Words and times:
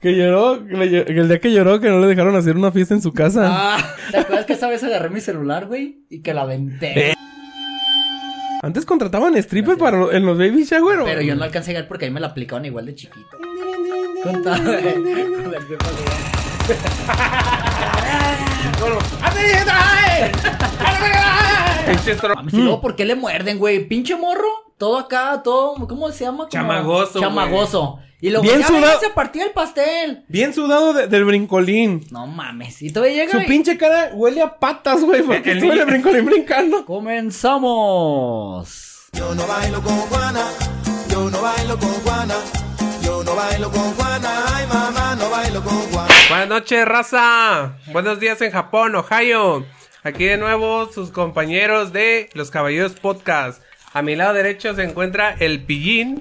Que 0.00 0.14
lloró, 0.16 0.64
que 0.64 0.74
el 1.08 1.28
día 1.28 1.40
que 1.40 1.52
lloró 1.52 1.80
que 1.80 1.88
no 1.88 1.98
le 1.98 2.06
dejaron 2.06 2.36
hacer 2.36 2.56
una 2.56 2.70
fiesta 2.70 2.94
en 2.94 3.02
su 3.02 3.12
casa. 3.12 3.46
Ah, 3.50 3.94
¿te 4.12 4.18
acuerdas 4.18 4.46
que 4.46 4.52
esa 4.52 4.68
vez 4.68 4.84
agarré 4.84 5.10
mi 5.10 5.20
celular, 5.20 5.66
güey? 5.66 6.04
Y 6.08 6.20
que 6.22 6.32
la 6.34 6.42
aventé. 6.42 7.14
Antes 8.62 8.84
contrataban 8.86 9.36
stripper 9.36 9.76
para 9.76 9.98
lo- 9.98 10.12
en 10.12 10.24
los 10.24 10.38
baby 10.38 10.64
shower. 10.64 11.00
Pero 11.04 11.20
yo 11.22 11.34
no 11.34 11.42
alcancé 11.44 11.70
a 11.70 11.74
llegar 11.74 11.88
porque 11.88 12.04
ahí 12.04 12.10
me 12.12 12.20
la 12.20 12.28
aplicaban 12.28 12.64
igual 12.64 12.86
de 12.86 12.94
chiquito. 12.94 13.38
Con 14.22 14.42
todo- 14.42 14.54
con 14.62 14.74
el 14.74 15.66
Pepa 15.66 15.86
Pinches 21.86 22.20
tro- 22.20 22.34
Mames, 22.34 22.54
Y 22.54 22.58
luego, 22.58 22.80
¿por 22.80 22.94
qué 22.96 23.04
le 23.04 23.14
muerden, 23.14 23.58
güey? 23.58 23.86
Pinche 23.88 24.14
morro. 24.16 24.67
Todo 24.78 24.96
acá, 24.98 25.40
todo, 25.42 25.74
¿cómo 25.88 26.10
se 26.12 26.24
llama? 26.24 26.38
Como- 26.38 26.50
Chamagoso, 26.50 27.20
Chamagoso. 27.20 27.98
Y 28.20 28.30
luego, 28.30 28.42
Bien 28.44 28.60
ya 28.60 28.66
sudado. 28.66 28.82
vénganse 28.84 29.06
a 29.06 29.14
partir 29.14 29.42
el 29.42 29.50
pastel. 29.50 30.24
Bien 30.28 30.52
sudado 30.54 30.92
de- 30.92 31.06
del 31.08 31.24
brincolín. 31.24 32.04
No 32.10 32.26
mames. 32.26 32.80
Y 32.82 32.92
todavía 32.92 33.14
llega 33.24 33.32
Su 33.32 33.40
y- 33.42 33.46
pinche 33.46 33.76
cara 33.76 34.10
huele 34.12 34.40
a 34.42 34.56
patas, 34.58 35.02
güey, 35.04 35.22
porque 35.22 35.52
estuvo 35.52 35.72
el 35.72 35.84
brincolín 35.84 36.24
brincando. 36.24 36.84
Comenzamos. 37.78 39.08
Yo 39.12 39.34
no 39.34 39.46
bailo 39.46 39.82
con 39.82 39.96
Juana, 39.96 40.44
yo 41.10 41.30
no 41.30 41.40
bailo 41.42 41.78
con 41.78 41.88
Juana, 42.04 42.34
yo 43.02 43.24
no 43.24 43.34
bailo 43.34 43.70
con 43.70 43.94
Juana, 43.94 44.30
ay 44.54 44.66
mamá, 44.66 45.16
no 45.16 45.30
bailo 45.30 45.62
con 45.62 45.74
Juana. 45.92 46.14
Buenas 46.28 46.48
noches, 46.48 46.84
raza. 46.86 47.76
Buenos 47.92 48.20
días 48.20 48.40
en 48.42 48.50
Japón, 48.52 48.94
Ohio. 48.96 49.64
Aquí 50.04 50.24
de 50.24 50.36
nuevo 50.36 50.90
sus 50.92 51.10
compañeros 51.10 51.92
de 51.92 52.30
Los 52.34 52.50
Caballeros 52.50 52.92
Podcast. 52.94 53.62
A 53.92 54.02
mi 54.02 54.16
lado 54.16 54.34
derecho 54.34 54.74
se 54.74 54.84
encuentra 54.84 55.34
el 55.38 55.64
Pillín 55.64 56.20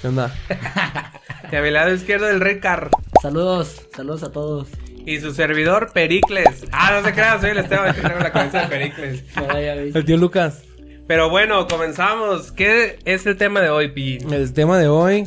¿Qué 0.00 0.08
onda? 0.08 0.34
y 1.52 1.56
a 1.56 1.62
mi 1.62 1.70
lado 1.70 1.94
izquierdo 1.94 2.28
el 2.28 2.40
Ricar. 2.40 2.90
Saludos, 3.22 3.86
saludos 3.96 4.22
a 4.22 4.32
todos. 4.32 4.68
Y 5.06 5.18
su 5.20 5.32
servidor 5.32 5.92
Pericles. 5.94 6.66
Ah, 6.72 6.90
no 6.92 7.06
se 7.06 7.14
crean, 7.14 7.40
soy 7.40 7.50
el 7.50 7.58
Esteban 7.58 7.94
que 7.94 8.02
tengo 8.02 8.18
la 8.18 8.32
cabeza 8.32 8.60
de 8.62 8.66
Pericles. 8.66 9.24
El 9.94 10.04
tío 10.04 10.16
Lucas. 10.18 10.62
Pero 11.06 11.30
bueno, 11.30 11.66
comenzamos. 11.68 12.52
¿Qué 12.52 12.98
es 13.06 13.24
el 13.26 13.36
tema 13.36 13.60
de 13.60 13.70
hoy, 13.70 13.88
Pillín? 13.92 14.32
El 14.32 14.52
tema 14.52 14.78
de 14.78 14.88
hoy 14.88 15.24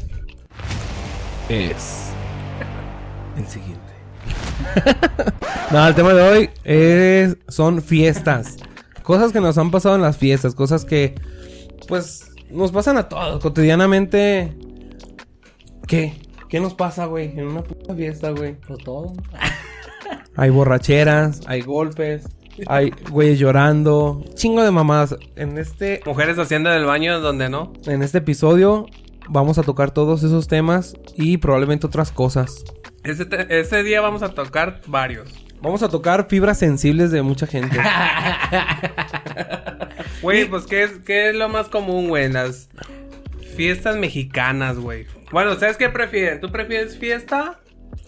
es 1.50 2.12
el 3.38 3.48
siguiente. 3.48 3.82
no, 5.72 5.88
el 5.88 5.96
tema 5.96 6.14
de 6.14 6.22
hoy 6.22 6.50
es 6.64 7.38
son 7.48 7.82
fiestas. 7.82 8.58
Cosas 9.08 9.32
que 9.32 9.40
nos 9.40 9.58
han 9.58 9.72
pasado 9.72 9.96
en 9.96 10.02
las 10.02 10.18
fiestas, 10.18 10.54
cosas 10.54 10.84
que 10.84 11.16
pues 11.88 12.30
nos 12.52 12.74
pasan 12.74 12.98
a 12.98 13.08
todos 13.08 13.42
cotidianamente. 13.42 14.54
¿Qué? 15.88 16.20
¿Qué 16.50 16.60
nos 16.60 16.74
pasa, 16.74 17.06
güey? 17.06 17.32
En 17.40 17.48
una 17.48 17.64
puta 17.64 17.96
fiesta, 17.96 18.32
güey. 18.32 18.56
Pues 18.68 18.80
todo. 18.84 19.14
Hay 20.36 20.50
borracheras, 20.50 21.40
hay 21.48 21.62
golpes, 21.62 22.28
hay 22.68 22.92
güeyes 23.10 23.40
llorando, 23.40 24.24
chingo 24.36 24.62
de 24.62 24.72
mamadas. 24.72 25.16
En 25.38 25.58
este 25.58 26.02
Mujeres 26.06 26.38
haciendo 26.38 26.70
del 26.70 26.84
baño 26.84 27.22
donde 27.22 27.48
no. 27.50 27.72
En 27.86 28.04
este 28.04 28.18
episodio 28.18 28.88
vamos 29.30 29.58
a 29.58 29.64
tocar 29.64 29.92
todos 29.92 30.22
esos 30.24 30.48
temas 30.50 30.96
y 31.16 31.38
probablemente 31.38 31.88
otras 31.88 32.12
cosas. 32.12 32.64
Ese, 33.06 33.26
te- 33.26 33.60
ese 33.60 33.84
día 33.84 34.02
vamos 34.02 34.22
a 34.22 34.30
tocar 34.36 34.82
varios. 34.86 35.30
Vamos 35.62 35.82
a 35.84 35.90
tocar 35.90 36.28
fibras 36.30 36.60
sensibles 36.60 37.12
de 37.12 37.22
mucha 37.22 37.48
gente. 37.48 37.78
Güey, 40.22 40.46
pues 40.46 40.66
¿qué 40.66 40.84
es, 40.84 40.92
¿qué 41.06 41.30
es 41.30 41.36
lo 41.36 41.48
más 41.48 41.68
común, 41.70 42.10
güey? 42.10 42.26
en 42.26 42.34
Las 42.34 42.70
fiestas 43.56 43.96
mexicanas, 43.98 44.78
güey. 44.78 45.06
Bueno, 45.32 45.52
¿ustedes 45.54 45.78
qué 45.78 45.90
prefieren? 45.90 46.40
¿Tú 46.42 46.52
prefieres 46.52 46.98
fiesta 46.98 47.60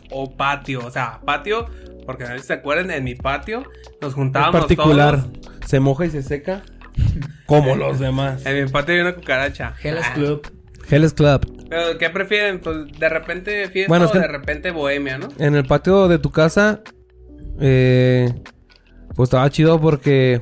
o 0.09 0.35
patio? 0.35 0.81
O 0.85 0.89
sea, 0.91 1.19
patio, 1.23 1.67
porque 2.05 2.23
no 2.23 2.29
sé 2.31 2.39
si 2.39 2.47
se 2.47 2.53
acuerdan, 2.53 2.89
en 2.91 3.03
mi 3.03 3.13
patio 3.15 3.63
nos 4.01 4.09
Es 4.11 4.15
juntábamos 4.15 4.61
particular. 4.61 5.21
todos. 5.21 5.69
Se 5.69 5.79
moja 5.79 6.05
y 6.07 6.09
se 6.09 6.23
seca. 6.23 6.63
Como 7.45 7.75
los 7.75 7.99
demás. 7.99 8.43
En 8.45 8.63
mi 8.63 8.69
patio 8.69 8.95
hay 8.95 9.01
una 9.01 9.13
cucaracha. 9.15 9.73
Hellas 9.81 10.05
Ah. 10.09 10.13
Club. 10.15 10.47
Hell's 10.89 11.13
Club. 11.13 11.67
Pero 11.69 11.97
¿qué 11.99 12.09
prefieren? 12.09 12.59
Pues 12.59 12.87
de 12.97 13.09
repente 13.09 13.67
fiesta 13.69 13.87
Bueno, 13.89 14.07
o 14.07 14.11
de 14.11 14.27
repente 14.27 14.71
bohemia, 14.71 15.19
¿no? 15.19 15.27
En 15.37 15.55
el 15.55 15.65
patio 15.65 16.07
de 16.07 16.17
tu 16.17 16.31
casa, 16.31 16.81
eh, 17.59 18.33
pues 19.15 19.27
estaba 19.27 19.49
chido 19.49 19.79
porque 19.79 20.41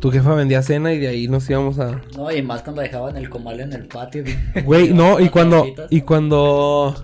tu 0.00 0.10
jefa 0.10 0.34
vendía 0.34 0.62
cena 0.62 0.92
y 0.92 0.98
de 0.98 1.08
ahí 1.08 1.28
nos 1.28 1.48
íbamos 1.48 1.78
a... 1.78 2.00
No, 2.16 2.30
y 2.30 2.42
más 2.42 2.62
cuando 2.62 2.82
dejaban 2.82 3.16
el 3.16 3.28
comal 3.28 3.60
en 3.60 3.72
el 3.72 3.86
patio. 3.86 4.24
Güey, 4.64 4.92
no, 4.94 5.20
y 5.20 5.28
cuando... 5.28 5.64
Y 5.90 6.00
cuando... 6.00 6.94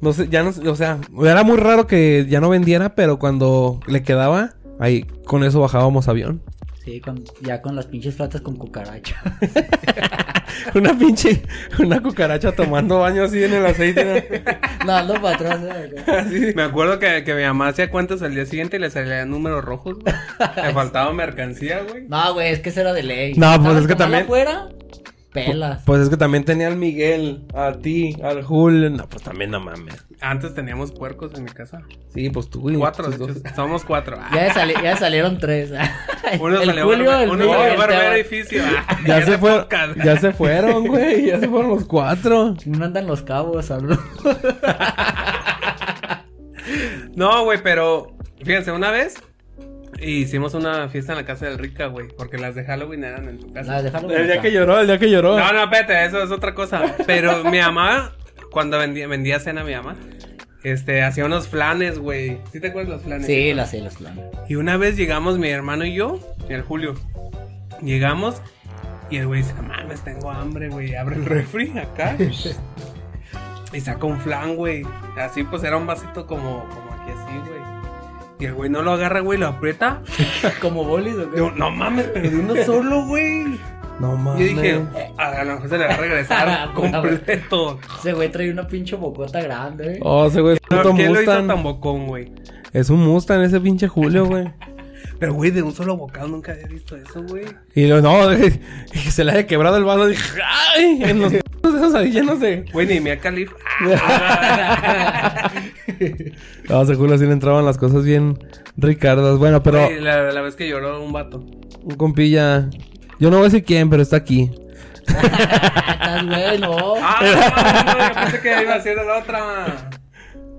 No 0.00 0.12
sé, 0.12 0.28
ya 0.28 0.42
no 0.42 0.50
o 0.50 0.74
sea, 0.74 0.98
era 1.24 1.44
muy 1.44 1.58
raro 1.58 1.86
que 1.86 2.26
ya 2.28 2.40
no 2.40 2.48
vendiera, 2.48 2.96
pero 2.96 3.20
cuando 3.20 3.78
le 3.86 4.02
quedaba, 4.02 4.54
ahí 4.80 5.02
con 5.26 5.44
eso 5.44 5.60
bajábamos 5.60 6.08
avión. 6.08 6.42
Sí, 6.84 7.00
con- 7.00 7.22
ya 7.42 7.62
con 7.62 7.76
las 7.76 7.86
pinches 7.86 8.14
platas 8.16 8.40
con 8.40 8.56
cucaracha. 8.56 9.14
Una 10.74 10.96
pinche, 10.96 11.42
una 11.78 12.00
cucaracha 12.02 12.52
tomando 12.52 12.98
baño 13.00 13.24
así 13.24 13.42
en 13.42 13.54
el 13.54 13.64
aceite. 13.66 14.42
no, 14.84 14.92
ando 14.96 15.14
para 15.14 15.34
atrás. 15.36 15.60
eh. 15.64 16.52
Me 16.56 16.62
acuerdo 16.62 16.98
que, 16.98 17.24
que 17.24 17.34
mi 17.34 17.42
mamá 17.42 17.68
hacía 17.68 17.90
cuentas 17.90 18.22
al 18.22 18.34
día 18.34 18.46
siguiente 18.46 18.76
y 18.76 18.80
le 18.80 18.90
salían 18.90 19.30
números 19.30 19.64
rojos, 19.64 19.98
güey. 19.98 20.14
Le 20.64 20.72
faltaba 20.72 21.12
mercancía, 21.12 21.82
güey. 21.88 22.04
No, 22.06 22.34
güey, 22.34 22.52
es 22.52 22.60
que 22.60 22.68
eso 22.68 22.80
era 22.82 22.92
de 22.92 23.02
ley. 23.02 23.34
No, 23.34 23.60
pues 23.62 23.76
es 23.78 23.86
que 23.86 23.94
también- 23.94 24.24
afuera, 24.24 24.68
pelas. 25.32 25.82
Pues 25.84 26.02
es 26.02 26.08
que 26.08 26.16
también 26.16 26.44
tenía 26.44 26.68
al 26.68 26.76
Miguel, 26.76 27.44
a 27.54 27.72
ti, 27.72 28.16
al 28.22 28.42
Julio. 28.42 28.90
No, 28.90 29.08
pues 29.08 29.22
también 29.22 29.50
no 29.50 29.60
mames. 29.60 30.04
Antes 30.20 30.54
teníamos 30.54 30.92
puercos 30.92 31.32
en 31.34 31.44
mi 31.44 31.50
casa. 31.50 31.80
Sí, 32.14 32.30
pues 32.30 32.48
tú 32.50 32.70
y 32.70 32.76
Cuatro, 32.76 33.06
tus 33.06 33.18
dos. 33.18 33.30
Somos 33.56 33.84
cuatro. 33.84 34.18
Ya, 34.34 34.52
sali- 34.54 34.74
ya 34.82 34.96
salieron 34.96 35.38
tres. 35.38 35.72
Uno 36.40 36.60
el 36.60 36.66
salió 36.66 36.84
Julio, 36.84 37.18
el 37.18 37.30
uno 37.30 37.44
salió 37.44 37.64
el 37.66 37.76
barber 37.76 37.98
Teba. 37.98 38.16
edificio. 38.16 38.62
Ah, 38.88 38.98
Ya 39.06 39.24
se 39.26 39.38
fueron, 39.38 39.66
ya 40.04 40.16
se 40.20 40.32
fueron, 40.32 40.86
güey. 40.86 41.26
Ya 41.26 41.40
se 41.40 41.48
fueron 41.48 41.70
los 41.70 41.84
cuatro. 41.84 42.54
No 42.66 42.84
andan 42.84 43.06
los 43.06 43.22
cabos, 43.22 43.66
saludos. 43.66 43.98
No, 47.16 47.44
güey, 47.44 47.62
pero 47.62 48.16
fíjense, 48.44 48.72
una 48.72 48.90
vez 48.90 49.16
hicimos 50.00 50.54
una 50.54 50.88
fiesta 50.88 51.12
en 51.12 51.18
la 51.18 51.24
casa 51.24 51.46
del 51.46 51.58
Rica, 51.58 51.86
güey, 51.86 52.08
porque 52.16 52.38
las 52.38 52.54
de 52.54 52.64
Halloween 52.64 53.04
eran 53.04 53.28
en 53.28 53.38
tu 53.38 53.52
casa. 53.52 53.78
El 53.78 53.90
día 54.26 54.34
acá. 54.34 54.42
que 54.42 54.52
lloró, 54.52 54.80
el 54.80 54.86
día 54.86 54.98
que 54.98 55.10
lloró. 55.10 55.38
No, 55.38 55.52
no, 55.52 55.64
espérate, 55.64 56.04
eso 56.04 56.22
es 56.22 56.30
otra 56.30 56.54
cosa. 56.54 56.96
Pero 57.06 57.44
mi 57.44 57.58
mamá, 57.58 58.12
cuando 58.50 58.78
vendía, 58.78 59.06
vendía 59.06 59.38
cena 59.40 59.64
mi 59.64 59.74
mamá, 59.74 59.96
este, 60.62 61.02
hacía 61.02 61.24
unos 61.24 61.48
flanes, 61.48 61.98
güey. 61.98 62.38
¿Sí 62.52 62.60
te 62.60 62.68
acuerdas 62.68 62.88
de 62.88 62.94
los 62.96 63.02
flanes? 63.04 63.26
Sí, 63.26 63.52
las 63.52 63.70
sé, 63.70 63.80
los 63.80 63.94
planes. 63.96 64.24
Y 64.48 64.54
una 64.56 64.76
vez 64.76 64.96
llegamos 64.96 65.38
mi 65.38 65.48
hermano 65.48 65.84
y 65.84 65.94
yo, 65.94 66.20
y 66.48 66.52
el 66.52 66.62
Julio. 66.62 66.94
Llegamos 67.82 68.40
y 69.10 69.16
el 69.16 69.26
güey 69.26 69.42
dice, 69.42 69.54
"No 69.54 69.62
mames, 69.62 70.02
tengo 70.02 70.30
hambre, 70.30 70.68
güey. 70.68 70.94
Abre 70.94 71.16
el 71.16 71.24
refri 71.26 71.76
acá. 71.78 72.16
y 73.72 73.80
saca 73.80 74.06
un 74.06 74.20
flan, 74.20 74.54
güey. 74.56 74.84
Así 75.16 75.42
pues 75.44 75.64
era 75.64 75.76
un 75.76 75.86
vasito 75.86 76.26
como, 76.26 76.68
como 76.68 76.92
aquí 76.92 77.10
así, 77.10 77.38
güey. 77.48 77.61
Y 78.42 78.46
el 78.46 78.54
güey 78.54 78.68
no 78.68 78.82
lo 78.82 78.90
agarra, 78.90 79.20
güey, 79.20 79.38
lo 79.38 79.46
aprieta. 79.46 80.02
Como 80.60 80.82
bolis 80.84 81.14
o 81.14 81.30
qué? 81.30 81.36
Digo, 81.36 81.52
no 81.52 81.70
mames, 81.70 82.06
pero 82.12 82.28
de 82.28 82.36
uno 82.38 82.54
solo, 82.66 83.06
güey. 83.06 83.44
No 84.00 84.10
Yo 84.10 84.16
mames. 84.16 84.38
dije, 84.48 84.80
a 85.16 85.44
lo 85.44 85.54
mejor 85.54 85.68
se 85.68 85.78
le 85.78 85.86
va 85.86 85.94
a 85.94 85.96
regresar 85.96 86.72
completo. 86.74 87.78
Ese 88.00 88.12
güey 88.14 88.32
trae 88.32 88.50
una 88.50 88.66
pinche 88.66 88.96
bocota 88.96 89.40
grande. 89.40 90.00
Oh, 90.02 90.26
ese 90.26 90.40
güey 90.40 90.54
es 90.54 90.60
Pero 90.68 90.82
puto 90.82 90.94
¿Quién 90.96 91.12
lo 91.12 91.22
hizo 91.22 91.30
Mustang. 91.30 91.46
tan 91.46 91.62
bocón, 91.62 92.08
güey? 92.08 92.32
Es 92.72 92.90
un 92.90 92.98
Mustang 93.04 93.42
ese 93.44 93.60
pinche 93.60 93.86
Julio, 93.86 94.26
güey. 94.26 94.52
Pero, 95.20 95.34
güey, 95.34 95.52
de 95.52 95.62
un 95.62 95.72
solo 95.72 95.96
bocado 95.96 96.26
nunca 96.26 96.50
había 96.50 96.66
visto 96.66 96.96
eso, 96.96 97.22
güey. 97.22 97.44
Y 97.76 97.86
lo, 97.86 98.02
no, 98.02 98.32
y 98.34 98.58
que 98.90 99.10
se 99.12 99.22
le 99.22 99.30
haya 99.30 99.46
quebrado 99.46 99.76
el 99.76 99.84
vaso. 99.84 100.08
Dije, 100.08 100.40
¡ay! 100.74 101.00
En 101.04 101.20
los 101.20 101.30
dedos 101.30 101.94
ahí 101.94 102.10
llenos 102.10 102.40
de. 102.40 102.64
Güey, 102.72 102.88
ni 102.88 102.98
Mia 102.98 103.20
Khalif. 103.20 103.52
No, 106.68 106.82
ese 106.82 106.94
Julio 106.94 107.18
sí 107.18 107.26
le 107.26 107.32
entraban 107.32 107.64
las 107.64 107.78
cosas 107.78 108.04
bien 108.04 108.38
ricardas. 108.76 109.38
Bueno, 109.38 109.62
pero 109.62 109.84
Güey, 109.84 110.00
la, 110.00 110.30
la 110.32 110.40
vez 110.42 110.56
que 110.56 110.68
lloró 110.68 111.02
un 111.02 111.12
vato. 111.12 111.44
un 111.82 111.94
compilla. 111.96 112.68
Yo 113.18 113.30
no 113.30 113.36
voy 113.38 113.46
a 113.46 113.48
decir 113.50 113.64
quién, 113.64 113.90
pero 113.90 114.02
está 114.02 114.16
aquí. 114.16 114.50
Estás 115.06 116.26
bueno. 116.26 116.94
Ah, 117.00 117.20
no, 117.22 117.32
no, 117.32 117.98
no, 117.98 118.08
yo 118.08 118.14
pensé 118.14 118.40
que 118.40 118.62
iba 118.62 118.74
a 118.74 118.80
ser 118.80 118.96
la 118.96 119.18
otra. 119.18 119.90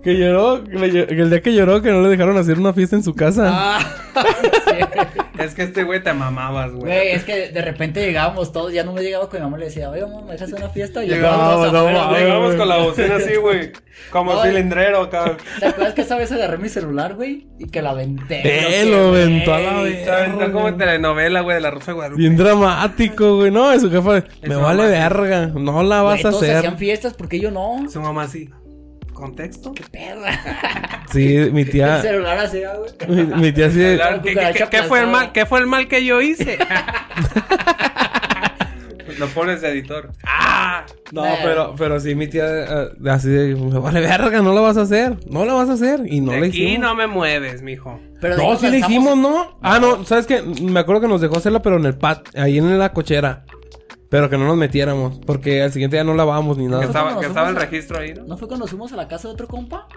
Que 0.04 0.18
lloró, 0.18 0.64
que, 0.66 0.76
el 0.76 1.30
día 1.30 1.42
que 1.42 1.54
lloró 1.54 1.82
que 1.82 1.90
no 1.90 2.02
le 2.02 2.10
dejaron 2.10 2.38
hacer 2.38 2.60
una 2.60 2.74
fiesta 2.74 2.98
en 2.98 3.04
su 3.04 3.16
casa. 3.16 3.48
Ah, 3.50 3.80
sí. 4.66 5.02
Es 5.40 5.56
que 5.56 5.64
este 5.64 5.84
güey 5.84 6.04
te 6.04 6.14
mamabas, 6.14 6.72
güey. 6.74 6.84
Güey, 6.84 7.12
es 7.12 7.24
que 7.24 7.50
de 7.50 7.62
repente 7.62 8.06
llegábamos 8.06 8.52
todos, 8.52 8.74
ya 8.74 8.84
no 8.84 8.92
me 8.92 9.02
llegaba 9.02 9.30
con 9.30 9.40
mi 9.40 9.46
mamá, 9.46 9.58
le 9.58 9.66
decía, 9.66 9.90
oye, 9.90 10.02
mamá, 10.02 10.22
¿me 10.22 10.34
dejas 10.34 10.50
hacer 10.50 10.60
una 10.60 10.70
fiesta? 10.74 11.04
Y 11.04 11.08
Llegamos, 11.08 11.38
llegábamos 11.38 11.72
no 11.72 11.80
afuera, 11.80 12.00
mames. 12.00 12.10
güey. 12.12 12.24
Llegamos 12.24 12.56
con 12.56 12.70
la 12.70 12.78
bocina 12.78 13.16
así, 13.16 13.36
güey. 13.36 13.72
Como 14.12 14.44
cilindrero 14.44 15.04
acá. 15.04 15.38
¿Te 15.60 15.68
acuerdas 15.68 15.94
que 15.94 16.02
esa 16.02 16.18
vez 16.18 16.32
agarré 16.32 16.58
mi 16.58 16.70
celular, 16.70 17.16
güey? 17.16 17.48
Y 17.58 17.70
que 17.70 17.82
la 17.82 17.92
aventé. 17.92 18.42
Eh, 18.82 18.86
lo 18.86 19.08
aventó 19.10 19.54
a 19.54 19.60
la 19.60 19.82
vez. 19.84 20.00
Está 20.00 20.52
como 20.52 20.68
en 20.68 20.78
telenovela, 20.78 21.42
güey, 21.42 21.56
de 21.56 21.62
la 21.62 21.72
Rosa 21.72 21.88
de 21.88 21.94
Guadalupe. 21.94 22.22
Bien 22.22 22.36
dramático, 22.36 23.38
güey. 23.38 23.52
No, 23.52 23.78
su 23.80 23.90
jefa, 23.90 24.24
me 24.42 24.56
vale 24.56 24.84
mamá 24.84 24.84
sí. 24.84 24.92
verga. 24.92 25.48
No 25.48 25.82
la 25.84 26.02
vas 26.02 26.20
a 26.26 26.30
todos 26.30 26.44
hacer. 26.44 26.58
hacían 26.58 26.78
fiestas, 26.78 27.14
¿por 27.14 27.30
qué 27.30 27.40
yo 27.40 27.52
no? 27.52 27.86
Su 27.90 28.02
mamá 28.02 28.24
así. 28.24 28.50
¿Contexto? 29.24 29.74
Perra. 29.92 31.04
Sí, 31.12 31.38
mi 31.52 31.62
El 31.62 31.70
tía. 31.70 32.02
celular 32.02 32.38
así, 32.40 32.64
ah, 32.64 32.74
güey. 32.75 33.25
Mi, 33.25 33.36
mi 33.36 33.52
tía 33.52 33.70
sí. 33.70 33.78
de- 33.78 34.00
¿Qué, 34.24 34.34
qué- 34.34 34.52
qué- 34.54 34.68
qué 34.70 34.84
fue 34.84 35.00
el 35.02 35.08
mal, 35.08 35.31
¿Qué 35.31 35.46
fue 35.46 35.60
el 35.60 35.68
mal 35.68 35.88
que 35.88 36.04
yo 36.04 36.22
hice? 36.22 36.58
Lo 39.20 39.28
pones 39.28 39.62
de 39.62 39.70
editor. 39.70 40.10
¡Ah! 40.25 40.86
No, 41.12 41.24
Nah. 41.24 41.36
pero, 41.44 41.75
pero 41.78 42.00
sí, 42.00 42.16
mi 42.16 42.28
tía 42.28 42.46
eh, 42.48 42.88
así 43.12 43.30
de, 43.30 43.54
me 43.56 43.78
vale 43.78 44.02
verga, 44.02 44.42
no 44.42 44.54
lo 44.54 44.64
vas 44.64 44.75
a 44.78 44.81
hacer, 44.81 45.18
no 45.30 45.46
lo 45.46 45.56
vas 45.56 45.70
a 45.70 45.74
hacer. 45.74 46.02
Y 46.08 46.20
no 46.20 46.31
de 46.31 46.42
le 46.42 46.48
aquí 46.48 46.64
hicimos. 46.64 46.90
no 46.90 46.96
me 46.96 47.06
mueves, 47.06 47.62
mijo. 47.62 48.00
Pero 48.20 48.38
No, 48.38 48.58
sí 48.58 48.70
le 48.72 48.80
hicimos, 48.80 49.16
¿no? 49.16 49.60
Ah, 49.62 49.78
no, 49.80 50.04
¿sabes 50.06 50.25
qué? 50.25 50.42
Me 50.42 50.80
acuerdo 50.80 51.02
que 51.02 51.08
nos 51.08 51.22
dejó 51.22 51.38
hacerla, 51.38 51.62
pero 51.62 51.78
en 51.78 51.86
el 51.86 51.96
pat, 51.96 52.28
ahí 52.36 52.58
en 52.58 52.80
la 52.80 52.92
cochera. 52.92 53.44
Pero 54.13 54.30
que 54.30 54.38
no 54.38 54.45
nos 54.45 54.56
metiéramos, 54.57 55.18
porque 55.25 55.63
al 55.63 55.71
siguiente 55.71 55.95
día 55.95 56.04
no 56.04 56.13
lavábamos 56.13 56.56
ni 56.56 56.65
Que 56.65 56.69
nada. 56.69 56.83
estaba, 56.86 57.10
que 57.10 57.15
nos 57.15 57.25
estaba 57.25 57.50
el 57.50 57.56
registro 57.56 57.98
ahí, 57.98 58.13
¿no? 58.13 58.24
¿No 58.25 58.38
fue 58.38 58.48
cuando 58.48 58.68
fuimos 58.68 58.94
a 58.94 58.95
la 58.95 59.07
casa 59.07 59.27
de 59.27 59.33
otro 59.33 59.48
compa? 59.48 59.88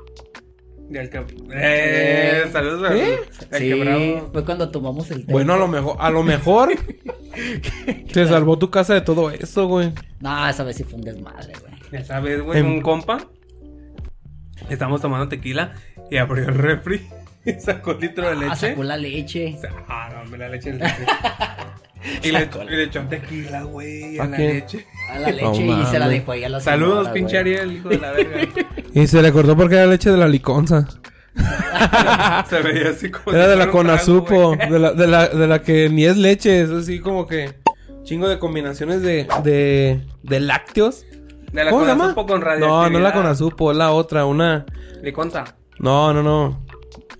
Y 0.90 0.96
el 0.96 1.10
que... 1.10 1.22
Eh, 1.52 2.44
saludos 2.50 2.90
al 2.90 2.96
¿Eh? 2.96 3.18
el 3.50 3.58
sí, 3.58 3.68
quebrado. 3.68 4.30
fue 4.32 4.44
cuando 4.46 4.70
tomamos 4.70 5.10
el 5.10 5.26
té. 5.26 5.32
Bueno, 5.32 5.52
a 5.52 5.58
lo 5.58 5.68
mejor, 5.68 5.96
a 6.00 6.08
lo 6.08 6.22
mejor 6.22 6.70
te 8.14 8.26
salvó 8.26 8.56
tu 8.58 8.70
casa 8.70 8.94
de 8.94 9.02
todo 9.02 9.30
eso, 9.30 9.66
güey. 9.66 9.92
No, 10.20 10.48
esa 10.48 10.64
vez 10.64 10.76
sí 10.76 10.84
fue 10.84 10.94
un 10.94 11.02
desmadre, 11.02 11.52
güey. 11.60 11.74
Ya 11.92 12.02
sabes, 12.02 12.40
güey, 12.40 12.58
Em- 12.60 12.66
un 12.76 12.80
compa. 12.80 13.18
Estamos 14.70 15.02
tomando 15.02 15.28
tequila 15.28 15.74
y 16.10 16.16
abrió 16.16 16.48
el 16.48 16.54
refri 16.54 17.06
y 17.44 17.52
sacó 17.60 17.90
un 17.90 18.00
litro 18.00 18.24
de 18.24 18.30
Ah, 18.46 18.48
leche. 18.48 18.68
sacó 18.70 18.82
la 18.82 18.96
leche. 18.96 19.58
Ah, 19.88 20.08
no, 20.24 20.30
me 20.30 20.38
la 20.38 20.48
leche 20.48 20.72
del 20.72 20.80
refri. 20.80 21.04
y, 22.22 22.30
le, 22.30 22.48
y 22.68 22.70
le 22.70 22.82
echó 22.84 23.02
tequila, 23.02 23.62
güey, 23.62 24.18
a 24.18 24.24
¿A 24.24 24.28
la 24.28 24.38
leche. 24.38 24.86
A 25.10 25.18
la 25.18 25.30
No 25.30 25.52
leche 25.52 25.66
y 25.66 25.86
se 25.86 25.98
la 25.98 26.08
dejó 26.08 26.32
ahí 26.32 26.44
a 26.44 26.48
la 26.48 26.60
Saludos, 26.60 26.98
señora, 26.98 27.12
pinche. 27.12 27.38
Ariel, 27.38 27.72
hijo 27.72 27.88
de 27.88 27.98
la 27.98 28.12
verga. 28.12 28.40
Y 28.92 29.06
se 29.06 29.22
le 29.22 29.32
cortó 29.32 29.56
porque 29.56 29.76
era 29.76 29.86
leche 29.86 30.10
de 30.10 30.16
la 30.16 30.28
liconza. 30.28 30.86
Se 32.48 32.62
veía 32.62 32.90
así 32.90 33.10
como. 33.10 33.36
Era 33.36 33.44
si 33.44 33.50
de 33.50 33.56
la 33.56 33.70
Conazupo, 33.70 34.56
de 34.56 34.78
la, 34.78 34.92
de, 34.92 35.06
la, 35.06 35.28
de 35.28 35.46
la 35.46 35.62
que 35.62 35.90
ni 35.90 36.06
es 36.06 36.16
leche, 36.16 36.62
es 36.62 36.70
así 36.70 36.98
como 37.00 37.26
que 37.26 37.52
chingo 38.04 38.28
de 38.28 38.38
combinaciones 38.38 39.02
de, 39.02 39.26
de, 39.42 40.00
de 40.22 40.40
lácteos. 40.40 41.04
De 41.52 41.64
la 41.64 41.70
¿Cómo 41.70 41.82
se 41.82 41.88
llama? 41.88 42.14
Con 42.14 42.40
No, 42.60 42.88
no 42.88 42.98
la 42.98 43.12
Conazupo, 43.12 43.70
es 43.70 43.76
la 43.76 43.92
otra, 43.92 44.24
una. 44.24 44.64
¿Y 45.02 45.12
cuánta? 45.12 45.56
No, 45.78 46.12
no, 46.14 46.22
no. 46.22 46.64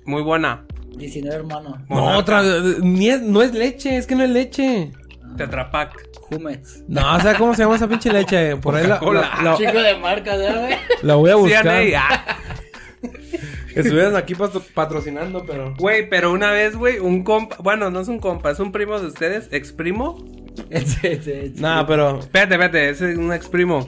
Muy 0.05 0.23
buena. 0.23 0.66
19 0.97 1.37
hermano. 1.37 1.85
No, 1.89 2.17
otra, 2.19 2.43
eh, 2.45 2.77
ni 2.83 3.09
es, 3.11 3.21
no 3.23 3.43
es 3.43 3.53
leche, 3.55 3.97
es 3.97 4.07
que 4.07 4.15
no 4.15 4.25
es 4.25 4.31
leche. 4.31 4.91
Tetrapac. 5.37 5.93
Humets. 6.31 6.83
No, 6.89 7.15
o 7.17 7.21
sea, 7.21 7.37
¿cómo 7.37 7.55
se 7.55 7.63
llama 7.63 7.77
esa 7.77 7.87
pinche 7.89 8.13
leche? 8.13 8.57
Por 8.57 8.75
ahí 8.75 8.87
la, 8.87 8.99
la, 9.01 9.43
la- 9.45 9.57
Chico 9.57 9.81
de 9.81 9.97
marca, 9.97 10.37
¿verdad? 10.37 10.71
la 11.03 11.15
voy 11.15 11.31
a 11.31 11.37
buscar. 11.37 11.63
CNA, 11.63 12.01
ah. 12.01 12.37
Estuvieran 13.75 14.17
aquí 14.17 14.35
patro- 14.35 14.65
patrocinando, 14.75 15.45
pero. 15.47 15.75
Güey, 15.79 16.09
pero 16.09 16.33
una 16.33 16.51
vez, 16.51 16.75
güey, 16.75 16.99
un 16.99 17.23
compa. 17.23 17.57
Bueno, 17.61 17.91
no 17.91 18.01
es 18.01 18.09
un 18.09 18.19
compa, 18.19 18.51
es 18.51 18.59
un 18.59 18.73
primo 18.73 18.99
de 18.99 19.07
ustedes, 19.09 19.49
ex 19.53 19.73
primo. 19.73 20.25
Nah, 21.57 21.87
pero. 21.87 22.19
Espérate, 22.21 22.55
espérate, 22.55 22.89
ese 22.91 23.13
es 23.13 23.19
un 23.19 23.33
ex 23.33 23.49
primo. 23.49 23.87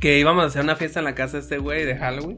Que 0.00 0.18
íbamos 0.18 0.42
a 0.44 0.46
hacer 0.48 0.62
una 0.62 0.76
fiesta 0.76 0.98
en 0.98 1.04
la 1.04 1.14
casa 1.14 1.36
de 1.38 1.42
este 1.44 1.58
güey 1.58 1.84
de 1.84 1.96
Halloween. 1.96 2.36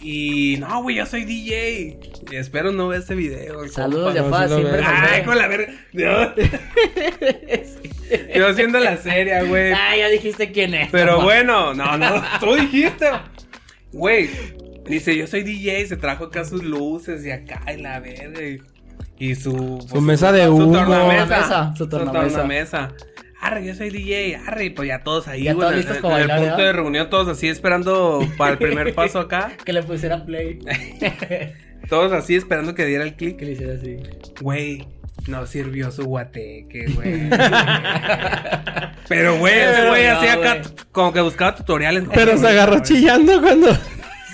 Y 0.00 0.56
no, 0.58 0.82
güey, 0.82 0.96
yo 0.96 1.06
soy 1.06 1.24
DJ. 1.24 1.98
Y 2.30 2.36
espero 2.36 2.72
no 2.72 2.88
ver 2.88 3.00
este 3.00 3.14
video. 3.14 3.66
Saludos 3.68 4.14
de 4.14 4.20
lo 4.20 4.48
siempre 4.48 4.82
Ay, 4.84 5.24
con 5.24 5.36
la 5.36 5.48
verga. 5.48 5.72
Dios. 5.92 6.32
Yo 8.34 8.48
haciendo 8.48 8.78
la 8.80 8.96
serie, 8.96 9.44
güey. 9.44 9.72
Ah, 9.72 9.94
ya 9.96 10.08
dijiste 10.08 10.50
quién 10.50 10.72
es. 10.72 10.88
Pero 10.90 11.20
bueno, 11.20 11.74
no, 11.74 11.98
no, 11.98 12.22
tú 12.40 12.54
dijiste. 12.54 13.06
Güey, 13.92 14.30
dice, 14.86 15.14
yo 15.16 15.26
soy 15.26 15.42
DJ, 15.42 15.86
se 15.86 15.96
trajo 15.96 16.24
acá 16.24 16.44
sus 16.44 16.62
luces 16.62 17.24
y 17.26 17.30
acá 17.30 17.62
y 17.70 17.80
la 17.80 18.00
verga. 18.00 18.40
Y, 18.42 18.62
y 19.18 19.34
su... 19.34 19.84
Su 19.86 20.00
mesa 20.00 20.32
de 20.32 20.48
humo. 20.48 20.72
Tornamesa, 20.72 21.72
Su 21.76 21.84
su 21.84 21.88
tornamesa. 21.90 22.94
Arre, 23.40 23.64
yo 23.64 23.74
soy 23.74 23.90
DJ, 23.90 24.36
arre, 24.46 24.64
y 24.66 24.70
pues 24.70 24.88
ya 24.88 25.02
todos 25.04 25.28
ahí, 25.28 25.44
Ya 25.44 25.52
güey, 25.52 25.60
todos 25.60 25.72
en- 25.72 25.78
listos 25.78 25.96
en, 25.96 26.02
para 26.02 26.24
en 26.24 26.30
el 26.30 26.38
punto 26.48 26.62
de 26.62 26.72
reunión, 26.72 27.08
todos 27.10 27.28
así 27.28 27.46
esperando 27.48 28.20
para 28.36 28.52
el 28.52 28.58
primer 28.58 28.94
paso 28.96 29.20
acá. 29.20 29.52
Que 29.64 29.72
le 29.72 29.82
pusiera 29.82 30.24
play. 30.24 30.58
Todos 31.88 32.12
así 32.12 32.34
esperando 32.34 32.74
que 32.74 32.84
diera 32.84 33.02
el 33.04 33.12
que 33.16 33.36
clic. 33.36 33.40
le 33.40 33.52
hiciera 33.52 33.72
así. 33.74 33.96
Güey, 34.42 34.86
no 35.26 35.46
sirvió 35.46 35.90
su 35.90 36.04
guateque, 36.04 36.86
güey. 36.94 37.30
Pero, 39.08 39.38
güey, 39.38 39.54
ese 39.58 39.72
Pero 39.72 39.88
güey 39.88 40.06
no, 40.06 40.16
hacía 40.18 40.32
acá, 40.34 40.62
como 40.92 41.12
que 41.14 41.20
buscaba 41.22 41.54
tutoriales. 41.54 42.04
Pero 42.12 42.36
se 42.36 42.46
agarró 42.48 42.82
chillando 42.82 43.40
cuando. 43.40 43.68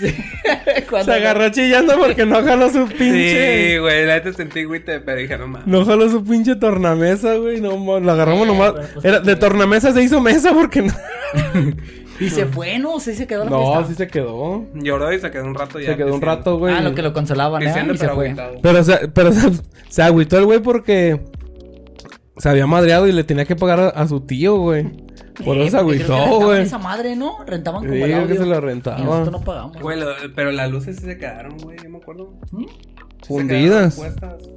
Se 1.04 1.12
agarró 1.12 1.48
chillando 1.50 1.96
porque 1.98 2.26
no 2.26 2.42
jaló 2.42 2.70
su 2.70 2.86
pinche. 2.86 3.72
Sí, 3.74 3.78
güey, 3.78 4.06
la 4.06 4.14
neta 4.14 4.32
sentí 4.32 4.64
güite, 4.64 5.00
pero 5.00 5.18
dije, 5.20 5.36
no 5.38 5.46
mames. 5.48 5.66
No 5.66 5.84
jaló 5.84 6.08
su 6.10 6.24
pinche 6.24 6.56
tornamesa, 6.56 7.34
güey. 7.36 7.60
No, 7.60 8.00
lo 8.00 8.12
agarramos 8.12 8.44
Eh, 8.44 8.46
nomás. 8.46 8.72
pues, 8.72 9.04
Era, 9.04 9.20
de 9.20 9.36
tornamesa 9.36 9.92
se 9.92 10.02
hizo 10.02 10.20
mesa 10.20 10.52
porque 10.52 10.82
no. 10.82 10.92
Y 12.20 12.30
se 12.30 12.46
fue, 12.46 12.78
¿no? 12.78 13.00
Sí 13.00 13.14
se 13.14 13.26
quedó 13.26 13.44
la 13.44 13.50
No, 13.50 13.72
fiesta. 13.72 13.86
sí 13.88 13.94
se 13.96 14.06
quedó. 14.06 14.64
Lloró 14.74 15.12
y 15.12 15.18
se 15.18 15.30
quedó 15.32 15.44
un 15.46 15.54
rato 15.54 15.80
ya. 15.80 15.90
Se 15.90 15.96
quedó 15.96 16.14
un 16.14 16.20
rato, 16.22 16.58
güey. 16.58 16.72
Ah, 16.74 16.80
lo 16.80 16.94
que 16.94 17.02
lo 17.02 17.12
consolaban, 17.12 17.62
¿eh? 17.62 17.66
Y 17.66 17.72
se 17.72 17.80
pero 17.98 18.14
fue. 18.14 18.26
agüitado. 18.26 18.54
Pero, 18.62 18.84
se, 18.84 19.08
pero 19.08 19.32
se, 19.32 19.50
se 19.88 20.02
agüitó 20.02 20.38
el 20.38 20.44
güey 20.44 20.60
porque 20.60 21.20
se 22.36 22.48
había 22.48 22.66
madreado 22.68 23.08
y 23.08 23.12
le 23.12 23.24
tenía 23.24 23.44
que 23.44 23.56
pagar 23.56 23.80
a, 23.80 23.88
a 23.88 24.06
su 24.08 24.20
tío, 24.20 24.56
güey. 24.58 24.86
Por 25.44 25.56
eso 25.58 25.70
se 25.72 25.76
agüitó, 25.78 26.06
rentaban 26.16 26.42
güey. 26.44 26.62
esa 26.62 26.78
madre, 26.78 27.16
¿no? 27.16 27.44
Rentaban 27.44 27.80
como 27.82 27.94
Sí, 27.94 28.02
el 28.02 28.14
audio. 28.14 28.26
que 28.28 28.36
se 28.36 28.46
lo 28.46 28.56
Y 28.56 28.60
rentaba. 28.60 28.98
nosotros 28.98 29.32
no 29.32 29.40
pagamos. 29.40 29.80
Güey, 29.80 29.98
lo- 29.98 30.06
pero 30.34 30.52
las 30.52 30.70
luces 30.70 30.96
sí 30.96 31.04
se 31.04 31.16
quedaron, 31.18 31.56
güey, 31.58 31.76
yo 31.82 31.88
me 31.90 31.98
acuerdo. 31.98 32.34
¿Mm? 32.52 32.66
Fundidas. 33.26 33.94
Se 33.94 34.00
quedaron 34.00 34.18
puestas. 34.20 34.50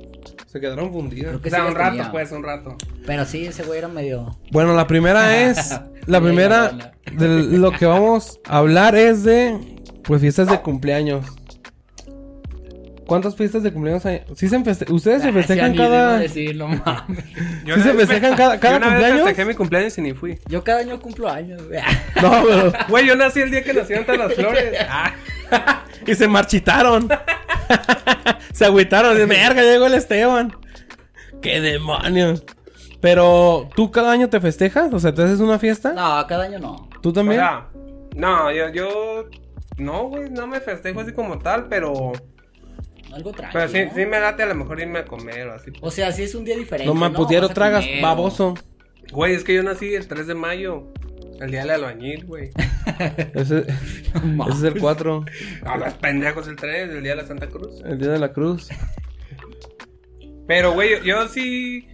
Se 0.47 0.59
quedaron 0.59 0.91
fundidas. 0.91 1.27
Creo 1.29 1.41
que 1.41 1.47
O 1.47 1.51
sea, 1.51 1.59
sí 1.61 1.65
un 1.67 1.73
las 1.73 1.77
rato, 1.81 1.95
tenía. 1.97 2.11
pues, 2.11 2.31
un 2.31 2.43
rato. 2.43 2.75
Pero 3.05 3.25
sí, 3.25 3.45
ese 3.45 3.63
güey 3.63 3.79
era 3.79 3.87
medio... 3.87 4.37
Bueno, 4.51 4.73
la 4.75 4.87
primera 4.87 5.37
es. 5.49 5.79
La 6.05 6.21
primera 6.21 6.93
de 7.11 7.27
lo 7.57 7.71
que 7.71 7.85
vamos 7.85 8.39
a 8.45 8.59
hablar 8.59 8.95
es 8.95 9.23
de. 9.23 9.57
Pues 10.03 10.21
fiestas 10.21 10.47
de 10.47 10.61
cumpleaños. 10.61 11.25
¿Cuántas 13.07 13.35
fiestas 13.35 13.63
de 13.63 13.71
cumpleaños 13.73 14.05
hay? 14.05 14.21
¿Sí 14.35 14.47
se 14.49 14.59
feste- 14.59 14.91
¿Ustedes 14.91 15.21
se 15.23 15.29
Ah, 15.29 15.33
festejan 15.33 15.71
sí, 15.71 15.77
cada.? 15.77 16.19
decirlo, 16.19 16.67
mames. 16.67 17.23
Yo 17.65 17.75
¿Sí 17.75 17.81
se 17.81 17.93
vez- 17.93 18.07
festejan 18.07 18.35
cada- 18.35 18.59
cada 18.59 18.73
yo 18.73 18.77
una 18.77 18.87
cumpleaños? 18.87 19.21
festejé 19.25 19.47
mi 19.47 19.53
cumpleaños 19.55 19.97
y 19.97 20.01
ni 20.01 20.13
fui. 20.13 20.37
Yo 20.47 20.63
cada 20.63 20.79
año 20.81 20.99
cumplo 20.99 21.29
años, 21.29 21.65
güey. 21.67 21.79
No, 22.21 22.43
pero. 22.45 22.73
Güey, 22.89 23.07
yo 23.07 23.15
nací 23.15 23.39
el 23.39 23.49
día 23.51 23.63
que 23.63 23.73
nacieron 23.73 24.05
todas 24.05 24.19
las 24.19 24.33
flores. 24.35 24.77
Ah, 24.89 25.85
y 26.05 26.13
se 26.15 26.27
marchitaron. 26.27 27.07
se 28.53 28.65
agüitaron. 28.65 29.15
De 29.17 29.25
verga, 29.25 29.61
llegó 29.61 29.85
el 29.87 29.93
Esteban. 29.93 30.53
¡Qué 31.41 31.61
demonios! 31.61 32.43
Pero, 32.99 33.69
¿tú 33.75 33.91
cada 33.91 34.11
año 34.11 34.27
te 34.29 34.41
festejas? 34.41 34.91
O 34.93 34.99
sea, 34.99 35.13
¿te 35.13 35.23
haces 35.23 35.39
una 35.39 35.59
fiesta? 35.59 35.93
No, 35.93 36.25
cada 36.27 36.45
año 36.45 36.59
no. 36.59 36.89
¿Tú 37.01 37.09
o 37.09 37.13
también? 37.13 37.39
sea, 37.39 37.67
no, 38.15 38.51
yo, 38.51 38.69
yo, 38.69 39.25
no, 39.77 40.03
güey, 40.09 40.29
no 40.31 40.47
me 40.47 40.59
festejo 40.59 41.01
así 41.01 41.13
como 41.13 41.37
tal, 41.37 41.67
pero, 41.69 42.11
Algo 43.17 43.31
tranquilo. 43.31 43.65
pero 43.71 43.89
sí, 43.89 43.95
sí 43.95 44.05
me 44.05 44.19
late 44.19 44.43
a 44.43 44.45
lo 44.45 44.53
mejor 44.55 44.79
irme 44.79 44.99
a 44.99 45.05
comer 45.05 45.47
o 45.47 45.53
así. 45.55 45.71
O 45.81 45.89
sea, 45.89 46.11
sí 46.11 46.21
es 46.23 46.35
un 46.35 46.45
día 46.45 46.55
diferente. 46.55 46.85
no 46.85 46.93
me 46.93 47.09
¿no? 47.09 47.15
pudiero 47.15 47.47
Vas 47.47 47.51
a 47.51 47.53
tragas, 47.55 47.85
comer, 47.85 48.01
baboso. 48.03 48.53
Güey, 49.11 49.33
es 49.33 49.43
que 49.43 49.55
yo 49.55 49.63
nací 49.63 49.95
el 49.95 50.07
3 50.07 50.27
de 50.27 50.35
mayo, 50.35 50.93
el 51.41 51.49
día 51.49 51.61
del 51.61 51.71
albañil, 51.71 52.25
güey. 52.25 52.51
Ese, 53.33 53.65
es 53.67 54.63
el 54.63 54.79
4. 54.79 55.25
No, 55.63 55.77
los 55.77 55.93
pendejos 55.95 56.47
el 56.47 56.55
3, 56.57 56.89
el 56.91 57.01
día 57.01 57.15
de 57.15 57.21
la 57.23 57.27
Santa 57.27 57.47
Cruz. 57.47 57.81
El 57.83 57.97
día 57.97 58.09
de 58.11 58.19
la 58.19 58.31
cruz. 58.33 58.69
Pero, 60.47 60.73
güey, 60.73 60.91
yo, 60.91 61.03
yo 61.03 61.27
sí. 61.27 61.87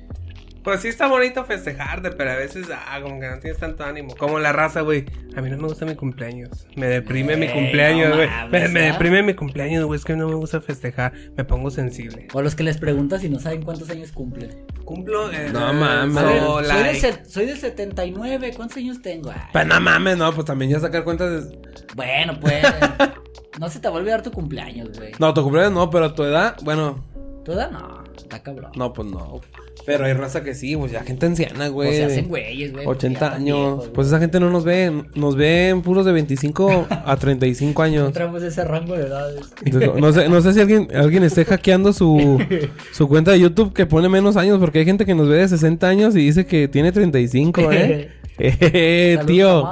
Pues 0.63 0.79
sí 0.81 0.87
está 0.87 1.07
bonito 1.07 1.43
festejarte, 1.43 2.11
pero 2.11 2.31
a 2.31 2.35
veces, 2.35 2.67
ah, 2.71 2.99
como 3.01 3.19
que 3.19 3.27
no 3.27 3.39
tienes 3.39 3.59
tanto 3.59 3.83
ánimo. 3.83 4.15
Como 4.15 4.39
la 4.39 4.53
raza, 4.53 4.81
güey. 4.81 5.05
A 5.35 5.41
mí 5.41 5.49
no 5.49 5.57
me 5.57 5.67
gusta 5.67 5.85
mi 5.85 5.95
cumpleaños. 5.95 6.67
Me 6.75 6.87
deprime 6.87 7.35
mi 7.35 7.49
cumpleaños, 7.49 8.15
güey. 8.15 8.29
me, 8.49 8.67
me 8.69 8.87
¿ah? 8.87 8.91
deprime 8.93 9.23
mi 9.23 9.33
cumpleaños, 9.33 9.83
güey. 9.85 9.97
Es 9.99 10.05
que 10.05 10.15
no 10.15 10.27
me 10.27 10.35
gusta 10.35 10.61
festejar. 10.61 11.11
Me 11.35 11.43
pongo 11.43 11.69
sensible. 11.69 12.27
O 12.33 12.41
los 12.41 12.55
que 12.55 12.63
les 12.63 12.77
preguntas 12.77 13.21
si 13.21 13.29
no 13.29 13.39
saben 13.39 13.61
cuántos 13.63 13.89
años 13.89 14.11
cumplen. 14.13 14.65
Cumplo. 14.85 15.31
eh, 15.31 15.49
No 15.51 15.73
mames. 15.73 16.23
So, 16.23 16.63
soy, 16.63 16.67
like- 16.67 17.01
del 17.01 17.25
soy 17.25 17.45
del 17.45 17.57
79, 17.57 18.53
¿cuántos 18.55 18.77
años 18.77 19.01
tengo? 19.01 19.31
Ay, 19.31 19.41
Pero 19.51 19.65
no 19.65 19.79
mames, 19.81 20.17
no, 20.17 20.31
pues 20.33 20.45
también 20.45 20.71
ya 20.71 20.79
sacar 20.79 21.03
cuentas 21.03 21.49
de... 21.49 21.59
Bueno, 21.95 22.39
pues. 22.39 22.63
no 23.59 23.69
se 23.69 23.79
te 23.79 23.87
va 23.89 23.95
a 23.95 23.97
olvidar 23.97 24.21
tu 24.21 24.31
cumpleaños, 24.31 24.97
güey. 24.97 25.11
No, 25.19 25.33
tu 25.33 25.43
cumpleaños 25.43 25.73
no, 25.73 25.89
pero 25.89 26.13
tu 26.13 26.23
edad, 26.23 26.55
bueno, 26.63 27.03
¿Toda? 27.43 27.67
No, 27.67 28.02
está 28.17 28.41
cabrón. 28.41 28.71
no, 28.75 28.93
pues 28.93 29.07
no. 29.07 29.41
Pero 29.85 30.05
hay 30.05 30.13
raza 30.13 30.43
que 30.43 30.55
sí, 30.55 30.77
pues 30.77 30.91
ya 30.91 31.03
gente 31.03 31.25
anciana, 31.25 31.67
o 31.67 31.73
güey. 31.73 31.91
se 31.91 31.99
de 31.99 32.05
hacen 32.05 32.27
güeyes, 32.29 32.71
güey. 32.71 32.85
porque 32.85 33.07
80 33.07 33.19
ya 33.19 33.25
están 33.25 33.41
años. 33.41 33.57
viejos, 33.57 33.89
pues 33.93 34.07
esa 34.07 34.19
gente 34.19 34.39
no 34.39 34.49
nos 34.49 34.63
ve, 34.63 35.03
nos 35.15 35.35
ven 35.35 35.81
puros 35.81 36.05
de 36.05 36.13
25 36.13 36.87
a 37.05 37.17
35 37.17 37.81
años. 37.81 38.07
Entramos 38.07 38.41
ese 38.43 38.63
rango 38.63 38.95
de 38.95 39.07
edades. 39.07 39.53
Entonces, 39.65 39.91
no 39.95 40.13
sé, 40.13 40.29
no 40.29 40.41
sé 40.41 40.53
si 40.53 40.61
alguien, 40.61 40.87
alguien 40.95 41.23
esté 41.23 41.43
hackeando 41.43 41.91
su, 41.91 42.39
su 42.91 43.07
cuenta 43.07 43.31
de 43.31 43.41
YouTube 43.41 43.73
que 43.73 43.85
pone 43.85 44.07
menos 44.07 44.37
años, 44.37 44.59
porque 44.59 44.79
hay 44.79 44.85
gente 44.85 45.05
que 45.05 45.15
nos 45.15 45.27
ve 45.27 45.37
de 45.37 45.47
60 45.49 45.87
años 45.87 46.15
y 46.15 46.19
dice 46.19 46.45
que 46.45 46.67
tiene 46.67 46.91
35, 46.91 47.71
¿eh? 47.71 48.11
Eh, 48.39 49.19
tío. 49.27 49.63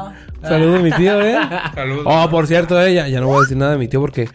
Saludos 0.43 0.79
a 0.79 0.83
mi 0.83 0.91
tío, 0.91 1.19
¿eh? 1.21 1.36
Saludos. 1.74 2.03
Oh, 2.05 2.29
por 2.29 2.45
cierto, 2.45 2.79
eh, 2.81 2.93
ya, 2.93 3.07
ya 3.07 3.19
no 3.19 3.27
voy 3.27 3.38
a 3.38 3.41
decir 3.41 3.57
nada 3.57 3.71
de 3.71 3.77
mi 3.77 3.88
tío 3.88 4.00
porque 4.00 4.27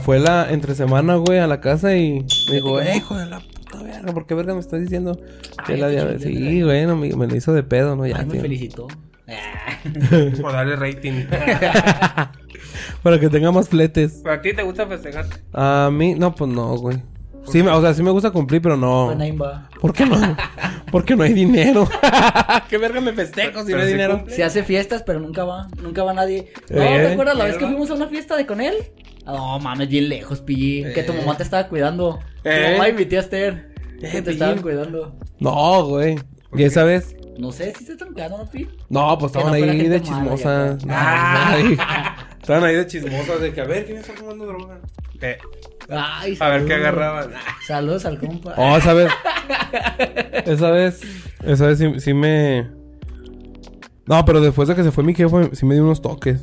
fue 0.00 0.18
la 0.18 0.50
entre 0.50 0.74
semana, 0.74 1.16
güey, 1.16 1.38
a 1.38 1.46
la 1.46 1.60
casa 1.60 1.96
y 1.96 2.24
me 2.48 2.54
dijo, 2.56 2.80
eh, 2.80 2.96
hijo 2.96 3.16
de 3.16 3.26
la 3.26 3.40
puta 3.40 3.82
verga, 3.82 4.12
¿por 4.12 4.26
qué 4.26 4.34
verga 4.34 4.54
me 4.54 4.60
estás 4.60 4.80
diciendo 4.80 5.18
que 5.66 5.74
Ay, 5.74 5.80
la 5.80 5.88
diabetes? 5.88 6.22
Sí, 6.22 6.62
güey, 6.62 6.86
no, 6.86 6.96
me, 6.96 7.08
me 7.16 7.26
lo 7.26 7.34
hizo 7.36 7.52
de 7.52 7.62
pedo, 7.62 7.96
¿no? 7.96 8.06
Ya, 8.06 8.16
Ay, 8.18 8.26
me 8.26 8.32
tío. 8.32 8.40
felicitó. 8.42 8.86
Por 10.40 10.52
darle 10.52 10.76
rating. 10.76 11.24
Para 13.02 13.20
que 13.20 13.28
tenga 13.28 13.52
más 13.52 13.68
fletes. 13.68 14.20
¿Pero 14.22 14.34
a 14.34 14.40
ti 14.42 14.52
te 14.54 14.62
gusta 14.62 14.86
festejarte? 14.86 15.36
A 15.52 15.90
mí, 15.92 16.14
no, 16.14 16.34
pues 16.34 16.50
no, 16.50 16.76
güey. 16.76 17.02
Sí, 17.46 17.62
me- 17.62 17.70
o 17.70 17.80
sea, 17.80 17.94
sí 17.94 18.02
me 18.02 18.10
gusta 18.10 18.30
cumplir, 18.30 18.60
pero 18.60 18.76
no. 18.76 19.14
¿Por 19.80 19.92
qué 19.92 20.06
no? 20.06 20.36
Porque 20.92 21.14
no 21.16 21.22
hay 21.22 21.32
dinero. 21.34 21.88
¿Qué 22.68 22.78
verga 22.78 23.00
me 23.00 23.12
festejo 23.12 23.60
si 23.60 23.66
Pero 23.66 23.78
no 23.78 23.84
hay 23.84 23.92
dinero? 23.92 24.24
Se 24.28 24.42
hace 24.42 24.62
fiestas, 24.64 25.02
pero 25.04 25.20
nunca 25.20 25.44
va. 25.44 25.68
Nunca 25.82 26.02
va 26.02 26.14
nadie. 26.14 26.52
No, 26.70 26.82
Eh. 26.82 26.98
¿te 27.06 27.12
acuerdas 27.12 27.36
la 27.36 27.44
vez 27.44 27.56
que 27.58 27.66
fuimos 27.66 27.90
a 27.90 27.94
una 27.94 28.08
fiesta 28.08 28.36
de 28.36 28.46
con 28.46 28.60
él? 28.60 28.74
No, 29.26 29.58
mames, 29.58 29.88
bien 29.88 30.08
lejos, 30.08 30.40
Pilli. 30.40 30.92
Que 30.94 31.02
tu 31.02 31.12
Eh. 31.12 31.16
mamá 31.18 31.36
te 31.36 31.42
estaba 31.42 31.68
cuidando. 31.68 32.18
Eh. 32.44 32.64
Tu 32.66 32.72
mamá 32.72 32.88
y 32.88 32.92
mi 32.94 33.04
tía 33.04 33.20
Esther. 33.20 33.72
Eh, 34.00 34.08
que 34.10 34.22
te 34.22 34.30
estaban 34.30 34.54
Pillín. 34.54 34.62
cuidando. 34.62 35.16
No, 35.40 35.84
güey. 35.84 36.16
¿Y 36.54 36.62
esa 36.62 36.84
vez? 36.84 37.14
No 37.38 37.52
sé 37.52 37.74
si 37.76 37.84
te 37.84 37.92
están 37.92 38.12
cuidando, 38.14 38.38
¿no, 38.38 38.46
Pi? 38.50 38.66
No, 38.88 39.16
pues 39.18 39.30
estaban 39.30 39.48
no 39.60 39.66
ahí 39.66 39.88
de 39.88 40.02
chismosas. 40.02 40.78
Ah. 40.88 41.56
Estaban 42.40 42.64
ahí 42.64 42.76
de 42.76 42.86
chismosas 42.86 43.40
de 43.42 43.52
que 43.52 43.60
a 43.60 43.64
ver 43.64 43.84
quién 43.84 43.98
está 43.98 44.14
fumando 44.14 44.46
droga. 44.46 44.78
Eh, 45.20 45.36
Ay, 45.90 46.36
a 46.40 46.48
ver 46.48 46.64
qué 46.64 46.68
saludos. 46.68 46.72
agarraban. 46.72 47.30
Saludos 47.66 48.04
al 48.04 48.18
compa. 48.18 48.54
Oh, 48.56 48.76
esa 48.76 48.92
vez. 48.94 49.10
esa 50.46 50.70
vez. 50.70 51.00
Esa 51.44 51.66
vez 51.66 51.78
sí, 51.78 52.00
sí 52.00 52.14
me. 52.14 52.68
No, 54.06 54.24
pero 54.24 54.40
después 54.40 54.68
de 54.68 54.74
que 54.74 54.82
se 54.82 54.90
fue 54.92 55.04
mi 55.04 55.14
jefe, 55.14 55.50
sí 55.54 55.64
me 55.66 55.74
dio 55.74 55.84
unos 55.84 56.00
toques. 56.02 56.40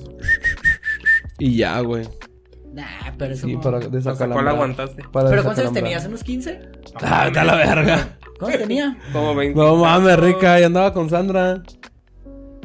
Y 1.39 1.57
ya, 1.57 1.79
güey. 1.81 2.07
Nah, 2.73 2.83
pero 3.17 3.33
eso 3.33 3.47
Sí, 3.47 3.53
no. 3.53 3.61
para 3.61 3.77
¿Hasta 3.77 3.89
desacalambrar. 3.89 4.43
cuál 4.43 4.47
aguantaste? 4.55 5.03
Para 5.11 5.29
¿Pero 5.29 5.43
cuántos 5.43 5.63
años 5.63 5.73
tenías? 5.73 6.05
¿Unos 6.05 6.23
15? 6.23 6.59
Ah, 7.01 7.31
a 7.35 7.43
la 7.43 7.55
verga. 7.55 8.17
¿Cuántos 8.39 8.61
tenía? 8.61 8.97
Como 9.13 9.33
20. 9.35 9.59
No 9.59 9.75
mames, 9.77 10.19
rica. 10.19 10.59
Ya 10.59 10.65
andaba 10.65 10.93
con 10.93 11.09
Sandra. 11.09 11.61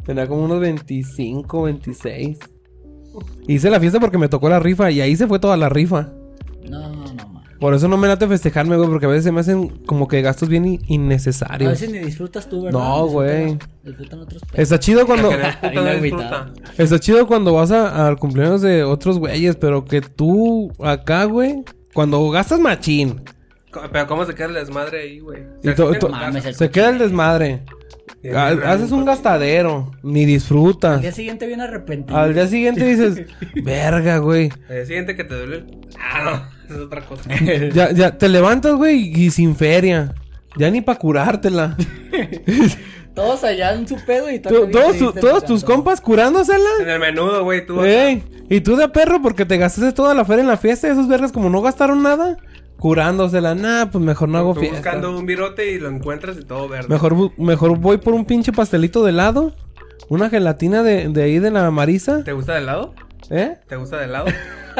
Tenía 0.05 0.27
como 0.27 0.43
unos 0.45 0.59
25, 0.59 1.63
26. 1.63 2.39
Hice 3.47 3.69
la 3.69 3.79
fiesta 3.79 3.99
porque 3.99 4.17
me 4.17 4.27
tocó 4.29 4.49
la 4.49 4.59
rifa 4.59 4.89
y 4.91 4.99
ahí 5.01 5.15
se 5.15 5.27
fue 5.27 5.39
toda 5.39 5.55
la 5.57 5.69
rifa. 5.69 6.09
No, 6.69 6.89
no, 6.89 7.27
man. 7.27 7.43
Por 7.59 7.75
eso 7.75 7.87
no 7.87 7.95
me 7.95 8.07
late 8.07 8.27
festejarme, 8.27 8.75
güey, 8.75 8.89
porque 8.89 9.05
a 9.05 9.09
veces 9.09 9.23
se 9.25 9.31
me 9.31 9.39
hacen 9.41 9.69
como 9.85 10.07
que 10.07 10.21
gastos 10.23 10.49
bien 10.49 10.65
i- 10.65 10.77
A 10.77 10.79
innecesarios. 10.87 11.69
veces 11.71 11.91
ni 11.91 11.99
disfrutas 11.99 12.49
tú, 12.49 12.63
¿verdad? 12.63 12.79
No, 12.79 13.03
Disfrutan- 13.05 13.11
güey. 13.11 13.57
Disfrutan 13.83 14.19
otros 14.21 14.41
pedos. 14.41 14.59
Está 14.59 14.79
chido 14.79 15.05
cuando 15.05 15.29
no 15.31 15.37
no 15.37 16.53
está 16.77 16.99
chido 16.99 17.27
cuando 17.27 17.53
vas 17.53 17.71
a- 17.71 18.07
al 18.07 18.17
cumpleaños 18.17 18.61
de 18.61 18.83
otros 18.83 19.19
güeyes, 19.19 19.57
pero 19.57 19.85
que 19.85 20.01
tú 20.01 20.71
acá, 20.83 21.25
güey, 21.25 21.63
cuando 21.93 22.27
gastas 22.31 22.59
machín 22.59 23.21
Pero 23.91 24.07
¿cómo 24.07 24.25
se 24.25 24.33
queda 24.33 24.47
el 24.47 24.53
desmadre 24.55 25.01
ahí, 25.01 25.19
güey? 25.19 25.43
Se 25.61 26.69
queda 26.71 26.89
el 26.89 26.97
desmadre. 26.97 27.63
Haces 28.65 28.91
un 28.91 29.03
gastadero, 29.05 29.91
ni 30.03 30.21
Al 30.21 30.27
disfrutas. 30.27 31.01
día 31.01 31.11
siguiente 31.11 31.47
viene 31.47 31.63
arrepentido. 31.63 32.17
Al 32.19 32.33
día 32.33 32.47
siguiente 32.47 32.85
dices, 32.85 33.25
verga, 33.63 34.17
güey. 34.19 34.51
El 34.69 34.75
día 34.75 34.85
siguiente 34.85 35.15
que 35.15 35.23
te 35.23 35.35
duele 35.35 35.55
el... 35.57 35.77
Ah, 35.99 36.23
no. 36.69 36.75
Es 36.75 36.81
otra 36.81 37.01
cosa. 37.01 37.29
Ya, 37.73 37.91
ya, 37.91 38.17
te 38.17 38.29
levantas, 38.29 38.75
güey, 38.75 39.11
y 39.15 39.31
sin 39.31 39.55
feria. 39.55 40.13
Ya 40.57 40.69
ni 40.69 40.81
para 40.81 40.99
curártela. 40.99 41.75
Todos 43.13 43.43
allá 43.43 43.73
en 43.73 43.87
su 43.87 43.97
pedo 44.05 44.31
y 44.31 44.35
acá 44.35 44.49
todos, 44.49 44.97
tu- 44.97 45.11
todos 45.11 45.43
tus 45.43 45.63
compas 45.65 45.99
curándosela. 45.99 46.69
En 46.81 46.89
el 46.89 46.99
menudo, 46.99 47.43
güey, 47.43 47.65
tú... 47.65 47.83
Ey, 47.83 48.23
y 48.49 48.61
tú 48.61 48.77
de 48.77 48.87
perro 48.87 49.21
porque 49.21 49.45
te 49.45 49.57
gastaste 49.57 49.91
toda 49.91 50.13
la 50.13 50.23
feria 50.23 50.43
en 50.43 50.47
la 50.47 50.55
fiesta 50.55 50.87
y 50.87 50.91
esos 50.91 51.09
vergas 51.09 51.33
como 51.33 51.49
no 51.49 51.61
gastaron 51.61 52.01
nada, 52.01 52.37
curándosela. 52.81 53.55
Nah, 53.55 53.85
pues 53.85 54.03
mejor 54.03 54.27
no 54.27 54.37
hago 54.39 54.55
fiesta. 54.55 54.75
buscando 54.77 55.17
un 55.17 55.25
virote 55.25 55.71
y 55.71 55.79
lo 55.79 55.87
encuentras 55.87 56.35
y 56.37 56.43
todo 56.43 56.67
verde. 56.67 56.89
Mejor, 56.89 57.13
bu- 57.15 57.31
mejor 57.37 57.77
voy 57.77 57.97
por 57.97 58.13
un 58.13 58.25
pinche 58.25 58.51
pastelito 58.51 59.03
de 59.05 59.11
helado. 59.11 59.55
Una 60.09 60.29
gelatina 60.29 60.83
de, 60.83 61.07
de 61.07 61.23
ahí 61.23 61.39
de 61.39 61.51
la 61.51 61.71
Marisa. 61.71 62.23
¿Te 62.25 62.33
gusta 62.33 62.55
de 62.55 62.61
lado? 62.61 62.93
¿Eh? 63.29 63.55
¿Te 63.69 63.75
gusta 63.77 63.97
de 63.97 64.07
lado? 64.07 64.25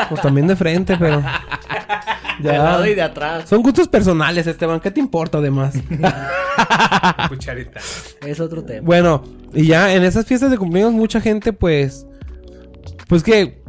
Pues 0.09 0.21
también 0.21 0.47
de 0.47 0.55
frente, 0.55 0.95
pero. 0.97 1.21
De 2.39 2.53
lado 2.53 2.87
y 2.87 2.95
de 2.95 3.01
atrás. 3.01 3.47
Son 3.49 3.61
gustos 3.61 3.89
personales, 3.89 4.47
Esteban. 4.47 4.79
¿Qué 4.79 4.89
te 4.89 5.01
importa 5.01 5.37
además? 5.39 5.75
Cucharita. 7.29 7.79
Es 8.25 8.39
otro 8.39 8.63
tema. 8.63 8.81
bueno, 8.85 9.21
y 9.53 9.67
ya 9.67 9.93
en 9.93 10.03
esas 10.03 10.25
fiestas 10.25 10.49
de 10.49 10.57
cumpleaños, 10.57 10.93
mucha 10.93 11.19
gente, 11.21 11.53
pues. 11.53 12.07
Pues 13.07 13.21
que. 13.21 13.60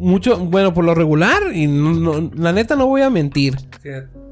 Mucho. 0.00 0.36
Bueno, 0.38 0.74
por 0.74 0.84
lo 0.84 0.94
regular, 0.94 1.40
y 1.54 1.66
no- 1.66 1.92
no- 1.94 2.30
la 2.34 2.52
neta 2.52 2.74
no 2.76 2.86
voy 2.86 3.02
a 3.02 3.10
mentir. 3.10 3.56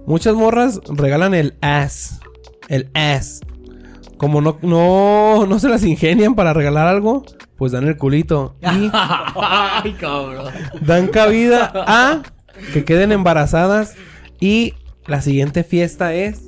Muchas 0.06 0.34
morras 0.34 0.80
regalan 0.88 1.34
el 1.34 1.54
ass. 1.60 2.20
El 2.68 2.90
ass. 2.94 3.40
Como 4.16 4.40
no, 4.40 4.58
no, 4.62 5.46
no 5.46 5.58
se 5.60 5.68
las 5.68 5.84
ingenian 5.84 6.34
para 6.34 6.52
regalar 6.52 6.88
algo, 6.88 7.24
pues 7.56 7.70
dan 7.72 7.86
el 7.86 7.96
culito. 7.96 8.56
Y 8.62 8.90
Ay, 8.92 9.92
cabrón. 9.92 10.52
dan 10.80 11.06
cabida 11.08 11.70
a 11.74 12.22
que 12.72 12.84
queden 12.84 13.12
embarazadas. 13.12 13.94
Y 14.40 14.74
la 15.06 15.20
siguiente 15.20 15.62
fiesta 15.64 16.14
es 16.14 16.42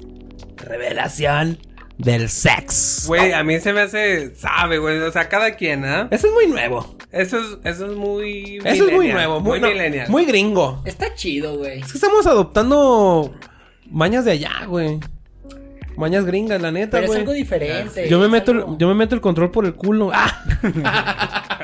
revelación 0.57 1.59
del 2.01 2.29
sex. 2.29 3.05
Güey, 3.07 3.33
a 3.33 3.43
mí 3.45 3.61
se 3.61 3.73
me 3.73 3.83
hace... 3.83 4.35
Sabe, 4.35 4.79
güey. 4.79 4.99
O 5.01 5.13
sea, 5.13 5.29
cada 5.29 5.53
quien, 5.57 5.85
¿ah? 5.85 6.09
Eso 6.11 6.29
es 6.29 6.33
muy 6.33 6.47
nuevo. 6.47 6.97
Eso 7.13 7.39
es, 7.39 7.59
eso 7.65 7.87
es 7.91 7.97
muy... 7.97 8.59
Eso 8.65 8.87
es 8.89 8.93
muy 8.93 9.09
nuevo. 9.09 9.41
Muy, 9.41 9.51
Muy, 9.51 9.61
no, 9.61 9.69
millennial. 9.69 10.09
muy 10.09 10.25
gringo. 10.25 10.83
Está 10.85 11.15
chido, 11.15 11.59
güey. 11.59 11.81
Es 11.81 11.93
que 11.93 11.99
estamos 11.99 12.27
adoptando 12.27 13.35
mañas 13.91 14.25
de 14.25 14.33
allá, 14.33 14.65
güey. 14.67 14.99
Mañas 15.97 16.25
gringas, 16.25 16.63
la 16.63 16.73
neta, 16.73 16.93
Pero 16.93 17.05
es 17.05 17.09
güey. 17.09 17.21
algo 17.21 17.33
diferente. 17.33 18.09
Yo 18.09 18.19
me 18.19 18.29
meto, 18.29 18.53
el, 18.53 18.65
yo 18.79 18.89
me 18.89 18.95
meto 18.95 19.15
el 19.15 19.21
control 19.21 19.51
por 19.51 19.67
el 19.67 19.75
culo. 19.75 20.11
¡Ah! 20.15 20.45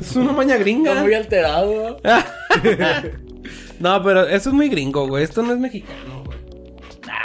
es 0.00 0.16
una 0.16 0.32
maña 0.32 0.56
gringa. 0.56 0.92
Está 0.92 1.02
muy 1.02 1.14
alterado. 1.14 1.98
no, 3.80 4.02
pero 4.02 4.26
eso 4.26 4.48
es 4.48 4.54
muy 4.54 4.68
gringo, 4.70 5.06
güey. 5.06 5.24
Esto 5.24 5.42
no 5.42 5.52
es 5.52 5.58
mexicano, 5.58 6.19
güey. 6.19 6.19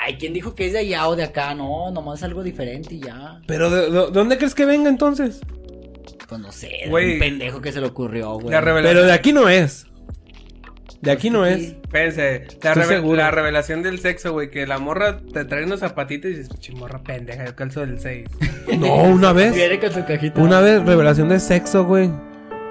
Ay, 0.04 0.18
¿quién 0.18 0.34
dijo 0.34 0.56
que 0.56 0.68
es 0.68 0.74
de 0.74 0.80
allá 0.80 1.08
o 1.08 1.16
de 1.16 1.24
acá? 1.24 1.54
No, 1.56 1.92
nomás 1.92 2.22
algo 2.24 2.44
diferente 2.44 2.96
y 2.96 3.00
ya. 3.02 3.40
Pero 3.48 3.70
¿de, 3.70 3.90
de- 3.90 3.92
de 3.92 4.12
dónde 4.12 4.38
crees 4.38 4.54
que 4.56 4.66
venga 4.66 4.90
entonces? 4.90 5.42
Pues 6.28 6.42
no 6.42 6.52
sé, 6.52 6.70
de 6.86 6.90
Güey. 6.90 7.14
un 7.14 7.20
pendejo 7.20 7.62
que 7.62 7.72
se 7.72 7.80
le 7.82 7.88
ocurrió, 7.88 8.34
güey. 8.34 8.50
La 8.50 8.62
revelación... 8.62 8.96
Pero 8.98 9.06
de 9.08 9.14
aquí 9.14 9.32
no 9.32 9.48
es. 9.48 9.86
De 11.02 11.12
aquí 11.12 11.30
no 11.30 11.46
es. 11.46 11.62
Espérense, 11.84 12.48
la, 12.64 12.72
Estoy 12.72 12.72
reve- 12.74 12.96
seguro. 12.96 13.18
la 13.18 13.30
revelación 13.30 13.84
del 13.84 14.00
sexo, 14.00 14.32
güey, 14.34 14.50
que 14.50 14.66
la 14.66 14.80
morra 14.80 15.20
te 15.20 15.46
trae 15.46 15.64
unos 15.64 15.82
zapatitos 15.82 16.32
y 16.32 16.34
dices, 16.34 16.50
"Pinche 16.50 16.74
morra 16.74 17.04
pendeja, 17.04 17.46
yo 17.46 17.56
calzo 17.56 17.82
del 17.82 18.00
6. 18.00 18.28
No, 18.80 18.96
una 19.04 19.32
vez. 19.32 19.54
Viene 19.54 19.80
con 19.80 19.92
su 19.92 20.04
cajita. 20.04 20.42
Una 20.42 20.60
vez, 20.62 20.84
revelación 20.84 21.30
de 21.30 21.40
sexo, 21.40 21.86
güey. 21.86 22.10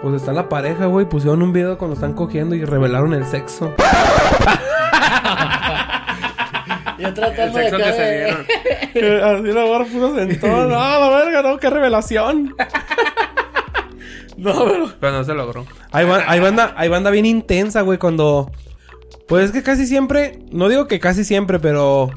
Pues 0.03 0.17
está 0.17 0.33
la 0.33 0.49
pareja, 0.49 0.87
güey. 0.87 1.09
Pusieron 1.09 1.41
un 1.43 1.53
video 1.53 1.79
cuando 1.79 1.95
están 1.95 2.15
cogiendo 2.15 2.57
y 2.57 2.65
revelaron 2.65 3.15
el 3.15 3.25
sexo. 3.25 3.73
Yo 6.99 7.15
tratando 7.15 7.59
de 7.59 7.65
sexo 7.71 7.77
que 7.79 7.93
se 7.93 8.17
dieron. 8.17 8.47
Así 9.25 9.53
la 9.53 9.65
morra 9.67 9.85
puso 9.85 10.15
sentón. 10.17 10.51
No, 10.69 10.69
la 10.69 11.09
verga, 11.25 11.43
no, 11.43 11.59
qué 11.59 11.71
revelación. 11.71 12.55
no, 14.37 14.65
pero. 14.65 14.93
Pero 15.01 15.13
no 15.13 15.25
se 15.25 15.35
logró. 15.35 15.67
Hay, 15.93 16.07
ba- 16.07 16.25
hay 16.27 16.41
banda, 16.41 16.75
hay 16.77 16.89
banda 16.89 17.11
bien 17.11 17.27
intensa, 17.27 17.83
güey, 17.83 17.99
cuando... 17.99 18.51
Pues 19.29 19.47
es 19.47 19.53
que 19.53 19.63
casi 19.63 19.87
siempre, 19.87 20.41
no 20.53 20.69
digo 20.69 20.87
que 20.87 21.01
casi 21.01 21.25
siempre, 21.25 21.59
pero 21.59 22.11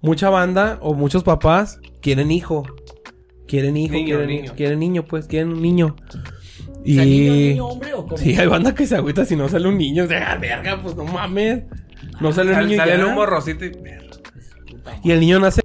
mucha 0.00 0.28
banda 0.28 0.78
o 0.80 0.92
muchos 0.94 1.22
papás 1.22 1.78
quieren 2.02 2.30
hijo. 2.32 2.64
Quieren 3.46 3.76
hijo, 3.76 3.94
Niño, 3.94 4.06
quieren 4.16 4.26
niño. 4.28 4.42
niño. 4.42 4.52
Quieren 4.56 4.78
niño, 4.80 5.04
pues, 5.04 5.26
quieren 5.28 5.52
un 5.52 5.62
niño. 5.62 5.94
Y... 6.84 6.96
Niño, 6.96 7.32
niño, 7.32 7.66
hombre 7.66 7.94
o 7.94 8.02
cómo? 8.04 8.16
Sí, 8.18 8.34
hay 8.36 8.46
banda 8.48 8.74
que 8.74 8.86
se 8.86 8.96
agüita 8.96 9.24
si 9.24 9.36
no 9.36 9.48
sale 9.48 9.68
un 9.68 9.78
niño. 9.78 10.04
O 10.04 10.08
sea, 10.08 10.36
verga, 10.36 10.80
pues 10.82 10.96
no 10.96 11.04
mames. 11.04 11.62
No 12.20 12.32
sale 12.32 12.50
un 12.50 12.54
Sale, 12.56 12.66
niño 12.66 12.74
y 12.74 12.78
sale 12.78 12.92
el 12.94 13.00
ya. 13.00 13.06
humo 13.06 13.26
rosito 13.26 13.64
y... 13.64 13.72
Y 15.02 15.12
el 15.12 15.20
niño 15.20 15.38
nace... 15.38 15.62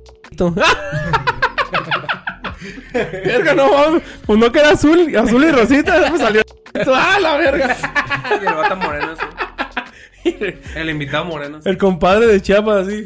verga, 2.93 3.53
no 3.55 3.73
mames. 3.73 4.03
Pues 4.25 4.39
no 4.39 4.51
queda 4.51 4.71
azul, 4.71 5.15
azul 5.15 5.43
y 5.43 5.51
rosita, 5.51 6.09
pues 6.09 6.21
salió... 6.21 6.41
¡Ah, 6.93 7.17
la 7.21 7.37
verga! 7.37 7.75
y 8.41 8.45
el 8.45 8.53
vato 8.53 8.75
moreno 8.77 9.13
así. 9.13 10.35
El 10.75 10.89
invitado 10.89 11.25
moreno. 11.25 11.59
El 11.65 11.77
compadre 11.77 12.27
de 12.27 12.41
Chiapas, 12.41 12.87
así. 12.87 13.05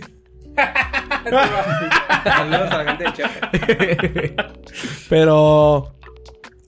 Saludos 2.24 2.72
a 2.72 2.84
la 2.84 2.86
gente 2.86 3.04
de 3.04 3.14
Chiapas. 3.14 3.50
Pero 5.10 5.98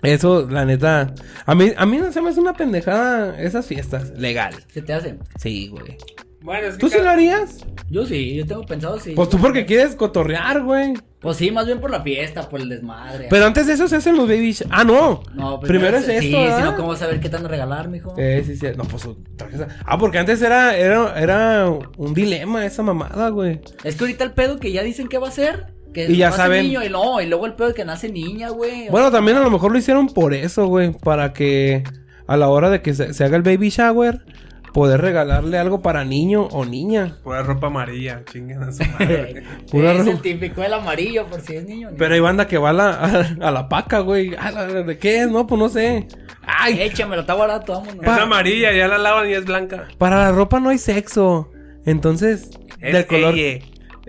eso, 0.02 0.48
la 0.50 0.64
neta, 0.66 1.14
a 1.46 1.56
mí, 1.56 1.74
a 1.76 1.86
mí 1.86 1.98
no 1.98 2.12
se 2.12 2.22
me 2.22 2.30
hace 2.30 2.40
una 2.40 2.54
pendejada 2.54 3.40
esas 3.40 3.66
fiestas. 3.66 4.12
Legal. 4.18 4.56
¿Se 4.72 4.82
te 4.82 4.94
hace? 4.94 5.18
Sí, 5.38 5.68
güey. 5.68 5.98
Bueno, 6.42 6.68
es 6.68 6.76
que 6.76 6.80
¿Tú 6.80 6.90
sí 6.90 6.98
lo 7.02 7.10
harías? 7.10 7.66
Yo 7.90 8.06
sí, 8.06 8.36
yo 8.36 8.46
tengo 8.46 8.64
pensado 8.66 9.00
sí. 9.00 9.14
Pues 9.16 9.30
tú 9.30 9.38
porque 9.40 9.66
quieres 9.66 9.96
cotorrear, 9.96 10.62
güey. 10.64 10.94
Pues 11.20 11.36
sí, 11.38 11.52
más 11.52 11.66
bien 11.66 11.82
por 11.82 11.92
la 11.92 12.02
fiesta, 12.02 12.48
por 12.48 12.62
el 12.62 12.70
desmadre. 12.70 13.28
Pero 13.30 13.46
antes 13.46 13.68
de 13.68 13.74
eso 13.74 13.88
se 13.90 13.98
hacen 13.98 14.16
los 14.16 14.28
baby 14.28 14.52
sh- 14.52 14.68
Ah, 14.70 14.84
no. 14.86 15.22
No, 15.34 15.60
primero 15.60 15.98
es 15.98 16.08
esto, 16.08 16.22
Sí, 16.22 16.32
¿verdad? 16.32 16.58
si 16.58 16.64
no, 16.64 16.76
¿cómo 16.78 16.96
saber 16.96 17.20
qué 17.20 17.28
te 17.30 17.36
van 17.36 17.46
a 17.46 17.50
regalar, 17.50 17.90
mijo? 17.90 18.14
Eh, 18.18 18.44
sí, 18.46 18.56
sí. 18.56 18.68
No, 18.78 18.84
pues 18.86 19.06
trajes 19.36 19.60
a- 19.62 19.68
Ah, 19.86 19.98
porque 19.98 20.18
antes 20.20 20.42
era, 20.42 20.78
era, 20.78 21.20
era 21.20 21.70
un 21.98 22.14
dilema 22.14 22.66
esa 22.66 22.84
mamada, 22.84 23.30
güey. 23.30 23.60
Es 23.84 23.96
que 23.96 24.04
ahorita 24.06 24.24
el 24.24 24.32
pedo 24.32 24.60
que 24.60 24.72
ya 24.72 24.82
dicen 24.84 25.08
que 25.10 25.18
va 25.18 25.28
a 25.28 25.32
ser. 25.32 25.66
Que 25.94 26.06
Y 26.10 26.18
ya 26.18 26.28
nace 26.28 26.38
saben. 26.44 26.64
niño 26.68 26.84
y 26.84 26.90
no, 26.90 27.20
y 27.20 27.26
luego 27.26 27.48
el 27.48 27.54
pedo 27.56 27.70
de 27.70 27.74
que 27.74 27.84
nace 27.84 28.10
niña, 28.10 28.50
güey. 28.50 28.88
Bueno, 28.90 29.10
también 29.12 29.36
a 29.38 29.42
lo 29.42 29.50
mejor 29.50 29.72
lo 29.72 29.78
hicieron 29.80 30.08
por 30.08 30.36
eso, 30.36 30.68
güey. 30.68 30.92
Para 30.94 31.34
que 31.34 31.84
a 32.28 32.38
la 32.38 32.48
hora 32.48 32.70
de 32.70 32.84
que 32.84 32.94
se, 32.94 33.14
se 33.16 33.24
haga 33.24 33.36
el 33.36 33.42
baby 33.42 33.70
shower, 33.70 34.24
poder 34.74 35.02
regalarle 35.02 35.58
algo 35.58 35.82
para 35.82 36.04
niño 36.06 36.44
o 36.44 36.66
niña. 36.66 37.18
Pura 37.24 37.44
ropa 37.44 37.68
amarilla, 37.68 38.24
chingan 38.32 38.64
a 38.64 38.72
su 38.72 38.84
madre. 39.00 39.44
Pura 39.72 39.94
es 39.94 40.08
el 40.08 40.22
típico 40.22 40.62
del 40.62 40.74
amarillo, 40.74 41.26
por 41.28 41.42
si 41.42 41.56
es 41.56 41.66
niño. 41.66 41.90
Pero 41.98 42.14
hay 42.14 42.20
banda 42.20 42.48
que 42.48 42.58
va 42.58 42.70
a 42.70 42.74
la, 42.74 42.90
a, 42.92 43.48
a 43.48 43.52
la 43.52 43.70
paca, 43.70 44.00
güey. 44.00 44.34
Ah, 44.40 44.52
la- 44.52 44.66
¿De 44.68 44.98
qué 44.98 45.22
es? 45.24 45.30
No, 45.32 45.48
pues 45.48 45.60
no 45.60 45.70
sé. 45.70 46.08
Ay, 46.46 46.82
Échamelo, 46.82 47.22
está 47.22 47.36
barato, 47.36 47.74
vámonos. 47.74 48.04
es 48.04 48.10
amarilla, 48.10 48.72
ya 48.74 48.88
la 48.88 48.98
lavan 48.98 49.30
y 49.30 49.34
es 49.34 49.46
blanca. 49.46 49.88
para 49.98 50.18
la 50.18 50.32
ropa 50.32 50.60
no 50.60 50.70
hay 50.70 50.78
sexo. 50.78 51.52
Entonces, 51.86 52.50
Es 52.82 52.94
del 52.94 53.06
color. 53.06 53.34
elle. 53.34 53.64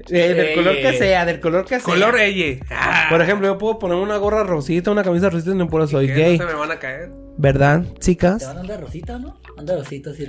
Eh, 0.08 0.34
del 0.34 0.54
color 0.54 0.76
que 0.80 0.92
sea, 0.94 1.26
del 1.26 1.40
color 1.40 1.64
que 1.66 1.76
sea. 1.78 1.84
Color 1.84 2.18
elle. 2.18 2.60
Ah, 2.70 3.06
Por 3.10 3.20
ejemplo, 3.20 3.46
yo 3.46 3.58
puedo 3.58 3.78
poner 3.78 3.96
una 3.98 4.16
gorra 4.16 4.44
rosita, 4.44 4.90
una 4.90 5.02
camisa 5.04 5.28
rosita 5.28 5.50
y 5.52 5.54
no 5.54 5.68
por 5.68 5.82
eso 5.82 5.92
soy 5.92 6.06
gay. 6.08 6.38
No 6.38 6.46
se 6.46 6.52
me 6.54 6.58
van 6.58 6.70
a 6.70 6.78
caer. 6.78 7.10
¿Verdad, 7.36 7.82
Te 7.82 8.00
chicas? 8.00 8.46
van 8.46 8.56
a 8.56 8.60
andar 8.60 8.80
rosita, 8.80 9.18
¿no? 9.18 9.36
Anda 9.60 9.76
rosita, 9.76 10.12
sí, 10.14 10.26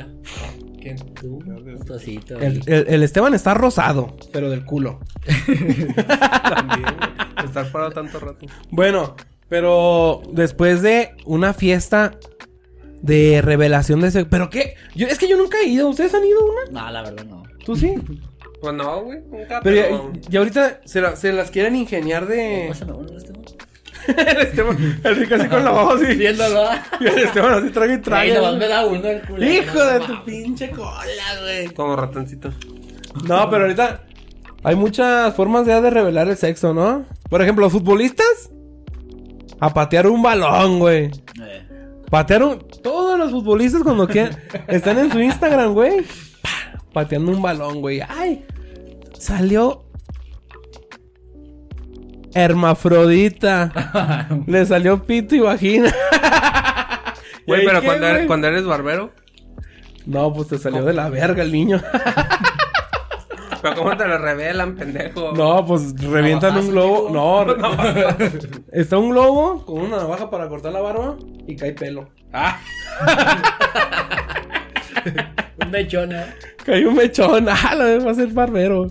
¿Quién? 0.81 0.97
Tú, 1.13 1.37
un 1.45 1.85
rosito. 1.87 2.37
El, 2.39 2.61
el- 2.65 2.85
el 2.87 3.03
Esteban 3.03 3.33
está 3.33 3.53
rosado, 3.53 4.15
pero 4.33 4.49
del 4.49 4.65
culo. 4.65 4.99
También. 5.45 6.81
güey. 6.83 7.45
Estar 7.45 7.71
parado 7.71 7.91
tanto 7.91 8.19
rato. 8.19 8.45
Bueno, 8.69 9.15
pero 9.49 10.21
después 10.31 10.81
de 10.81 11.11
una 11.25 11.53
fiesta 11.53 12.17
de 13.01 13.41
revelación 13.41 14.01
de 14.01 14.09
ese... 14.09 14.25
¿Pero 14.25 14.49
qué? 14.49 14.75
Yo, 14.95 15.07
es 15.07 15.17
que 15.17 15.27
yo 15.27 15.37
nunca 15.37 15.57
he 15.59 15.67
ido. 15.67 15.87
¿Ustedes 15.89 16.13
han 16.13 16.23
ido 16.25 16.39
a 16.39 16.43
una? 16.69 16.81
No, 16.85 16.91
la 16.91 17.01
verdad 17.01 17.25
no. 17.25 17.43
¿Tú 17.65 17.75
sí? 17.75 17.95
Pues 18.61 18.73
no, 18.75 19.03
güey. 19.03 19.19
Nunca, 19.31 19.59
Pero 19.63 19.81
pero. 19.81 20.13
ya, 20.13 20.29
ya 20.29 20.39
ahorita 20.39 20.81
se, 20.85 21.01
la- 21.01 21.15
se 21.15 21.31
las 21.33 21.49
quieren 21.51 21.75
ingeniar 21.75 22.27
de... 22.27 22.65
Pásame 22.69 22.93
uno, 22.93 23.17
este, 23.17 23.33
¿no? 23.33 23.41
el 24.17 24.37
Esteban, 24.37 24.99
el 25.03 25.15
Rico 25.15 25.35
así 25.35 25.47
con 25.47 25.63
la 25.63 25.71
voz 25.71 26.01
así. 26.01 26.15
Viéndolo. 26.15 26.69
Y 26.99 27.05
el 27.07 27.19
Esteban 27.19 27.53
así 27.53 27.69
traga 27.71 27.91
y 27.93 27.95
Ahí 27.95 28.01
traga. 28.01 28.33
nomás 28.35 28.57
me 28.57 28.67
da 28.67 28.85
uno 28.85 29.07
el 29.07 29.21
culo. 29.21 29.45
Hijo 29.45 29.83
de 29.85 29.99
tu 30.01 30.23
pinche 30.23 30.69
cola, 30.71 31.39
güey. 31.41 31.67
Como 31.73 31.95
ratoncito. 31.95 32.51
No, 33.27 33.49
pero 33.49 33.63
ahorita 33.63 34.03
hay 34.63 34.75
muchas 34.75 35.35
formas 35.35 35.65
ya 35.67 35.81
de 35.81 35.89
revelar 35.89 36.27
el 36.29 36.37
sexo, 36.37 36.73
¿no? 36.73 37.05
Por 37.29 37.41
ejemplo, 37.41 37.65
los 37.65 37.73
futbolistas 37.73 38.51
a 39.59 39.73
patear 39.73 40.07
un 40.07 40.21
balón, 40.23 40.79
güey. 40.79 41.05
Eh, 41.41 41.67
Patear 42.09 42.43
un... 42.43 42.59
Todos 42.83 43.17
los 43.17 43.31
futbolistas 43.31 43.83
cuando 43.83 44.07
quieran 44.07 44.37
están 44.67 44.97
en 44.97 45.11
su 45.11 45.19
Instagram, 45.19 45.73
güey. 45.73 46.01
Pa, 46.41 46.49
Pateando 46.93 47.31
un 47.31 47.41
balón, 47.41 47.79
güey. 47.79 48.01
Ay, 48.07 48.43
salió 49.17 49.85
hermafrodita. 52.33 54.27
Le 54.47 54.65
salió 54.65 55.03
pito 55.05 55.35
y 55.35 55.39
vagina. 55.39 55.93
Güey, 57.47 57.63
¿Y 57.63 57.65
pero 57.65 57.81
qué, 57.81 57.87
cuando, 57.87 58.07
eres, 58.07 58.27
cuando 58.27 58.47
eres 58.47 58.65
barbero. 58.65 59.11
No, 60.05 60.31
pues 60.31 60.49
te 60.49 60.57
salió 60.59 60.85
de 60.85 60.93
la 60.93 61.09
verga 61.09 61.41
el 61.43 61.51
niño. 61.51 61.81
Pero 63.61 63.75
¿cómo 63.75 63.95
te 63.95 64.07
lo 64.07 64.17
revelan, 64.17 64.75
pendejo? 64.75 65.33
No, 65.33 65.63
pues 65.65 65.93
revientan 66.01 66.57
un 66.57 66.73
Navajazo, 66.73 67.07
globo. 67.07 67.09
No, 67.11 67.43
re- 67.45 68.31
está 68.71 68.97
un 68.97 69.11
globo 69.11 69.63
con 69.65 69.81
una 69.81 69.97
navaja 69.97 70.31
para 70.31 70.47
cortar 70.49 70.71
la 70.73 70.81
barba 70.81 71.15
y 71.47 71.55
cae 71.55 71.73
pelo. 71.73 72.09
Ah, 72.33 72.59
un 75.63 75.71
mechón, 75.71 76.11
¿eh? 76.11 76.25
Cae 76.65 76.85
un 76.87 76.95
mechón. 76.95 77.47
Ah, 77.49 77.75
lo 77.75 78.05
va 78.05 78.11
a 78.11 78.15
ser 78.15 78.27
barbero. 78.29 78.87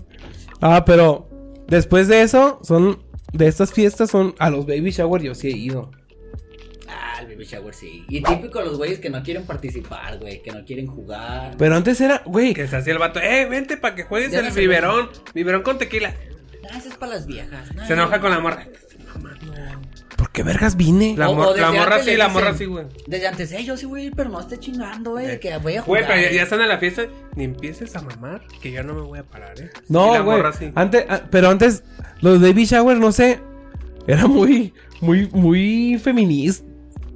Ah, 0.61 0.83
pero 0.85 1.27
después 1.67 2.07
de 2.07 2.21
eso, 2.21 2.59
son. 2.63 2.99
De 3.33 3.47
estas 3.47 3.71
fiestas 3.71 4.09
son. 4.09 4.35
A 4.39 4.49
los 4.49 4.65
baby 4.65 4.91
shower 4.91 5.21
yo 5.21 5.35
sí 5.35 5.47
he 5.47 5.51
ido. 5.51 5.91
Ah, 6.87 7.17
el 7.21 7.27
baby 7.27 7.45
shower 7.45 7.73
sí. 7.73 8.05
Y 8.09 8.21
típico 8.21 8.61
los 8.61 8.77
güeyes 8.77 8.99
que 8.99 9.09
no 9.09 9.23
quieren 9.23 9.45
participar, 9.45 10.19
güey. 10.19 10.41
Que 10.41 10.51
no 10.51 10.65
quieren 10.65 10.87
jugar. 10.87 11.55
Pero 11.57 11.75
antes 11.75 11.99
era. 12.01 12.21
Güey. 12.25 12.53
que 12.53 12.67
se 12.67 12.75
hacía 12.75 12.93
el 12.93 12.99
vato. 12.99 13.19
Eh, 13.19 13.45
vente 13.45 13.77
para 13.77 13.95
que 13.95 14.03
juegues 14.03 14.31
Ya 14.31 14.39
el 14.39 14.45
no 14.45 14.51
se 14.51 14.59
biberón. 14.59 15.09
Biberón 15.33 15.63
con 15.63 15.77
tequila. 15.77 16.13
Ah, 16.71 16.77
eso 16.77 16.89
es 16.89 16.95
para 16.95 17.13
las 17.13 17.25
viejas. 17.25 17.69
Se 17.87 17.93
enoja 17.93 18.19
con 18.19 18.31
la 18.31 18.39
morra. 18.39 18.67
¿Por 20.21 20.29
qué 20.31 20.43
vergas 20.43 20.77
vine? 20.77 21.15
La, 21.17 21.25
mor- 21.29 21.57
morra 21.57 22.03
sí, 22.03 22.15
la 22.15 22.27
morra 22.27 22.53
sí, 22.55 22.65
güey. 22.65 22.85
Desde 23.07 23.27
antes, 23.27 23.51
eh, 23.53 23.63
yo 23.63 23.75
sí 23.75 23.87
voy 23.87 24.01
a 24.01 24.03
ir, 24.05 24.13
pero 24.15 24.29
no 24.29 24.39
esté 24.39 24.59
chingando, 24.59 25.11
güey. 25.13 25.25
Eh, 25.31 25.39
Que 25.39 25.57
voy 25.57 25.77
a 25.77 25.81
jugar. 25.81 26.03
Güey, 26.03 26.15
pero 26.19 26.29
ya, 26.29 26.35
ya 26.35 26.43
están 26.43 26.61
en 26.61 26.69
la 26.69 26.77
fiesta. 26.77 27.07
Ni 27.35 27.43
empieces 27.45 27.95
a 27.95 28.01
mamar, 28.03 28.43
que 28.61 28.71
yo 28.71 28.83
no 28.83 28.93
me 28.93 29.01
voy 29.01 29.17
a 29.17 29.23
parar, 29.23 29.59
eh. 29.59 29.71
Y 29.89 29.91
No, 29.91 30.13
la 30.13 30.19
güey. 30.19 30.37
morra 30.37 30.53
sí. 30.53 30.71
Antes, 30.75 31.05
ah, 31.09 31.21
pero 31.31 31.49
antes, 31.49 31.83
los 32.21 32.39
baby 32.39 32.65
shower, 32.65 32.97
no 32.97 33.11
sé. 33.11 33.39
Era 34.05 34.27
muy, 34.27 34.75
muy, 35.01 35.27
muy 35.33 35.97
feminista. 35.97 36.63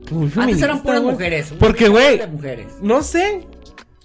Muy 0.09 0.23
Antes 0.23 0.33
feminista, 0.33 0.65
eran 0.65 0.81
puras 0.81 1.01
güey. 1.01 1.13
mujeres. 1.13 1.51
un 1.51 1.57
Porque, 1.59 1.87
güey, 1.89 2.17
de 2.17 2.25
mujeres. 2.27 2.73
No 2.81 3.03
sé. 3.03 3.45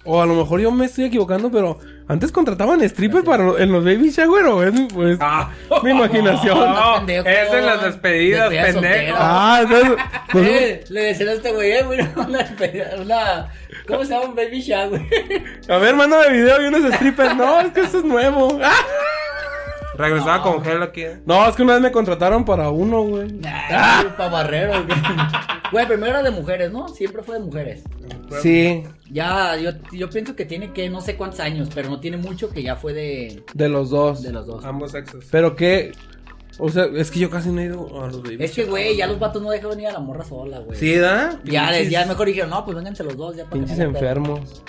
O 0.03 0.21
a 0.21 0.27
lo 0.27 0.35
mejor 0.35 0.59
yo 0.59 0.71
me 0.71 0.85
estoy 0.85 1.05
equivocando, 1.05 1.49
pero 1.51 1.79
antes 2.07 2.31
contrataban 2.31 2.81
stripper 2.83 3.23
para 3.23 3.61
en 3.61 3.71
los 3.71 3.83
baby 3.83 4.09
shower 4.09 4.45
o 4.45 4.63
es 4.63 4.73
pues, 4.93 5.17
Ah. 5.21 5.49
mi 5.83 5.91
imaginación. 5.91 6.57
No, 6.73 6.95
pendejo. 7.05 7.27
es 7.27 7.53
en 7.53 7.65
las 7.65 7.83
despedidas, 7.83 8.49
Despedida 8.49 8.81
pendejo. 8.81 9.17
Ah, 9.19 9.59
entonces. 9.63 9.91
pues, 10.31 10.47
Eh, 10.51 10.83
le 10.89 11.01
decían 11.01 11.29
a 11.29 11.31
este 11.33 11.51
güey, 11.53 11.71
eh, 11.71 11.85
mira, 11.89 12.11
una, 12.15 12.39
despedida- 12.39 12.95
una, 13.01 13.47
¿cómo 13.87 14.03
se 14.03 14.13
llama? 14.13 14.25
Un 14.25 14.35
baby 14.35 14.61
shower. 14.61 15.01
a 15.69 15.77
ver, 15.77 15.95
mándame 15.95 16.29
video 16.31 16.61
y 16.61 16.65
unos 16.65 16.93
strippers. 16.95 17.35
No, 17.35 17.59
es 17.61 17.71
que 17.71 17.81
esto 17.81 17.99
es 17.99 18.03
nuevo. 18.05 18.59
Ah. 18.63 18.71
Regresaba 19.97 20.41
con 20.41 20.63
gel 20.63 20.81
aquí. 20.81 21.03
No, 21.25 21.47
es 21.47 21.55
que 21.55 21.63
una 21.63 21.73
vez 21.73 21.81
me 21.81 21.91
contrataron 21.91 22.43
para 22.45 22.69
uno, 22.69 23.01
güey. 23.03 23.31
Nah, 23.33 24.03
pa' 24.17 24.29
barrero, 24.29 24.83
güey. 24.85 24.97
Güey, 25.71 25.87
primero 25.87 26.09
era 26.11 26.23
de 26.23 26.31
mujeres, 26.31 26.71
¿no? 26.71 26.87
Siempre 26.89 27.23
fue 27.23 27.39
de 27.39 27.45
mujeres. 27.45 27.83
Sí, 28.41 28.83
Ya, 29.09 29.55
yo, 29.57 29.71
yo 29.93 30.09
pienso 30.09 30.35
que 30.35 30.45
tiene 30.45 30.73
que 30.73 30.89
no 30.89 31.01
sé 31.01 31.15
cuántos 31.15 31.39
años, 31.39 31.69
pero 31.73 31.89
no 31.89 31.99
tiene 31.99 32.17
mucho 32.17 32.49
que 32.49 32.61
ya 32.63 32.75
fue 32.75 32.93
de, 32.93 33.43
de 33.53 33.69
los 33.69 33.89
dos. 33.89 34.21
de 34.21 34.31
los 34.33 34.45
dos. 34.47 34.63
Ambos 34.65 34.91
sexos. 34.91 35.25
Pero 35.31 35.55
que. 35.55 35.91
O 36.59 36.69
sea, 36.69 36.85
es 36.95 37.09
que 37.09 37.19
yo 37.19 37.29
casi 37.29 37.49
no 37.49 37.61
he 37.61 37.65
ido 37.65 38.03
a 38.03 38.07
los 38.07 38.21
baby 38.21 38.37
Es 38.43 38.51
que, 38.51 38.65
güey, 38.65 38.97
ya 38.97 39.07
los 39.07 39.17
vatos 39.17 39.41
no 39.41 39.49
dejaban 39.49 39.79
ir 39.79 39.87
a 39.87 39.93
la 39.93 39.99
morra 39.99 40.25
sola, 40.25 40.59
güey. 40.59 40.77
Sí, 40.77 40.95
¿da? 40.95 41.39
Ya, 41.45 41.71
Pinches- 41.71 41.89
ya 41.89 42.05
mejor 42.05 42.27
dijeron, 42.27 42.49
no, 42.49 42.65
pues 42.65 42.75
vénganse 42.75 43.03
los 43.05 43.15
dos, 43.15 43.35
ya 43.37 43.45
para 43.45 43.53
que 43.53 43.59
Pinches 43.59 43.77
pedo. 43.77 43.87
enfermos. 43.89 44.61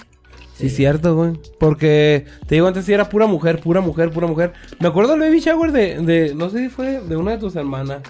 Sí, 0.55 0.69
cierto, 0.71 1.17
güey. 1.17 1.33
Porque 1.59 2.27
te 2.47 2.55
digo, 2.55 2.69
antes 2.69 2.85
sí 2.85 2.93
era 2.93 3.09
pura 3.09 3.27
mujer, 3.27 3.59
pura 3.61 3.81
mujer, 3.81 4.11
pura 4.11 4.29
mujer. 4.29 4.53
Me 4.79 4.87
acuerdo 4.89 5.13
del 5.13 5.21
baby 5.21 5.41
shower 5.41 5.73
de, 5.73 6.01
de 6.03 6.35
no 6.37 6.51
sé 6.51 6.59
si 6.59 6.69
fue 6.69 7.01
de 7.01 7.17
una 7.17 7.33
de 7.33 7.39
tus 7.39 7.57
hermanas 7.57 8.03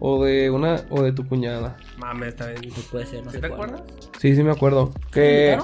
o 0.00 0.24
de 0.24 0.50
una 0.50 0.82
o 0.90 1.02
de 1.02 1.12
tu 1.12 1.26
cuñada. 1.26 1.76
Mames. 1.98 2.34
Pues 2.34 2.86
puede 2.90 3.06
ser, 3.06 3.24
no 3.24 3.30
¿Sí 3.30 3.36
sé 3.36 3.42
te 3.42 3.48
cuál. 3.48 3.70
acuerdas? 3.70 3.82
Sí, 4.18 4.34
sí 4.34 4.42
me 4.42 4.50
acuerdo. 4.52 4.92
Que 5.12 5.58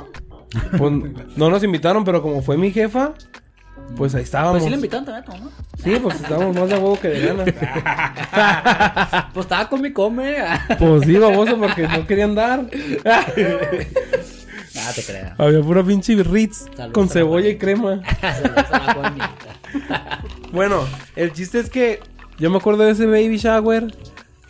pues, 0.76 0.92
no 1.36 1.50
nos 1.50 1.62
invitaron, 1.62 2.04
pero 2.04 2.22
como 2.22 2.42
fue 2.42 2.56
mi 2.56 2.70
jefa, 2.72 3.12
pues 3.96 4.14
ahí 4.14 4.22
estábamos. 4.22 4.52
Pues 4.54 4.64
sí 4.64 4.70
le 4.70 4.76
invitaron 4.76 5.04
también, 5.04 5.24
mamá. 5.28 5.50
Sí, 5.82 5.96
pues 6.02 6.16
estábamos 6.16 6.54
más 6.56 6.68
de 6.68 6.74
huevo 6.76 6.98
que 7.00 7.08
de 7.08 7.26
gana. 7.26 7.44
Pues 9.32 9.44
estaba 9.46 9.68
come 9.68 9.88
y 9.88 9.92
come. 9.92 10.36
pues 10.78 11.04
sí, 11.04 11.16
baboso, 11.16 11.58
porque 11.58 11.86
no 11.86 12.06
querían 12.06 12.34
dar. 12.34 12.66
Ah, 14.76 14.92
te 14.94 15.02
creas. 15.02 15.38
Había 15.38 15.60
pura 15.62 15.82
pinche 15.82 16.14
Ritz 16.22 16.66
con 16.92 17.08
cebolla 17.08 17.48
y 17.48 17.58
crema. 17.58 18.02
Bueno, 20.52 20.84
el 21.16 21.32
chiste 21.32 21.60
es 21.60 21.70
que 21.70 22.00
yo 22.38 22.50
me 22.50 22.56
acuerdo 22.56 22.82
de 22.84 22.90
ese 22.92 23.06
baby 23.06 23.36
shower 23.36 23.86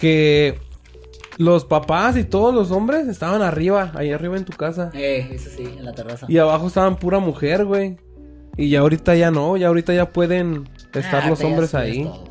que 0.00 0.58
los 1.38 1.64
papás 1.64 2.16
y 2.16 2.24
todos 2.24 2.54
los 2.54 2.70
hombres 2.70 3.06
estaban 3.08 3.42
arriba, 3.42 3.92
ahí 3.94 4.10
arriba 4.10 4.36
en 4.36 4.44
tu 4.44 4.52
casa. 4.56 4.90
Eh, 4.94 5.28
eso 5.32 5.48
sí, 5.54 5.62
en 5.64 5.84
la 5.84 5.92
terraza. 5.92 6.26
Y 6.28 6.38
abajo 6.38 6.66
estaban 6.66 6.96
pura 6.96 7.18
mujer, 7.18 7.64
güey. 7.64 7.96
Y 8.56 8.68
ya 8.70 8.80
ahorita 8.80 9.14
ya 9.14 9.30
no, 9.30 9.56
ya 9.56 9.68
ahorita 9.68 9.94
ya 9.94 10.10
pueden 10.10 10.68
estar 10.92 11.22
Ah, 11.24 11.28
los 11.28 11.38
pero 11.38 11.48
ya 11.48 11.54
hombres 11.54 11.74
ahí. 11.74 12.04
todo. 12.04 12.24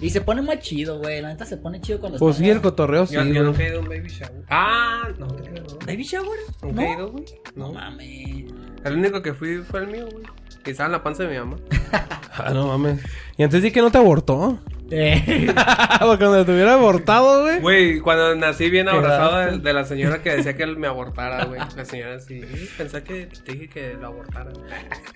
Y 0.00 0.10
se 0.10 0.20
pone 0.20 0.42
más 0.42 0.58
chido, 0.60 0.98
güey. 0.98 1.20
La 1.20 1.28
neta 1.28 1.44
se 1.44 1.56
pone 1.56 1.80
chido 1.80 1.98
cuando 2.00 2.18
Pues 2.18 2.36
sí, 2.36 2.48
el 2.48 2.60
cotorreo 2.60 3.06
sí. 3.06 3.14
Yo, 3.14 3.24
yo 3.24 3.42
nunca 3.42 3.64
he 3.64 3.68
ido 3.68 3.78
a 3.78 3.82
un 3.82 3.88
baby 3.88 4.08
shower. 4.08 4.44
Ah, 4.48 5.08
no 5.18 5.26
te 5.28 5.50
creo. 5.50 5.64
¿Baby 5.86 6.02
shower? 6.04 6.38
Nunca 6.62 6.82
he 6.84 6.96
güey. 7.02 7.24
No 7.56 7.66
No. 7.68 7.72
mames. 7.72 8.52
El 8.84 8.92
único 8.94 9.22
que 9.22 9.34
fui 9.34 9.58
fue 9.58 9.80
el 9.80 9.88
mío, 9.88 10.06
güey. 10.12 10.24
Y 10.66 10.70
estaba 10.70 10.86
en 10.86 10.92
la 10.92 11.02
panza 11.02 11.22
de 11.24 11.30
mi 11.30 11.38
mamá. 11.38 11.56
Ah, 12.40 12.52
no 12.54 12.68
mames. 12.68 13.00
Y 13.36 13.42
antes 13.42 13.60
di 13.62 13.72
que 13.72 13.80
no 13.80 13.90
te 13.90 13.98
abortó. 13.98 14.60
Eh, 14.90 15.52
Porque 16.00 16.24
cuando 16.24 16.44
te 16.46 16.52
hubiera 16.52 16.74
abortado, 16.74 17.42
güey. 17.42 17.60
Güey, 17.60 18.00
cuando 18.00 18.34
nací 18.36 18.70
bien 18.70 18.88
abrazado 18.88 19.58
de, 19.58 19.72
la 19.72 19.84
señora 19.84 20.22
que 20.22 20.36
decía 20.36 20.56
que 20.56 20.62
él 20.62 20.76
me 20.76 20.86
abortara, 20.86 21.44
güey. 21.44 21.60
La 21.76 21.84
señora 21.84 22.18
sí. 22.20 22.40
Pensé 22.76 23.02
que 23.02 23.28
te 23.44 23.52
dije 23.52 23.68
que 23.68 23.94
lo 23.94 24.08
abortara. 24.08 24.50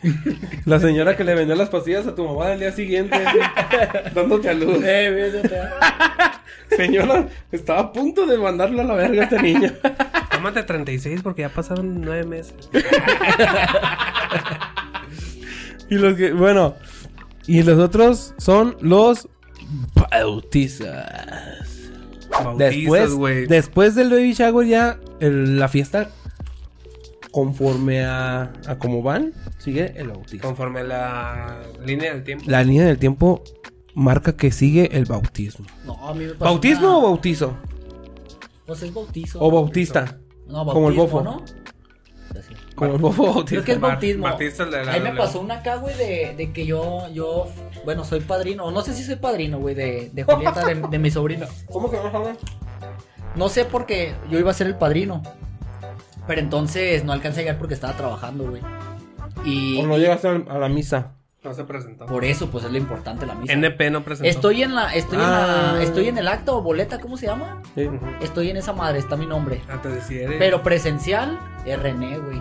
La 0.67 0.79
señora 0.79 1.17
que 1.17 1.25
le 1.25 1.35
vendió 1.35 1.55
las 1.57 1.69
pastillas 1.69 2.07
a 2.07 2.15
tu 2.15 2.27
mamá 2.27 2.53
el 2.53 2.61
día 2.61 2.73
siguiente, 2.73 3.19
dándote 4.15 4.51
a 4.51 4.55
luz. 4.55 4.79
eh. 4.85 5.43
Señora, 6.77 7.29
estaba 7.51 7.81
a 7.81 7.93
punto 7.93 8.27
de 8.27 8.39
mandarle 8.39 8.81
a 8.81 8.85
la 8.85 8.95
verga 8.95 9.23
a 9.23 9.25
este 9.25 9.43
niño. 9.43 9.71
Tómate 10.31 10.63
36 10.63 11.21
porque 11.23 11.43
ya 11.43 11.49
pasaron 11.51 12.01
nueve 12.01 12.25
meses. 12.25 12.55
Y 15.91 15.97
los 15.97 16.15
que, 16.15 16.33
bueno, 16.33 16.75
y 17.47 17.63
los 17.63 17.79
otros 17.79 18.35
son 18.39 18.77
los 18.81 19.29
bautizas. 20.11 21.91
Bautizos, 22.31 22.59
Después, 22.59 23.13
güey. 23.13 23.47
después 23.47 23.95
del 23.95 24.11
baby 24.11 24.33
shower 24.33 24.67
ya 24.67 24.99
el- 25.21 25.59
la 25.59 25.69
fiesta 25.69 26.11
conforme 27.31 28.05
a, 28.05 28.53
a 28.67 28.79
cómo 28.79 29.03
van, 29.03 29.33
sigue 29.59 29.93
el 29.97 30.09
bautismo. 30.09 30.43
Conforme 30.49 30.81
a 30.81 30.85
la 30.85 31.63
línea 31.85 32.13
del 32.15 32.25
tiempo. 32.25 32.45
La 32.49 32.63
línea 32.63 32.87
del 32.87 32.99
tiempo 32.99 33.43
marca 33.95 34.37
que 34.37 34.51
sigue 34.51 34.97
el 34.97 35.05
bautismo. 35.07 35.67
No, 35.85 35.95
a 36.09 36.15
mí 36.15 36.25
me 36.25 36.33
pasó 36.33 36.45
¿Bautismo 36.45 36.89
una- 36.89 36.97
o 36.99 37.03
bautizo? 37.03 37.57
Pues 38.67 38.83
es 38.83 38.93
bautizo. 38.95 39.39
O 39.41 39.51
bautista. 39.51 40.19
No, 40.47 40.65
como 40.67 40.89
el 40.89 40.95
bofo. 40.95 41.23
¿no? 41.23 41.45
Como 42.75 42.95
el 42.95 42.99
Creo 43.01 43.13
bautista. 43.13 43.65
que 43.65 43.73
es 43.73 43.81
bautismo. 43.81 44.25
Batista, 44.25 44.63
el 44.65 44.71
de 44.71 44.85
la 44.85 44.93
Ahí 44.93 45.01
me 45.01 45.13
pasó 45.13 45.41
una 45.41 45.55
acá, 45.57 45.77
güey, 45.77 45.95
de, 45.97 46.35
de 46.37 46.53
que 46.53 46.65
yo, 46.67 47.07
yo, 47.13 47.47
bueno, 47.85 48.05
soy 48.05 48.21
padrino, 48.21 48.65
o 48.65 48.71
no 48.71 48.81
sé 48.83 48.95
si 48.95 49.03
soy 49.05 49.17
padrino, 49.17 49.59
güey, 49.59 49.75
de, 49.75 50.11
de 50.13 50.23
Julieta, 50.25 50.65
de, 50.65 50.75
de 50.77 50.99
mi 50.99 51.11
sobrino. 51.11 51.47
¿Cómo 51.71 51.91
que 51.91 51.97
no 51.99 52.11
joder? 52.11 52.37
No 53.35 53.49
sé 53.49 53.65
porque 53.65 54.15
yo 54.31 54.39
iba 54.39 54.51
a 54.51 54.55
ser 54.55 54.67
el 54.67 54.77
padrino. 54.77 55.23
Pero 56.27 56.41
entonces 56.41 57.05
no 57.05 57.13
alcancé 57.13 57.41
a 57.41 57.43
llegar 57.43 57.59
porque 57.59 57.75
estaba 57.75 57.95
trabajando, 57.95 58.49
güey. 58.49 58.63
Y 59.45 59.81
O 59.83 59.87
no 59.87 59.99
llegaste 59.99 60.29
a 60.29 60.59
la 60.59 60.69
misa. 60.69 61.13
No 61.43 61.53
se 61.53 61.65
presentó. 61.65 62.07
por 62.07 62.25
eso, 62.25 62.49
pues 62.51 62.65
es 62.65 62.71
lo 62.71 62.79
importante 62.79 63.27
la 63.27 63.35
misa. 63.35 63.53
NP 63.55 63.91
no 63.91 64.05
presentó. 64.05 64.31
Estoy 64.31 64.63
en 64.63 64.77
la, 64.77 64.95
estoy 64.95 65.19
en 65.19 65.25
Ah. 65.25 65.73
la, 65.75 65.83
estoy 65.83 66.07
en 66.07 66.17
el 66.19 66.29
acto 66.29 66.57
o 66.57 66.63
boleta, 66.63 67.01
¿cómo 67.01 67.17
se 67.17 67.27
llama? 67.27 67.61
Sí. 67.75 67.89
Estoy 68.21 68.51
en 68.51 68.59
esa 68.59 68.73
madre, 68.73 69.01
está 69.01 69.17
mi 69.17 69.27
nombre. 69.27 69.61
Antes 69.69 69.93
de 69.93 70.01
si 70.03 70.19
eres- 70.21 70.37
Pero 70.39 70.63
presencial 70.63 71.41
es 71.67 71.81
René, 71.83 72.19
güey. 72.19 72.41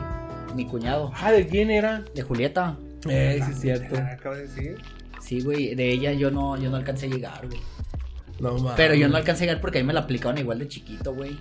Mi 0.56 0.66
cuñado. 0.66 1.12
Ah, 1.16 1.32
¿de 1.32 1.48
quién 1.48 1.72
era? 1.72 2.04
De 2.14 2.24
Julieta. 2.24 2.78
Eh, 3.10 3.42
sí 3.46 3.52
es 3.52 3.60
cierto. 3.60 3.96
Acabo 3.98 4.36
de 4.36 4.44
decir. 4.44 4.78
Sí, 5.22 5.42
güey. 5.42 5.76
De 5.76 5.90
ella 5.90 6.14
yo 6.14 6.32
no, 6.32 6.58
yo 6.58 6.70
no 6.70 6.78
alcancé 6.78 7.06
a 7.08 7.10
llegar, 7.10 7.48
güey. 7.48 7.60
No 8.40 8.56
mames. 8.56 8.74
Pero 8.76 8.96
yo 8.96 9.08
no 9.08 9.18
alcancé 9.18 9.44
a 9.44 9.48
llegar 9.48 9.62
porque 9.62 9.80
ahí 9.80 9.84
me 9.84 9.94
la 9.94 10.02
aplicaron 10.02 10.38
igual 10.38 10.60
de 10.60 10.68
chiquito, 10.68 11.14
güey. 11.14 11.38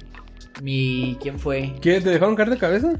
Mi. 0.63 1.17
¿Quién 1.21 1.39
fue? 1.39 1.75
¿Qué? 1.81 2.01
¿Te 2.01 2.11
dejaron 2.11 2.37
caer 2.37 2.51
de 2.51 2.59
cabeza? 2.59 2.93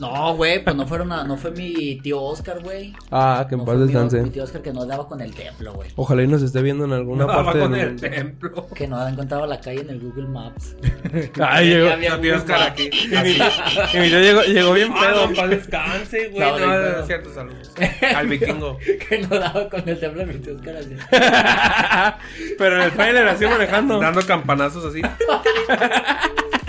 No, 0.00 0.34
güey, 0.36 0.62
pues 0.62 0.76
no 0.76 0.86
fueron 0.86 1.10
a- 1.12 1.24
no 1.24 1.36
fue 1.38 1.50
mi 1.52 1.96
tío 2.02 2.20
Oscar, 2.22 2.60
güey. 2.62 2.94
Ah, 3.10 3.46
que 3.48 3.54
en 3.54 3.60
No 3.60 3.64
paz 3.64 3.76
fue 3.76 3.86
mi- 3.86 3.92
descanse. 3.92 4.22
Mi 4.22 4.30
tío 4.30 4.44
Oscar 4.44 4.60
que 4.62 4.72
no 4.72 4.84
daba 4.84 5.08
con 5.08 5.20
el 5.20 5.34
templo, 5.34 5.72
güey. 5.72 5.90
Ojalá 5.96 6.22
y 6.22 6.26
nos 6.26 6.42
esté 6.42 6.60
viendo 6.62 6.84
en 6.84 6.92
alguna 6.92 7.24
No, 7.24 7.32
parte 7.44 7.58
con 7.60 7.72
del 7.72 7.80
el 7.88 7.96
templo. 8.00 8.66
Que 8.74 8.86
no 8.86 9.08
encontraba 9.08 9.46
la 9.46 9.60
calle 9.60 9.80
en 9.80 9.90
el 9.90 10.00
Google 10.00 10.28
Maps. 10.28 10.76
Ay, 11.40 11.68
llegó. 11.70 11.88
No, 11.96 12.20
tío 12.20 12.36
Oscar 12.36 12.58
Maps. 12.60 12.70
aquí. 12.72 12.90
Y 12.92 13.08
mi, 13.08 13.30
y 13.94 13.98
mi 14.02 14.08
tío 14.08 14.20
llegó, 14.20 14.42
llegó 14.42 14.72
bien 14.74 14.92
Ah, 14.94 15.00
pedo. 15.06 15.26
no, 15.28 15.34
paz 15.34 15.50
descanse, 15.50 16.28
güey. 16.28 16.40
No, 16.50 16.58
No, 16.98 17.06
cierto, 17.06 17.32
saludos. 17.34 17.72
Al 18.14 18.26
vikingo. 18.26 18.78
que 19.08 19.18
no 19.20 19.38
daba 19.38 19.68
con 19.70 19.88
el 19.88 19.98
templo 19.98 20.20
de 20.24 20.26
mi 20.32 20.38
tío 20.38 20.54
Oscar 20.54 20.76
así. 20.76 20.96
Pero 22.58 22.76
en 22.76 22.82
el 22.82 22.92
trailer 22.92 23.26
así 23.28 23.46
manejando. 23.46 23.98
Dando 23.98 24.20
campanazos 24.26 24.84
así. 24.84 25.00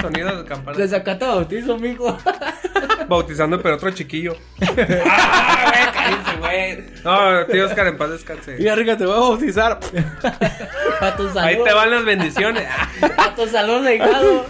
Sonidos 0.01 0.37
de 0.37 0.45
campanas. 0.45 0.77
Desde 0.77 0.95
acá 0.95 1.19
te 1.19 1.25
bautizo, 1.25 1.77
mijo. 1.77 2.17
Bautizando, 3.09 3.61
pero 3.61 3.75
otro 3.75 3.89
chiquillo. 3.91 4.35
¡Ah, 5.05 6.35
güey! 6.39 6.85
No, 7.03 7.45
tío 7.47 7.65
Oscar, 7.65 7.87
en 7.87 7.97
paz 7.97 8.11
descanse. 8.11 8.55
Mira, 8.57 8.75
Rica, 8.75 8.95
te 8.97 9.05
voy 9.05 9.15
a 9.15 9.19
bautizar. 9.19 9.79
A 11.01 11.15
tu 11.15 11.23
salud. 11.29 11.37
Ahí 11.39 11.57
te 11.63 11.73
van 11.73 11.89
las 11.91 12.05
bendiciones. 12.05 12.67
A 13.17 13.33
tu 13.35 13.47
salud, 13.47 13.87
hijado. 13.87 14.45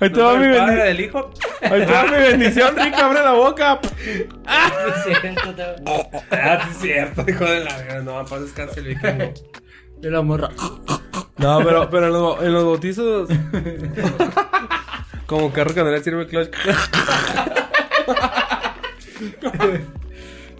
Ahí 0.00 0.10
te 0.10 0.20
va 0.20 0.34
mi 0.36 0.46
bendición. 0.48 0.76
del 0.76 1.00
hijo. 1.00 1.30
Ahí 1.62 1.86
te 1.86 1.92
va 1.92 2.04
mi 2.04 2.10
bendición, 2.16 2.76
Rica, 2.76 3.06
abre 3.06 3.20
la 3.20 3.32
boca. 3.32 3.80
Sí, 3.84 5.12
cierto, 5.20 5.54
te- 5.54 6.36
Ah, 6.36 6.58
sí, 6.64 6.70
es 6.72 6.78
cierto, 6.78 7.24
hijo 7.28 7.44
de 7.44 7.64
la 7.64 7.76
verga. 7.78 8.00
No, 8.02 8.20
en 8.20 8.26
paz 8.26 8.42
descanse 8.42 8.80
el 8.80 8.86
vikingo. 8.88 9.32
De 9.98 10.10
la 10.10 10.22
morra. 10.22 10.50
No, 11.36 11.58
pero, 11.64 11.88
pero 11.90 12.06
en, 12.06 12.12
los, 12.12 12.42
en 12.42 12.52
los 12.52 12.64
bautizos. 12.64 13.28
Como 15.26 15.50
carro 15.52 15.72
le 15.90 16.02
sirve 16.04 16.26
clutch. 16.26 16.50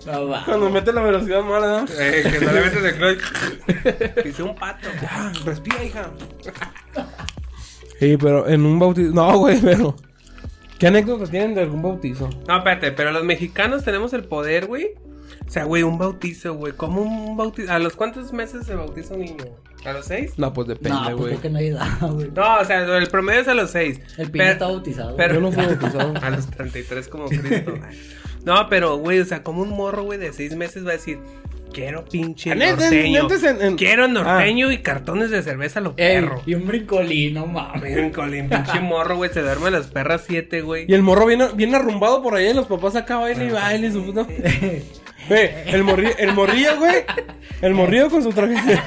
No 0.07 0.29
va. 0.29 0.45
Cuando 0.45 0.69
mete 0.69 0.93
la 0.93 1.03
velocidad 1.03 1.43
mala, 1.43 1.83
¿no? 1.83 1.87
Eh, 2.01 2.23
que 2.25 2.45
no 2.45 2.53
le 2.53 2.61
metes 2.61 2.85
el 2.85 2.97
clutch. 2.97 4.27
Hice 4.27 4.43
un 4.43 4.55
pato. 4.55 4.89
Ya, 5.01 5.33
respira, 5.45 5.85
hija. 5.85 6.11
Sí, 8.01 8.17
pero 8.17 8.49
en 8.49 8.67
un 8.67 8.79
bautizo. 8.79 9.13
No, 9.13 9.39
güey, 9.39 9.61
pero. 9.61 9.95
¿Qué 10.79 10.89
anécdotas 10.89 11.31
tienen 11.31 11.55
de 11.55 11.61
algún 11.61 11.83
bautizo? 11.83 12.29
No, 12.49 12.57
espérate, 12.59 12.91
pero 12.91 13.13
los 13.13 13.23
mexicanos 13.23 13.85
tenemos 13.85 14.13
el 14.13 14.25
poder, 14.25 14.67
güey. 14.67 14.95
O 15.47 15.51
sea, 15.51 15.65
güey, 15.65 15.85
un 15.85 15.99
bautizo, 15.99 16.55
güey. 16.55 16.73
¿Cómo 16.73 17.03
un 17.03 17.37
bautizo? 17.37 17.73
¿A 17.73 17.79
los 17.79 17.95
cuántos 17.95 18.33
meses 18.33 18.67
se 18.67 18.75
bautiza 18.75 19.15
un 19.15 19.21
niño? 19.21 19.45
¿A 19.85 19.93
los 19.93 20.07
seis? 20.07 20.33
No, 20.37 20.53
pues 20.53 20.69
No, 20.69 20.75
depende, 20.75 20.99
pues 21.05 21.17
güey. 21.17 21.29
creo 21.31 21.41
que 21.43 21.51
no 21.51 21.59
hay 21.59 21.67
edad, 21.69 21.89
güey. 22.01 22.31
No, 22.35 22.59
o 22.61 22.65
sea, 22.65 22.97
el 22.99 23.07
promedio 23.09 23.41
es 23.41 23.49
a 23.49 23.55
los 23.55 23.71
seis. 23.71 24.01
El 24.17 24.31
pino 24.31 24.45
Pero- 24.45 24.53
está 24.53 24.67
bautizado. 24.67 25.17
pero- 25.17 25.35
Yo 25.35 25.41
no 25.41 25.53
fui 25.53 25.65
bautizado. 25.67 26.15
A 26.23 26.31
los 26.31 26.47
33 26.49 27.09
como 27.09 27.27
Cristo. 27.29 27.75
No, 28.45 28.69
pero, 28.69 28.97
güey, 28.97 29.21
o 29.21 29.25
sea, 29.25 29.43
como 29.43 29.63
un 29.63 29.71
morro, 29.71 30.05
güey, 30.05 30.19
de 30.19 30.33
seis 30.33 30.55
meses 30.57 30.85
va 30.85 30.91
a 30.91 30.95
decir, 30.95 31.19
quiero 31.73 32.05
pinche 32.05 32.51
Ah, 32.53 32.55
norteño. 32.55 33.29
en- 33.31 33.63
en- 33.63 33.77
Quiero 33.77 34.07
norteño 34.09 34.71
y 34.73 34.79
cartones 34.83 35.31
de 35.31 35.43
cerveza 35.43 35.79
a 35.79 35.83
lo 35.83 35.95
Ey, 35.97 36.21
perro. 36.21 36.43
y 36.45 36.55
un 36.55 36.67
brincolín, 36.67 37.35
no 37.35 37.47
mames. 37.47 37.83
Miren, 37.83 38.11
Colín, 38.11 38.49
pinche 38.49 38.79
morro, 38.81 39.17
güey, 39.17 39.31
se 39.33 39.43
duerme 39.43 39.69
a 39.69 39.71
las 39.71 39.87
perras 39.87 40.25
siete, 40.27 40.61
güey. 40.61 40.85
Y 40.89 40.95
el 40.95 41.03
morro 41.03 41.25
viene, 41.27 41.49
viene 41.55 41.77
arrumbado 41.77 42.23
por 42.23 42.35
allá 42.35 42.51
y 42.51 42.55
los 42.55 42.67
papás 42.67 42.95
acá 42.97 43.17
baile 43.19 43.47
y 43.47 43.51
baile 43.51 43.87
y 43.89 43.93
su 43.93 44.05
puta. 44.05 44.27
Ve, 45.29 45.65
el, 45.67 45.85
morri- 45.85 46.15
el 46.19 46.33
morrillo, 46.35 46.79
güey. 46.79 47.05
El 47.61 47.75
morrillo 47.75 48.11
con 48.11 48.23
su 48.23 48.31
traje. 48.31 48.79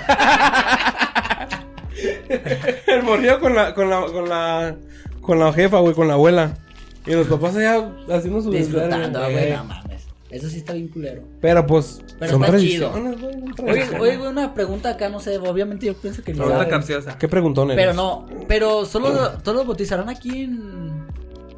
el 2.88 3.04
morrillo 3.04 3.40
con 3.40 3.56
la, 3.56 3.74
con 3.74 3.90
la, 3.90 4.02
con 4.02 4.30
la, 4.30 4.76
con 5.22 5.40
la 5.40 5.54
jefa, 5.54 5.80
güey, 5.80 5.94
con 5.94 6.08
la 6.08 6.14
abuela. 6.16 6.58
Y 7.06 7.12
los 7.12 7.28
papás 7.28 7.56
allá 7.56 7.90
haciendo 8.12 8.42
su 8.42 8.52
Disfrutando, 8.52 9.20
güey, 9.22 9.52
no 9.52 9.64
mames. 9.66 10.04
Eso 10.30 10.50
sí 10.50 10.58
está 10.58 10.74
bien 10.74 10.88
culero. 10.90 11.22
Pero 11.40 11.66
pues, 11.66 12.02
Pero 12.20 12.32
son 12.34 12.44
está 12.44 12.58
chido. 12.58 12.92
güey. 12.92 13.72
Oye, 13.72 13.98
güey, 13.98 14.18
una 14.18 14.54
pregunta 14.54 14.90
acá, 14.90 15.08
no 15.08 15.20
sé, 15.20 15.38
obviamente 15.38 15.86
yo 15.86 15.94
pienso 15.94 16.24
que 16.24 16.34
no. 16.34 16.44
Pregunta 16.46 16.68
capciosa. 16.68 17.18
¿Qué 17.18 17.28
preguntones? 17.30 17.78
Pero 17.78 17.94
no, 17.94 18.26
pero 18.48 18.86
solo, 18.86 19.14
solo 19.44 19.60
los 19.60 19.68
bautizarán 19.68 20.10
aquí 20.10 20.44
en. 20.44 21.06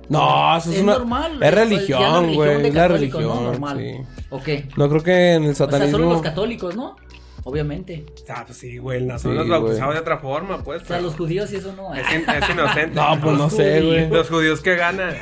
No, 0.09 0.57
eso 0.57 0.69
es, 0.71 0.77
Es 0.77 0.83
una. 0.83 0.93
normal. 0.99 1.41
Es 1.43 1.53
religión, 1.53 2.33
güey. 2.33 2.65
Es 2.67 2.73
la 2.73 2.87
religión. 2.87 3.23
¿no? 3.23 3.41
Normal. 3.41 3.77
sí. 3.79 4.23
¿O 4.29 4.41
qué? 4.41 4.67
No 4.77 4.89
creo 4.89 5.03
que 5.03 5.33
en 5.33 5.43
el 5.43 5.51
O 5.51 5.55
sea, 5.55 5.65
satanismo. 5.65 5.97
solo 5.97 6.09
los 6.11 6.21
católicos, 6.21 6.75
¿no? 6.75 6.95
Obviamente. 7.43 8.05
Ah, 8.29 8.43
pues 8.45 8.57
sí, 8.57 8.77
güey, 8.77 9.01
no 9.05 9.17
Sí, 9.17 9.23
son 9.23 9.35
los 9.35 9.47
bautizados 9.47 9.85
güey. 9.85 9.93
de 9.95 10.01
otra 10.01 10.17
forma, 10.17 10.63
pues. 10.63 10.81
O 10.81 10.85
sea, 10.85 10.99
los 10.99 11.15
judíos 11.15 11.51
y 11.53 11.57
eso 11.57 11.73
no. 11.77 11.93
Es, 11.95 12.05
in- 12.13 12.25
es 12.29 12.49
inocente. 12.49 12.95
No, 12.95 13.19
pues 13.21 13.37
no 13.37 13.49
sé, 13.49 13.81
güey. 13.81 14.09
Los 14.09 14.27
judíos 14.29 14.59
que 14.61 14.75
ganan. 14.75 15.15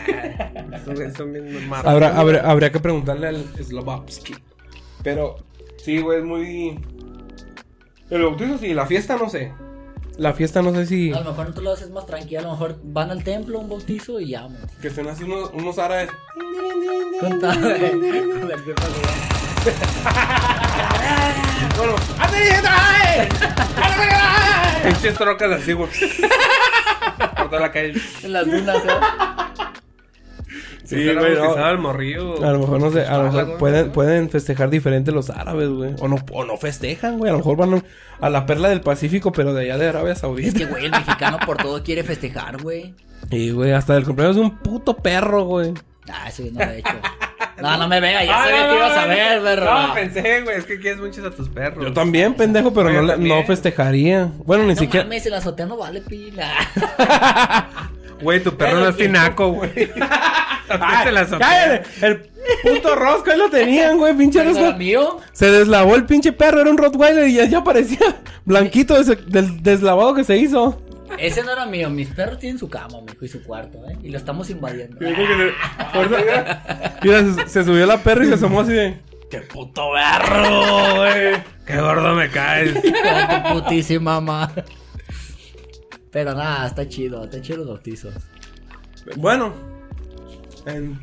Son, 0.85 1.13
son 1.15 1.33
bien. 1.33 1.69
Habrá, 1.83 2.17
habrá, 2.19 2.49
habría 2.49 2.71
que 2.71 2.79
preguntarle 2.79 3.27
al 3.27 3.43
Slovovsky. 3.63 4.33
Pero, 5.03 5.35
sí, 5.77 5.99
güey, 5.99 6.19
es 6.19 6.25
muy. 6.25 6.79
El 8.09 8.23
bautizo 8.23 8.57
sí, 8.57 8.73
la 8.73 8.87
fiesta 8.87 9.17
no 9.17 9.29
sé. 9.29 9.51
La 10.17 10.33
fiesta 10.33 10.61
no 10.61 10.73
sé 10.73 10.85
si. 10.85 11.11
A 11.11 11.19
lo 11.19 11.31
mejor 11.31 11.45
en 11.45 11.51
otros 11.51 11.63
lados 11.63 11.81
es 11.81 11.89
más 11.89 12.05
tranquilo. 12.05 12.39
A 12.39 12.43
lo 12.43 12.51
mejor 12.51 12.77
van 12.83 13.11
al 13.11 13.23
templo, 13.23 13.59
un 13.59 13.67
bautizo 13.69 14.19
y 14.19 14.29
ya. 14.29 14.47
Que 14.81 14.87
estén 14.87 15.07
así 15.09 15.23
unos, 15.23 15.51
unos 15.53 15.77
árabes. 15.77 16.09
Con 17.19 17.39
ta- 17.39 17.53
con 17.53 17.65
el 17.71 18.63
pepa 18.63 18.83
Bueno, 21.77 21.95
¡Ate, 22.19 23.29
Pinches 24.83 25.15
trocas 25.15 25.51
así, 25.51 25.73
güey. 25.73 25.89
Por 27.37 27.49
toda 27.49 27.61
la 27.61 27.71
calle. 27.71 27.93
En 28.23 28.33
las 28.33 28.45
dunas, 28.45 28.77
¿eh? 28.77 28.89
Sí, 30.85 30.95
Sí, 31.03 31.13
güey. 31.15 31.33
no. 31.35 31.69
el 31.69 31.77
morrillo. 31.79 32.45
A 32.45 32.51
lo 32.51 32.59
mejor 32.59 32.79
no 32.79 32.91
sé, 32.91 33.05
a 33.05 33.17
lo 33.17 33.23
mejor 33.31 33.57
pueden, 33.57 33.91
pueden 33.91 34.29
festejar 34.29 34.69
diferente 34.69 35.11
los 35.11 35.29
árabes, 35.29 35.69
güey. 35.69 35.95
O 35.99 36.07
no, 36.07 36.17
o 36.31 36.45
no 36.45 36.57
festejan, 36.57 37.17
güey. 37.17 37.29
A 37.29 37.33
lo 37.33 37.39
mejor 37.39 37.57
van 37.57 37.83
a 38.21 38.29
la 38.29 38.45
perla 38.45 38.69
del 38.69 38.81
Pacífico, 38.81 39.31
pero 39.31 39.53
de 39.53 39.63
allá 39.63 39.77
de 39.77 39.89
Arabia 39.89 40.13
Es 40.13 40.19
Saudita. 40.19 40.57
que, 40.59 40.65
güey, 40.65 40.85
el 40.85 40.91
mexicano 40.91 41.37
por 41.45 41.57
todo 41.57 41.83
quiere 41.83 42.03
festejar, 42.03 42.61
güey. 42.61 42.93
Y, 43.31 43.49
güey, 43.51 43.71
hasta 43.71 43.97
el 43.97 44.05
cumpleaños 44.05 44.35
de 44.35 44.43
un 44.43 44.57
puto 44.59 44.95
perro, 44.95 45.45
güey. 45.45 45.73
Ah, 46.07 46.29
eso 46.29 46.43
yo 46.43 46.51
no 46.51 46.59
lo 46.63 46.71
he 46.71 46.77
hecho. 46.79 46.89
No, 47.61 47.77
no 47.77 47.87
me 47.87 47.99
vea, 48.01 48.23
ya 48.23 48.37
Ah, 48.37 48.43
sabía 48.43 48.63
no, 48.63 48.69
que 48.69 48.75
ibas 48.75 48.97
a 48.97 49.05
ver, 49.07 49.41
perro. 49.41 49.65
No, 49.87 49.93
pensé, 49.95 50.41
güey, 50.43 50.57
es 50.57 50.65
que 50.65 50.79
quieres 50.79 50.99
muchos 50.99 51.25
a 51.25 51.31
tus 51.31 51.49
perros. 51.49 51.83
Yo 51.83 51.93
también, 51.93 52.33
pendejo, 52.35 52.71
pero 52.73 52.91
no, 53.17 53.43
festejaría. 53.45 54.29
Bueno, 54.45 54.63
ni 54.65 54.75
No 54.75 54.79
siquiera. 54.79 55.05
mames, 55.05 55.25
en 55.25 55.31
la 55.31 55.37
azotea 55.39 55.65
no 55.65 55.77
vale 55.77 56.01
pila. 56.01 56.51
Güey, 58.21 58.41
tu 58.41 58.55
perro 58.55 58.79
no 58.79 58.87
es 58.89 58.97
tinaco, 58.97 59.49
güey. 59.51 59.71
Ay, 60.69 61.03
Se 61.05 61.11
la 61.11 61.21
azotea. 61.21 61.39
cállate. 61.47 62.05
El 62.05 62.21
puto 62.63 62.95
rosco 62.95 63.31
ahí 63.31 63.37
lo 63.37 63.49
tenían, 63.49 63.97
güey, 63.97 64.13
pinche 64.15 64.43
¿No 64.43 64.51
era 64.51 64.59
rosco. 64.61 64.77
mío? 64.77 65.17
Se 65.33 65.51
deslavó 65.51 65.95
el 65.95 66.05
pinche 66.05 66.31
perro, 66.31 66.61
era 66.61 66.69
un 66.69 66.77
Rottweiler 66.77 67.27
y 67.27 67.47
ya, 67.49 67.63
parecía 67.63 68.15
blanquito 68.45 68.97
ese- 68.97 69.15
del 69.27 69.61
deslavado 69.61 70.13
que 70.15 70.23
se 70.23 70.37
hizo. 70.37 70.81
Ese 71.19 71.43
no 71.43 71.51
era 71.51 71.65
mío. 71.65 71.89
Mis 71.89 72.09
perros 72.09 72.39
tienen 72.39 72.57
su 72.59 72.67
cama, 72.69 72.99
mijo, 73.07 73.23
y 73.23 73.27
su 73.27 73.41
cuarto, 73.43 73.77
¿eh? 73.89 73.95
Y 74.03 74.09
lo 74.09 74.17
estamos 74.17 74.49
invadiendo. 74.49 74.97
Mira, 77.01 77.23
se, 77.47 77.63
subió 77.63 77.85
la 77.85 77.97
perra 77.99 78.23
y 78.25 78.27
se 78.27 78.33
asomó 78.35 78.61
así 78.61 78.73
de. 78.73 78.99
¡Qué 79.29 79.39
puto 79.41 79.91
perro, 79.93 80.95
güey! 80.95 81.35
Qué 81.65 81.77
gordo 81.77 82.13
me 82.15 82.29
caes. 82.29 82.73
Tu 82.81 83.53
putísima 83.53 84.21
madre. 84.21 84.63
Pero 86.15 86.33
nada, 86.33 86.65
está 86.67 86.87
chido, 86.87 87.25
está 87.25 87.41
chido 87.41 87.57
los 87.57 87.67
bautizos. 87.67 88.13
Bueno. 89.17 89.51
en- 90.65 90.97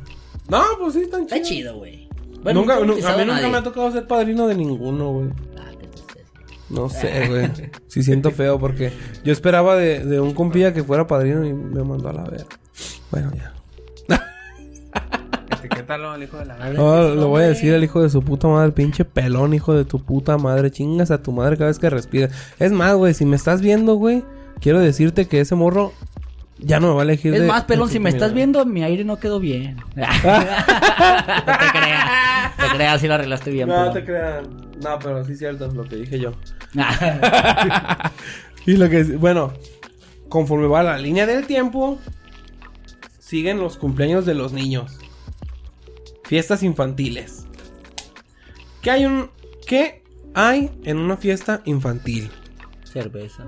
No, 0.49 0.63
pues 0.79 0.95
sí, 0.95 1.01
están 1.01 1.21
Está 1.21 1.35
chidos. 1.35 1.47
chido, 1.49 1.75
güey. 1.77 2.09
Bueno, 2.41 2.61
nunca, 2.61 2.79
he 2.79 2.85
nu- 2.85 2.93
a 2.93 2.95
mí 2.95 3.01
nunca 3.01 3.25
nadie. 3.25 3.47
me 3.51 3.57
ha 3.57 3.63
tocado 3.63 3.91
ser 3.91 4.07
padrino 4.07 4.47
de 4.47 4.55
ninguno, 4.55 5.11
güey. 5.11 5.27
Ah. 5.55 5.69
No 6.71 6.89
sé, 6.89 7.27
güey. 7.29 7.47
Sí 7.87 8.01
siento 8.01 8.31
feo 8.31 8.57
porque 8.59 8.91
yo 9.23 9.31
esperaba 9.31 9.75
de, 9.75 10.03
de 10.03 10.19
un 10.19 10.33
compilla 10.33 10.73
que 10.73 10.83
fuera 10.83 11.05
padrino 11.05 11.45
y 11.45 11.53
me 11.53 11.83
mandó 11.83 12.09
a 12.09 12.13
la 12.13 12.23
ver. 12.23 12.45
Bueno, 13.11 13.31
ya. 13.35 13.53
Etiquétalo 15.59 16.09
al 16.11 16.23
hijo 16.23 16.37
de 16.37 16.45
la 16.45 16.55
ver, 16.57 16.73
No, 16.73 17.07
le 17.15 17.23
voy 17.23 17.43
a 17.43 17.47
decir 17.47 17.71
al 17.73 17.83
hijo 17.83 18.01
de 18.01 18.09
su 18.09 18.23
puta 18.23 18.47
madre, 18.47 18.71
pinche 18.71 19.05
pelón, 19.05 19.53
hijo 19.53 19.75
de 19.75 19.85
tu 19.85 19.99
puta 20.03 20.37
madre. 20.39 20.71
Chingas 20.71 21.11
a 21.11 21.21
tu 21.21 21.31
madre 21.31 21.55
cada 21.55 21.67
vez 21.69 21.77
que 21.77 21.89
respira. 21.91 22.29
Es 22.59 22.71
más, 22.71 22.95
güey, 22.95 23.13
si 23.13 23.25
me 23.25 23.35
estás 23.35 23.61
viendo, 23.61 23.93
güey, 23.95 24.23
quiero 24.63 24.79
decirte 24.79 25.27
que 25.27 25.41
ese 25.41 25.53
morro 25.55 25.93
ya 26.57 26.79
no 26.79 26.87
me 26.87 26.93
va 26.93 27.01
a 27.01 27.03
elegir 27.03 27.33
Es 27.33 27.41
de- 27.41 27.47
más, 27.47 27.65
pelón, 27.65 27.87
de 27.87 27.93
si 27.93 27.99
me 27.99 28.09
estás 28.09 28.33
viendo, 28.33 28.65
mi 28.65 28.81
aire 28.83 29.03
no 29.03 29.17
quedó 29.19 29.39
bien. 29.39 29.75
no 29.95 30.03
te 30.05 30.05
creas. 31.73 32.55
Te 32.57 32.75
creas 32.75 33.01
si 33.01 33.07
lo 33.07 33.13
arreglaste 33.15 33.51
bien. 33.51 33.67
No 33.67 33.75
pelón. 33.75 33.93
te 33.93 34.05
crean. 34.05 34.43
No, 34.81 34.97
pero 34.99 35.23
sí 35.25 35.33
es 35.33 35.39
cierto 35.39 35.67
lo 35.67 35.83
que 35.83 35.97
dije 35.97 36.19
yo. 36.19 36.31
Y 38.65 38.77
lo 38.77 38.89
que 38.89 39.03
bueno, 39.03 39.51
conforme 40.29 40.67
va 40.67 40.83
la 40.83 40.97
línea 40.97 41.25
del 41.25 41.45
tiempo, 41.45 41.99
siguen 43.19 43.59
los 43.59 43.75
cumpleaños 43.75 44.25
de 44.25 44.35
los 44.35 44.53
niños. 44.53 44.97
Fiestas 46.23 46.63
infantiles. 46.63 47.45
¿Qué 48.81 48.89
hay 48.91 49.05
un 49.05 49.29
qué 49.67 50.01
hay 50.33 50.71
en 50.85 50.97
una 50.97 51.17
fiesta 51.17 51.61
infantil? 51.65 52.31
Cerveza. 52.85 53.45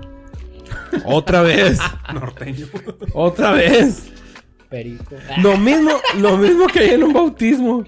Otra 1.04 1.42
vez, 1.42 1.78
norteño. 2.12 2.66
otra 3.12 3.52
vez. 3.52 4.10
Perico. 4.68 5.14
Lo 5.38 5.56
mismo, 5.56 5.92
lo 6.18 6.36
mismo 6.38 6.66
que 6.66 6.80
hay 6.80 6.90
en 6.90 7.04
un 7.04 7.12
bautismo. 7.12 7.84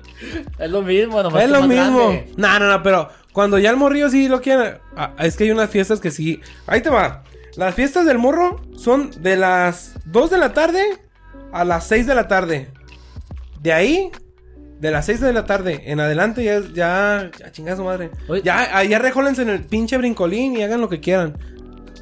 Es 0.59 0.71
lo 0.71 0.83
mismo, 0.83 1.21
nomás 1.23 1.43
Es 1.43 1.49
que 1.49 1.53
lo 1.53 1.61
más 1.61 1.69
mismo. 1.69 1.99
grande. 2.09 2.33
No, 2.37 2.59
no, 2.61 2.69
no, 2.71 2.83
pero 2.85 3.09
cuando 3.33 3.59
ya 3.59 3.71
el 3.71 3.77
morrillo 3.77 4.09
sí 4.11 4.29
lo 4.29 4.41
quiere. 4.41 4.79
ah, 4.97 5.13
es 5.19 5.37
que 5.37 5.45
hay 5.45 5.51
unas 5.51 5.71
fiestas 5.71 5.99
que 6.01 6.11
sí. 6.13 6.41
Ahí 6.67 6.81
te 6.81 6.91
va. 6.91 7.25
Las 7.57 7.75
fiestas 7.75 8.07
del 8.07 8.19
morro 8.19 8.61
son 8.77 9.11
de 9.23 9.37
las 9.37 9.95
2 10.05 10.31
de 10.31 10.39
la 10.39 10.53
tarde 10.53 10.85
a 11.53 11.65
las 11.65 11.85
6 11.89 12.07
de 12.07 12.15
la 12.15 12.29
tarde. 12.29 12.71
De 13.61 13.73
ahí, 13.73 14.13
de 14.79 14.93
las 14.93 15.07
6 15.07 15.21
de 15.21 15.33
la 15.33 15.45
tarde 15.47 15.83
en 15.87 15.99
adelante, 15.99 16.45
ya, 16.45 16.61
ya, 16.73 17.29
ya 17.37 17.51
chinga 17.51 17.75
su 17.75 17.83
madre. 17.83 18.13
Oye. 18.29 18.43
Ya, 18.45 18.81
ya 18.85 19.01
rejólense 19.01 19.43
en 19.43 19.49
el 19.49 19.65
pinche 19.65 19.97
brincolín 19.99 20.57
y 20.57 20.63
hagan 20.63 20.81
lo 20.81 20.89
que 20.89 21.01
quieran. 21.01 21.37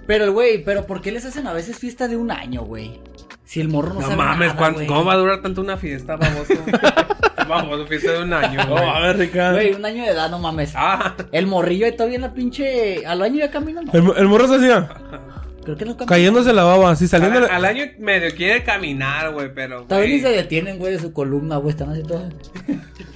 Pero, 0.06 0.32
güey, 0.32 0.62
pero 0.64 0.86
¿por 0.86 1.00
qué 1.00 1.10
les 1.12 1.24
hacen 1.24 1.46
a 1.46 1.52
veces 1.52 1.78
fiesta 1.78 2.06
de 2.08 2.16
un 2.16 2.30
año, 2.30 2.62
güey? 2.62 3.00
Si 3.44 3.60
el 3.60 3.68
morro 3.68 3.90
no, 3.94 4.00
No 4.00 4.02
sabe 4.02 4.16
mames, 4.16 4.48
nada, 4.48 4.58
¿cuán- 4.58 4.74
güey. 4.74 4.86
¿cómo 4.86 5.04
va 5.04 5.12
a 5.14 5.16
durar 5.16 5.42
tanto 5.42 5.60
una 5.60 5.76
fiesta, 5.76 6.16
baboso? 6.16 6.54
Baboso, 7.48 7.86
fiesta 7.86 8.10
de 8.12 8.22
un 8.24 8.32
año, 8.32 8.60
Oh, 8.66 8.72
güey. 8.72 8.82
a 8.88 8.98
ver, 9.00 9.18
Ricardo. 9.18 9.54
Güey, 9.54 9.72
un 9.74 9.84
año 9.84 10.02
de 10.02 10.10
edad, 10.10 10.28
no 10.30 10.38
mames. 10.40 10.72
Ah, 10.74 11.14
El 11.30 11.46
morrillo 11.46 11.92
todavía 11.94 12.16
en 12.16 12.22
la 12.22 12.32
pinche... 12.34 13.06
Al 13.06 13.22
año 13.22 13.36
ya 13.38 13.50
camina, 13.52 13.82
¿no? 13.82 13.92
El, 13.92 14.12
el 14.16 14.26
morro 14.26 14.48
se 14.48 14.56
hacía 14.56 14.88
Creo 15.66 15.76
que 15.76 15.84
no 15.84 15.92
camina. 15.96 16.06
cayéndose 16.08 16.52
la 16.54 16.64
baba, 16.64 16.90
así 16.92 17.06
saliendo. 17.06 17.38
al, 17.40 17.50
al 17.50 17.64
año 17.66 17.84
medio 17.98 18.34
quiere 18.34 18.64
caminar, 18.64 19.32
güey, 19.32 19.52
pero. 19.54 19.82
Todavía 19.82 20.14
ni 20.16 20.20
se 20.22 20.28
detienen, 20.30 20.78
güey, 20.78 20.94
de 20.94 20.98
su 21.00 21.12
columna, 21.12 21.56
güey. 21.58 21.70
Están 21.70 21.90
así 21.90 22.02
todos... 22.02 22.32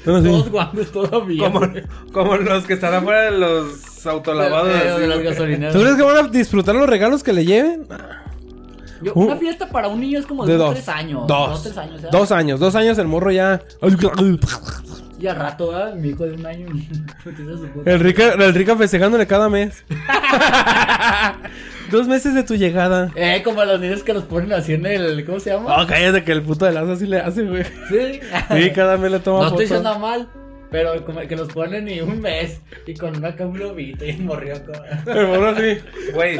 Bueno, 0.04 0.22
sí. 0.22 0.28
Todos 0.28 0.50
guantes 0.50 0.92
todavía. 0.92 1.44
Como, 1.50 1.58
güey. 1.60 1.82
como 2.12 2.36
los 2.38 2.64
que 2.66 2.72
están 2.72 2.94
afuera 2.94 3.30
de 3.30 3.32
los 3.38 4.06
autolavados. 4.06 4.74
Así, 4.74 5.00
de 5.00 5.06
las 5.06 5.18
güey. 5.18 5.28
gasolineras. 5.30 5.74
¿Tú 5.74 5.80
crees 5.80 5.96
que 5.96 6.02
van 6.02 6.16
a 6.24 6.28
disfrutar 6.28 6.74
los 6.74 6.88
regalos 6.88 7.22
que 7.22 7.32
le 7.32 7.44
lleven? 7.44 7.86
Yo- 9.02 9.12
Uh, 9.14 9.22
una 9.24 9.36
fiesta 9.36 9.66
para 9.68 9.88
un 9.88 9.98
niño 10.00 10.18
es 10.18 10.26
como 10.26 10.44
de, 10.44 10.56
dos. 10.58 10.74
tres 10.74 10.88
años. 10.90 11.26
Dos. 11.26 11.62
tres 11.62 11.76
años, 11.78 12.02
¿eh? 12.04 12.08
Dos 12.12 12.32
años. 12.32 12.60
Dos 12.60 12.74
años 12.74 12.98
el 12.98 13.06
morro 13.08 13.30
ya. 13.30 13.62
Y 15.18 15.26
al 15.26 15.36
rato, 15.36 15.68
¿verdad? 15.68 15.94
Mi 15.94 16.08
hijo 16.10 16.24
de 16.24 16.32
un 16.34 16.46
año. 16.46 16.66
a 16.68 17.58
su 17.58 17.66
puta. 17.68 17.90
El 17.90 18.00
rica, 18.00 18.32
el 18.32 18.54
rica 18.54 18.76
festejándole 18.76 19.26
cada 19.26 19.48
mes. 19.50 19.84
Dos 21.90 22.06
meses 22.08 22.34
de 22.34 22.42
tu 22.42 22.54
llegada. 22.56 23.10
Eh, 23.14 23.42
como 23.44 23.60
a 23.60 23.64
los 23.64 23.80
niños 23.80 24.02
que 24.02 24.12
los 24.14 24.24
ponen 24.24 24.52
así 24.52 24.74
en 24.74 24.86
el. 24.86 25.24
¿Cómo 25.24 25.40
se 25.40 25.50
llama? 25.50 25.82
Oh, 25.82 25.86
cállate 25.86 26.24
que 26.24 26.32
el 26.32 26.42
puto 26.42 26.64
de 26.66 26.72
lazo 26.72 26.92
así 26.92 27.06
le 27.06 27.18
hace, 27.20 27.42
güey. 27.44 27.64
Sí. 27.88 28.20
Y 28.56 28.70
cada 28.70 28.96
mes 28.96 29.10
le 29.10 29.18
toma 29.20 29.40
No 29.40 29.46
estoy 29.48 29.66
foto. 29.66 29.78
diciendo 29.80 29.98
mal. 29.98 30.28
Pero 30.70 31.04
como 31.04 31.18
que 31.22 31.34
los 31.34 31.48
ponen 31.48 31.88
y 31.88 32.00
un 32.00 32.20
mes. 32.20 32.60
Y 32.86 32.94
con 32.94 33.16
una 33.16 33.32
globito 33.32 34.04
y 34.04 34.12
morrió 34.18 34.54
con. 34.64 34.76
El 35.16 35.26
morro 35.26 35.48
así. 35.48 35.78
Güey, 36.14 36.36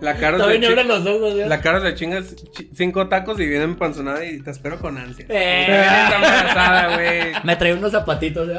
la 0.00 0.14
cara 0.16 0.38
Todavía 0.38 0.54
de 0.54 0.58
ni 0.58 0.66
abren 0.66 0.88
los 0.88 1.06
ojos, 1.06 1.34
¿eh? 1.38 1.46
La 1.46 1.60
cara 1.60 1.78
le 1.78 1.94
chingas 1.94 2.34
chi- 2.52 2.68
cinco 2.74 3.08
tacos 3.08 3.38
y 3.38 3.46
viene 3.46 3.62
empanzonada 3.64 4.24
y 4.24 4.40
te 4.40 4.50
espero 4.50 4.80
con 4.80 4.98
ansia. 4.98 5.24
Eh. 5.28 5.66
Está 5.70 6.16
embarazada, 6.16 6.94
güey. 6.96 7.32
Me 7.44 7.54
trae 7.54 7.74
unos 7.74 7.92
zapatitos, 7.92 8.48
¿eh? 8.48 8.58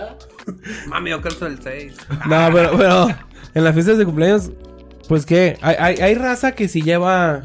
Mami, 0.88 1.10
yo 1.10 1.22
calzo 1.22 1.46
el 1.46 1.62
6. 1.62 1.94
No, 2.30 2.50
pero, 2.54 2.78
pero 2.78 3.08
en 3.54 3.64
las 3.66 3.74
fiestas 3.74 3.98
de 3.98 4.06
cumpleaños, 4.06 4.50
pues 5.12 5.26
qué, 5.26 5.58
hay, 5.60 5.76
hay, 5.78 5.96
hay 5.98 6.16
raza 6.16 6.54
que 6.54 6.70
sí 6.70 6.84
lleva, 6.84 7.44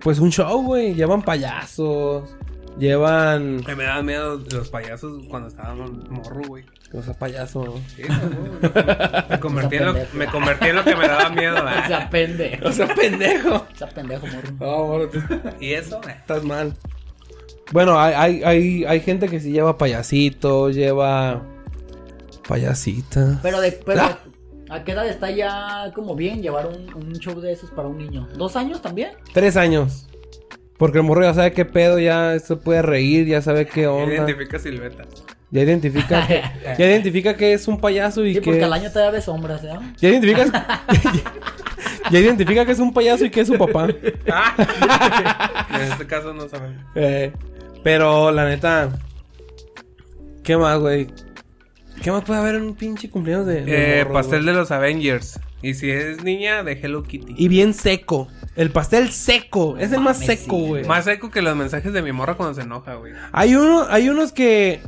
pues 0.00 0.18
un 0.20 0.32
show, 0.32 0.62
güey. 0.62 0.94
Llevan 0.94 1.20
payasos, 1.20 2.34
llevan, 2.78 3.56
Me 3.76 3.84
daban 3.84 4.06
miedo 4.06 4.42
los 4.50 4.70
payasos 4.70 5.22
cuando 5.28 5.50
estaba 5.50 5.74
morro, 5.74 6.40
güey. 6.48 6.64
o 6.94 7.02
sea, 7.02 7.12
payaso. 7.12 7.78
Sí, 7.94 8.04
no, 8.08 9.22
me, 9.28 9.38
convertí 9.38 9.76
en 9.76 9.84
lo, 9.84 9.94
me 10.14 10.26
convertí 10.28 10.68
en 10.68 10.76
lo 10.76 10.84
que 10.84 10.96
me 10.96 11.08
daba 11.08 11.28
miedo. 11.28 11.56
O 11.56 11.58
sea, 11.58 11.68
¿verdad? 11.68 12.10
pendejo. 12.10 12.66
O 12.66 12.72
sea, 12.72 12.94
pendejo. 12.94 13.54
O 13.56 13.76
sea, 13.76 13.88
pendejo, 13.90 14.26
morro. 14.28 14.50
No, 14.58 14.86
morro, 14.86 15.10
tú 15.10 15.18
Y 15.60 15.74
eso, 15.74 16.00
eh. 16.08 16.16
estás 16.20 16.42
mal. 16.42 16.74
Bueno, 17.70 18.00
hay, 18.00 18.14
hay, 18.14 18.44
hay, 18.44 18.84
hay 18.86 19.00
gente 19.00 19.28
que 19.28 19.40
sí 19.40 19.52
lleva 19.52 19.76
payasitos, 19.76 20.74
lleva 20.74 21.42
payasita. 22.48 23.40
Pero, 23.42 23.60
de, 23.60 23.72
pero 23.72 24.00
Ah. 24.00 24.18
¿A 24.72 24.84
qué 24.84 24.92
edad 24.92 25.06
está 25.06 25.30
ya 25.30 25.92
como 25.94 26.16
bien 26.16 26.42
llevar 26.42 26.66
un, 26.66 26.92
un 26.94 27.12
show 27.14 27.40
de 27.40 27.52
esos 27.52 27.70
para 27.70 27.88
un 27.88 27.98
niño? 27.98 28.28
¿Dos 28.36 28.56
años 28.56 28.80
también? 28.80 29.10
Tres 29.32 29.56
años. 29.56 30.08
Porque 30.78 30.98
el 30.98 31.04
morro 31.04 31.22
ya 31.22 31.34
sabe 31.34 31.52
qué 31.52 31.64
pedo, 31.64 31.98
ya 31.98 32.38
se 32.38 32.56
puede 32.56 32.82
reír, 32.82 33.26
ya 33.26 33.42
sabe 33.42 33.66
qué 33.66 33.86
onda. 33.86 34.14
Identifica 34.14 34.58
silvetas. 34.58 35.06
Ya 35.50 35.62
identifica 35.62 36.26
que, 36.26 36.42
ya 36.78 36.86
identifica 36.86 37.36
que 37.36 37.52
es 37.52 37.68
un 37.68 37.78
payaso 37.78 38.24
y 38.24 38.34
Sí, 38.34 38.40
que 38.40 38.44
porque 38.46 38.64
al 38.64 38.72
año 38.72 38.90
todavía 38.90 39.10
ves 39.12 39.24
sombras, 39.24 39.62
¿eh? 39.64 39.78
ya 39.98 40.08
identifica 40.08 40.44
ya 42.10 42.18
identifica 42.18 42.64
que 42.64 42.72
es 42.72 42.78
un 42.78 42.92
payaso 42.94 43.26
y 43.26 43.30
que 43.30 43.42
es 43.42 43.48
su 43.48 43.58
papá. 43.58 43.88
Ah. 44.30 45.66
en 45.74 45.92
este 45.92 46.06
caso 46.06 46.32
no 46.32 46.48
sabemos. 46.48 46.82
Eh, 46.94 47.32
pero 47.84 48.32
la 48.32 48.48
neta 48.48 48.90
¿Qué 50.42 50.56
más, 50.56 50.80
güey? 50.80 51.06
¿Qué 52.00 52.10
más 52.10 52.24
puede 52.24 52.40
haber 52.40 52.54
en 52.56 52.62
un 52.62 52.74
pinche 52.74 53.10
cumpleaños 53.10 53.46
de, 53.46 53.62
de 53.64 54.00
Eh, 54.00 54.04
morro, 54.04 54.14
pastel 54.14 54.42
güey? 54.42 54.52
de 54.54 54.58
los 54.60 54.70
Avengers. 54.70 55.38
Y 55.62 55.74
si 55.74 55.90
es 55.90 56.24
niña, 56.24 56.62
de 56.64 56.72
Hello 56.72 57.02
Kitty. 57.04 57.34
y 57.36 57.48
bien 57.48 57.74
seco. 57.74 58.28
El 58.56 58.70
pastel 58.70 59.10
seco, 59.10 59.78
es 59.78 59.92
el 59.92 60.00
más 60.00 60.18
seco, 60.18 60.56
sí, 60.58 60.66
güey. 60.66 60.84
Más 60.84 61.04
seco 61.04 61.30
que 61.30 61.40
los 61.42 61.54
mensajes 61.56 61.92
de 61.92 62.02
mi 62.02 62.12
morra 62.12 62.36
cuando 62.36 62.54
se 62.54 62.62
enoja, 62.62 62.94
güey. 62.96 63.12
Hay 63.32 63.54
uno, 63.54 63.86
hay 63.88 64.08
unos 64.08 64.32
que 64.32 64.80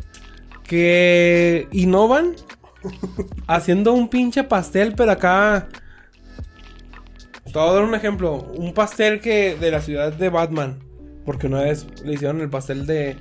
que 0.64 1.68
innovan 1.72 2.34
haciendo 3.46 3.92
un 3.92 4.08
pinche 4.08 4.44
pastel, 4.44 4.94
pero 4.96 5.12
acá 5.12 5.68
te 7.44 7.52
voy 7.58 7.68
a 7.68 7.72
dar 7.72 7.84
un 7.84 7.94
ejemplo, 7.94 8.36
un 8.56 8.72
pastel 8.74 9.20
que 9.20 9.56
de 9.60 9.70
la 9.70 9.80
ciudad 9.80 10.12
de 10.12 10.28
Batman, 10.30 10.80
porque 11.24 11.46
una 11.46 11.62
vez 11.62 11.86
le 12.04 12.14
hicieron 12.14 12.40
el 12.40 12.50
pastel 12.50 12.86
de 12.86 13.16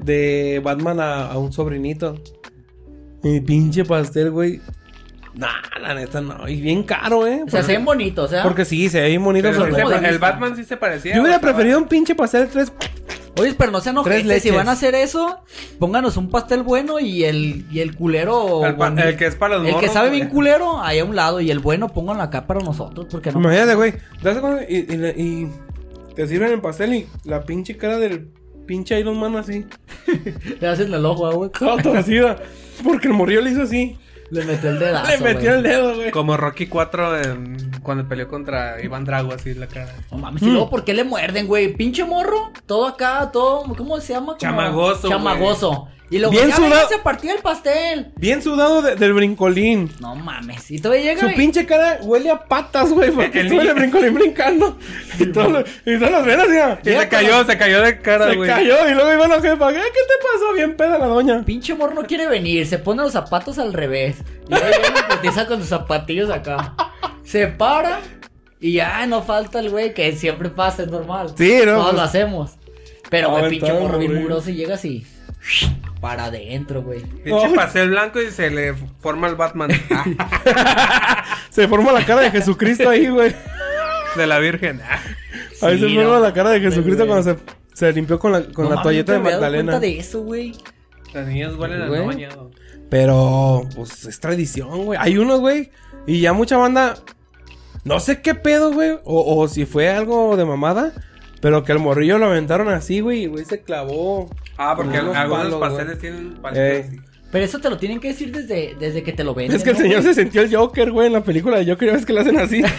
de 0.00 0.60
Batman 0.64 1.00
a, 1.00 1.26
a 1.32 1.38
un 1.38 1.52
sobrinito. 1.52 2.20
Y 3.22 3.40
pinche 3.40 3.84
pastel, 3.84 4.30
güey. 4.30 4.60
Nah, 5.34 5.48
la 5.80 5.94
neta 5.94 6.20
no, 6.20 6.48
y 6.48 6.60
bien 6.60 6.82
caro, 6.82 7.24
eh. 7.26 7.42
O 7.46 7.50
sea, 7.50 7.62
se 7.62 7.72
ven 7.72 7.84
bonitos, 7.84 8.32
¿eh? 8.32 8.40
Porque 8.42 8.64
sí, 8.64 8.88
se 8.88 9.00
ve 9.00 9.08
bien 9.10 9.22
bonito. 9.22 9.48
Pero 9.48 9.60
sobre 9.60 9.70
sí 9.74 9.76
todo. 9.80 9.90
se- 9.90 9.94
como 9.94 10.00
de 10.02 10.06
el 10.08 10.12
vista. 10.14 10.30
Batman 10.30 10.56
sí 10.56 10.64
se 10.64 10.76
parecía. 10.76 11.14
Yo 11.14 11.22
hubiera 11.22 11.38
o 11.38 11.40
preferido 11.40 11.78
un 11.78 11.86
pinche 11.86 12.14
pastel 12.14 12.42
de 12.42 12.46
tres 12.48 12.72
Oye, 13.38 13.54
pero 13.56 13.70
no 13.70 13.80
sean 13.80 13.94
Tres 14.02 14.24
ojetes. 14.24 14.42
Si 14.42 14.50
van 14.50 14.68
a 14.68 14.72
hacer 14.72 14.94
eso, 14.96 15.38
pónganos 15.78 16.16
un 16.16 16.30
pastel 16.30 16.62
bueno 16.64 16.98
y 16.98 17.22
el, 17.24 17.64
y 17.70 17.78
el 17.78 17.94
culero. 17.94 18.66
El 18.66 18.98
el 18.98 19.16
que 19.16 19.26
es 19.26 19.36
para 19.36 19.56
los 19.58 19.68
El 19.68 19.76
que 19.78 19.88
sabe 19.88 20.08
güey. 20.08 20.20
bien 20.20 20.30
culero, 20.32 20.80
ahí 20.82 20.98
a 20.98 21.04
un 21.04 21.14
lado. 21.14 21.40
Y 21.40 21.50
el 21.52 21.60
bueno, 21.60 21.88
pónganlo 21.88 22.22
acá 22.24 22.46
para 22.48 22.60
nosotros. 22.60 23.06
Porque 23.08 23.30
no. 23.30 23.38
Imagínate, 23.38 23.76
güey. 23.76 23.94
Y, 24.68 24.78
y, 24.78 25.06
y 25.16 25.48
te 26.16 26.26
sirven 26.26 26.50
el 26.52 26.60
pastel 26.60 26.92
y 26.92 27.06
la 27.24 27.44
pinche 27.44 27.76
cara 27.76 27.98
del 27.98 28.30
pinche 28.70 29.00
Iron 29.00 29.18
Man 29.18 29.34
así. 29.34 29.66
Le 30.60 30.68
hacen 30.68 30.94
el 30.94 31.04
ojo, 31.04 31.26
ah, 31.26 31.34
güey. 31.34 31.50
Toda 31.58 31.82
torcida. 31.82 32.36
Porque 32.84 33.08
el 33.08 33.14
morrillo 33.14 33.40
le 33.40 33.50
hizo 33.50 33.62
así. 33.62 33.98
Le 34.30 34.44
metió 34.44 34.70
el 34.70 34.78
dedazo. 34.78 35.10
le 35.10 35.18
metió 35.18 35.54
el 35.56 35.62
dedo, 35.64 35.96
güey. 35.96 36.12
Como 36.12 36.36
Rocky 36.36 36.68
4 36.68 37.20
en- 37.20 37.72
cuando 37.82 38.06
peleó 38.08 38.28
contra 38.28 38.80
Iván 38.80 39.04
Drago, 39.04 39.32
así 39.32 39.50
en 39.50 39.58
la 39.58 39.66
cara. 39.66 39.92
No 40.12 40.18
mames, 40.18 40.40
y 40.42 40.46
luego, 40.46 40.70
¿por 40.70 40.84
qué 40.84 40.94
le 40.94 41.02
muerden, 41.02 41.48
güey? 41.48 41.72
Pinche 41.74 42.04
morro, 42.04 42.52
todo 42.64 42.86
acá, 42.86 43.28
todo, 43.32 43.64
¿cómo 43.76 43.98
se 44.00 44.12
llama? 44.12 44.26
Como- 44.26 44.38
Chamagoso. 44.38 45.08
Chamagoso. 45.08 45.88
Y 46.12 46.18
luego, 46.18 46.32
Bien 46.32 46.48
ya 46.48 46.56
sudado. 46.56 46.88
se 46.88 46.98
partió 46.98 47.32
el 47.32 47.38
pastel. 47.40 48.10
Bien 48.16 48.42
sudado 48.42 48.82
de- 48.82 48.96
del 48.96 49.12
brincolín. 49.12 49.90
No 50.00 50.16
mames, 50.16 50.68
y 50.72 50.80
todavía 50.80 51.04
llega 51.14 51.20
Su 51.20 51.28
y- 51.28 51.34
pinche 51.36 51.66
cara 51.66 51.98
huele 52.02 52.30
a 52.30 52.40
patas, 52.46 52.90
güey. 52.90 53.12
Porque 53.12 53.40
El 53.40 53.46
estuvo 53.52 53.74
brincolín 53.74 54.14
brincando. 54.14 54.76
Y, 55.20 55.26
todo 55.26 55.62
y 55.86 55.94
todas 55.98 56.10
las 56.12 56.26
venas, 56.26 56.48
ya. 56.52 56.80
Y 56.84 56.96
se 56.98 57.08
cayó, 57.08 57.44
se 57.44 57.56
cayó 57.56 57.80
de 57.82 58.00
cara, 58.00 58.28
Se 58.30 58.36
güey. 58.36 58.48
cayó 58.48 58.88
y 58.88 58.94
luego 58.94 59.12
iba 59.12 59.28
la 59.28 59.40
jefa. 59.40 59.68
¿Qué, 59.68 59.76
¿Qué 59.78 59.82
te 59.82 60.32
pasó? 60.32 60.52
Bien 60.54 60.76
peda 60.76 60.98
la 60.98 61.06
doña. 61.06 61.44
Pinche 61.44 61.74
morro 61.74 61.94
no 61.94 62.02
quiere 62.02 62.26
venir, 62.26 62.66
se 62.66 62.78
pone 62.78 63.02
los 63.02 63.12
zapatos 63.12 63.58
al 63.60 63.72
revés. 63.72 64.16
Y 64.48 64.54
ahí 64.54 64.60
viene 64.82 64.98
y 64.98 65.12
putiza 65.16 65.46
con 65.46 65.60
sus 65.60 65.68
zapatillos 65.68 66.28
acá. 66.30 66.74
Se 67.24 67.46
para 67.46 68.00
y 68.58 68.72
ya 68.72 69.06
no 69.06 69.22
falta 69.22 69.60
el 69.60 69.70
güey 69.70 69.94
que 69.94 70.10
siempre 70.16 70.48
pasa, 70.50 70.82
es 70.82 70.88
normal. 70.90 71.32
Sí, 71.38 71.60
¿no? 71.64 71.72
Todos 71.74 71.84
Pues- 71.84 71.94
lo 71.94 72.02
hacemos. 72.02 72.50
Pero, 73.10 73.30
güey, 73.30 73.48
pinche 73.50 73.72
morro 73.72 73.98
bien 73.98 74.14
mugroso 74.14 74.50
y 74.50 74.54
llega 74.54 74.74
así. 74.74 75.06
Para 76.00 76.26
adentro, 76.26 76.82
güey. 76.82 77.02
Pinche 77.02 77.46
Ay. 77.46 77.54
pastel 77.54 77.90
blanco 77.90 78.20
y 78.22 78.30
se 78.30 78.50
le 78.50 78.74
forma 79.00 79.28
el 79.28 79.34
Batman. 79.36 79.70
Se 81.50 81.66
forma 81.68 81.92
la 81.92 82.04
cara 82.06 82.22
de 82.22 82.30
Jesucristo 82.30 82.88
ahí, 82.88 83.08
güey. 83.08 83.34
de 84.16 84.26
la 84.26 84.38
Virgen. 84.38 84.80
Ah. 84.82 84.98
Ahí 85.62 85.78
Sí, 85.78 85.88
se 85.88 85.94
forma 85.94 86.18
no. 86.18 86.20
la 86.20 86.32
cara 86.32 86.50
de 86.50 86.60
Jesucristo 86.60 87.06
güey. 87.06 87.22
cuando 87.22 87.34
se, 87.34 87.76
se 87.76 87.92
limpió 87.92 88.18
con 88.18 88.32
la, 88.32 88.42
con 88.44 88.64
No 88.64 88.70
la 88.70 88.76
mames, 88.76 88.82
toalleta 88.84 89.12
de 89.12 89.18
Magdalena. 89.18 89.78
de 89.80 89.98
eso, 89.98 90.22
güey. 90.22 90.54
Las 91.12 91.26
niñas 91.26 91.54
huelen 91.56 91.82
a 91.82 91.88
Güey. 91.88 92.00
no 92.00 92.06
bañado. 92.06 92.50
Pero, 92.88 93.68
pues, 93.74 94.04
es 94.04 94.20
tradición, 94.20 94.84
güey. 94.84 94.98
Hay 95.00 95.18
unos, 95.18 95.40
güey. 95.40 95.70
Y 96.06 96.20
ya 96.20 96.32
mucha 96.32 96.56
banda. 96.56 96.96
No 97.84 97.98
sé 98.00 98.20
qué 98.22 98.34
pedo, 98.34 98.72
güey. 98.72 98.92
O, 99.04 99.36
o 99.42 99.48
si 99.48 99.66
fue 99.66 99.88
algo 99.90 100.36
de 100.36 100.44
mamada. 100.44 100.92
Pero 101.40 101.64
que 101.64 101.72
el 101.72 101.78
morrillo 101.78 102.18
lo 102.18 102.26
aventaron 102.26 102.68
así, 102.68 103.00
güey. 103.00 103.22
Y 103.22 103.26
güey 103.26 103.44
se 103.44 103.62
clavó. 103.62 104.28
Ah, 104.58 104.74
porque 104.76 104.98
algunos 104.98 105.16
palos, 105.26 105.54
pasteles 105.60 105.86
güey. 105.86 106.00
tienen 106.00 106.34
palitos 106.34 106.86
así. 106.88 107.00
Pero 107.32 107.44
eso 107.44 107.58
te 107.60 107.70
lo 107.70 107.78
tienen 107.78 108.00
que 108.00 108.08
decir 108.08 108.32
desde, 108.32 108.74
desde 108.78 109.02
que 109.02 109.12
te 109.12 109.22
lo 109.24 109.34
venden. 109.34 109.56
Es 109.56 109.62
que 109.62 109.70
el 109.70 109.76
¿no, 109.76 109.82
señor 109.82 110.02
güey? 110.02 110.14
se 110.14 110.20
sintió 110.20 110.42
el 110.42 110.54
Joker, 110.54 110.90
güey, 110.90 111.06
en 111.06 111.12
la 111.12 111.22
película 111.22 111.58
de 111.58 111.70
Joker. 111.70 111.88
Ya 111.88 111.94
ves 111.94 112.04
que 112.06 112.12
le 112.12 112.20
hacen 112.20 112.38
así. 112.38 112.62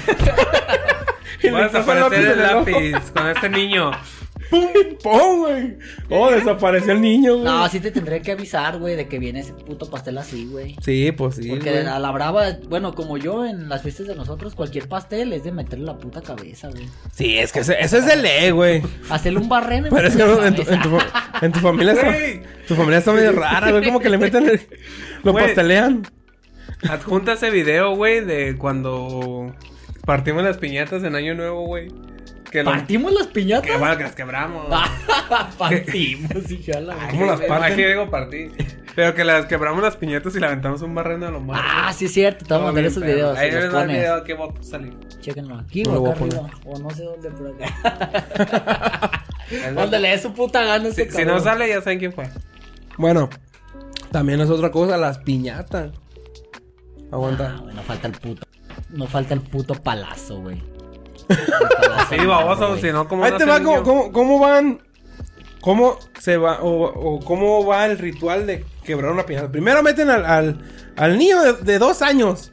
Y 1.43 1.49
Va 1.49 1.65
a 1.65 1.69
puso 1.69 1.79
el 1.79 1.85
desaparecer 1.85 2.31
el 2.31 2.41
lápiz 2.43 3.11
con 3.15 3.27
este 3.27 3.49
niño. 3.49 3.91
¡Pum! 4.51 4.67
¡Pum, 5.01 5.39
güey! 5.39 5.77
Oh, 6.09 6.29
desapareció 6.29 6.91
el 6.91 7.01
niño, 7.01 7.33
güey. 7.35 7.45
No, 7.45 7.67
sí 7.69 7.79
te 7.79 7.89
tendré 7.89 8.21
que 8.21 8.33
avisar, 8.33 8.77
güey, 8.77 8.95
de 8.95 9.07
que 9.07 9.17
viene 9.17 9.39
ese 9.39 9.53
puto 9.53 9.89
pastel 9.89 10.17
así, 10.17 10.45
güey. 10.45 10.75
Sí, 10.83 11.11
pues 11.13 11.35
sí. 11.37 11.49
Porque 11.49 11.71
güey. 11.71 11.85
a 11.87 11.97
la 11.99 12.11
brava, 12.11 12.57
bueno, 12.69 12.93
como 12.93 13.17
yo 13.17 13.45
en 13.45 13.69
las 13.69 13.81
fiestas 13.81 14.07
de 14.07 14.15
nosotros, 14.15 14.53
cualquier 14.53 14.87
pastel 14.89 15.33
es 15.33 15.43
de 15.45 15.51
meterle 15.51 15.85
la 15.85 15.97
puta 15.97 16.21
cabeza, 16.21 16.69
güey. 16.69 16.85
Sí, 17.13 17.37
es 17.39 17.51
que 17.51 17.61
ese, 17.61 17.79
ese 17.79 17.99
es 17.99 18.05
de 18.05 18.17
ley, 18.17 18.51
güey. 18.51 18.83
Hacerle 19.09 19.39
un 19.39 19.49
barreno. 19.49 19.87
Pero 19.89 20.07
es 20.07 20.15
que 20.15 20.23
no, 20.23 20.45
en, 20.45 20.53
tu, 20.55 20.61
en, 20.61 20.67
cabeza. 20.79 21.29
tu, 21.39 21.45
en 21.45 21.51
tu 21.53 21.59
familia 21.59 21.93
está, 21.93 22.13
tu 22.67 22.75
familia 22.75 22.99
está 22.99 23.13
medio 23.13 23.31
rara, 23.31 23.71
güey. 23.71 23.85
Como 23.85 23.99
que 24.01 24.09
le 24.09 24.17
meten 24.17 24.47
el- 24.49 24.61
lo 25.23 25.31
Güey. 25.31 25.45
pastelean. 25.45 26.05
Adjunta 26.89 27.33
ese 27.33 27.51
video, 27.51 27.95
güey, 27.95 28.25
de 28.25 28.57
cuando 28.57 29.53
partimos 30.05 30.43
las 30.43 30.57
piñatas 30.57 31.03
en 31.03 31.15
Año 31.15 31.35
Nuevo, 31.35 31.65
güey. 31.67 31.89
Que 32.51 32.63
lo- 32.63 32.71
¿Partimos 32.71 33.13
las 33.13 33.27
piñatas? 33.27 33.69
Que 33.71 33.77
bueno, 33.77 33.97
que 33.97 34.03
las 34.03 34.15
quebramos. 34.15 34.65
Partimos, 35.57 36.51
y 36.51 36.57
ya 36.59 36.81
la 36.81 36.95
¿Cómo 37.09 37.25
las 37.25 37.39
parten? 37.41 37.75
que 37.77 37.87
digo 37.87 38.09
partí. 38.09 38.49
Pero 38.93 39.15
que 39.15 39.23
las 39.23 39.45
quebramos 39.45 39.81
las 39.81 39.95
piñatas 39.95 40.35
y 40.35 40.39
le 40.41 40.47
aventamos 40.47 40.81
un 40.81 40.93
barreno 40.93 41.27
a 41.27 41.31
lo 41.31 41.39
más. 41.39 41.61
Ah, 41.63 41.93
sí 41.93 42.05
es 42.05 42.13
cierto, 42.13 42.43
te 42.45 42.53
voy 42.53 42.63
a 42.63 42.65
mandar 42.65 42.83
esos 42.85 43.01
videos. 43.03 43.37
Ahí 43.37 43.49
los 43.51 43.63
les 43.63 43.73
va 43.73 43.81
el 43.81 43.85
pones. 43.87 44.01
video 44.01 44.23
que 44.25 44.33
va 44.33 44.45
a 44.47 44.63
salir. 44.63 44.97
Chéquenlo 45.21 45.55
aquí 45.59 45.83
No 45.83 45.93
lo 45.93 45.97
o 45.97 46.01
voy 46.01 46.09
acá 46.11 46.17
a 46.17 46.19
poner. 46.19 46.39
arriba. 46.39 46.59
O 46.65 46.79
no 46.79 46.89
sé 46.89 47.03
dónde, 47.03 47.29
por 47.31 47.47
acá. 47.47 49.23
Donde 49.75 49.99
le 49.99 50.09
dé 50.09 50.19
su 50.19 50.33
puta 50.33 50.63
gana 50.65 50.91
Si, 50.91 51.01
ese 51.03 51.11
si 51.11 51.17
no 51.19 51.25
cabrón. 51.35 51.43
sale, 51.43 51.69
ya 51.69 51.81
saben 51.81 51.99
quién 51.99 52.11
fue. 52.13 52.29
Bueno, 52.97 53.29
también 54.11 54.41
es 54.41 54.49
otra 54.49 54.71
cosa, 54.71 54.97
las 54.97 55.19
piñatas. 55.19 55.91
Ah, 55.93 57.07
Aguanta. 57.13 57.57
güey, 57.61 57.73
no 57.75 57.81
falta 57.83 58.07
el 58.07 58.13
puto. 58.13 58.45
No 58.89 59.07
falta 59.07 59.33
el 59.33 59.41
puto 59.41 59.73
palazo, 59.75 60.41
güey. 60.41 60.61
El 62.11 62.19
Sí, 62.19 62.25
baboso, 62.25 62.77
si 62.77 62.91
no, 62.91 63.07
¿cómo 63.07 63.23
Ahí 63.23 63.31
te 63.37 63.45
va, 63.45 63.57
el 63.57 63.63
¿cómo, 63.63 63.75
niño? 63.77 63.83
cómo, 63.85 64.11
cómo 64.11 64.39
van? 64.39 64.81
¿Cómo 65.61 65.97
se 66.19 66.37
va? 66.37 66.59
O, 66.61 66.83
o 66.85 67.19
cómo 67.23 67.65
va 67.65 67.85
el 67.85 67.97
ritual 67.97 68.47
de 68.47 68.65
quebrar 68.83 69.11
una 69.11 69.25
piñata? 69.25 69.51
Primero 69.51 69.81
meten 69.83 70.09
al, 70.09 70.25
al, 70.25 70.61
al 70.97 71.17
niño 71.17 71.41
de, 71.41 71.53
de 71.53 71.79
dos 71.79 72.01
años. 72.01 72.51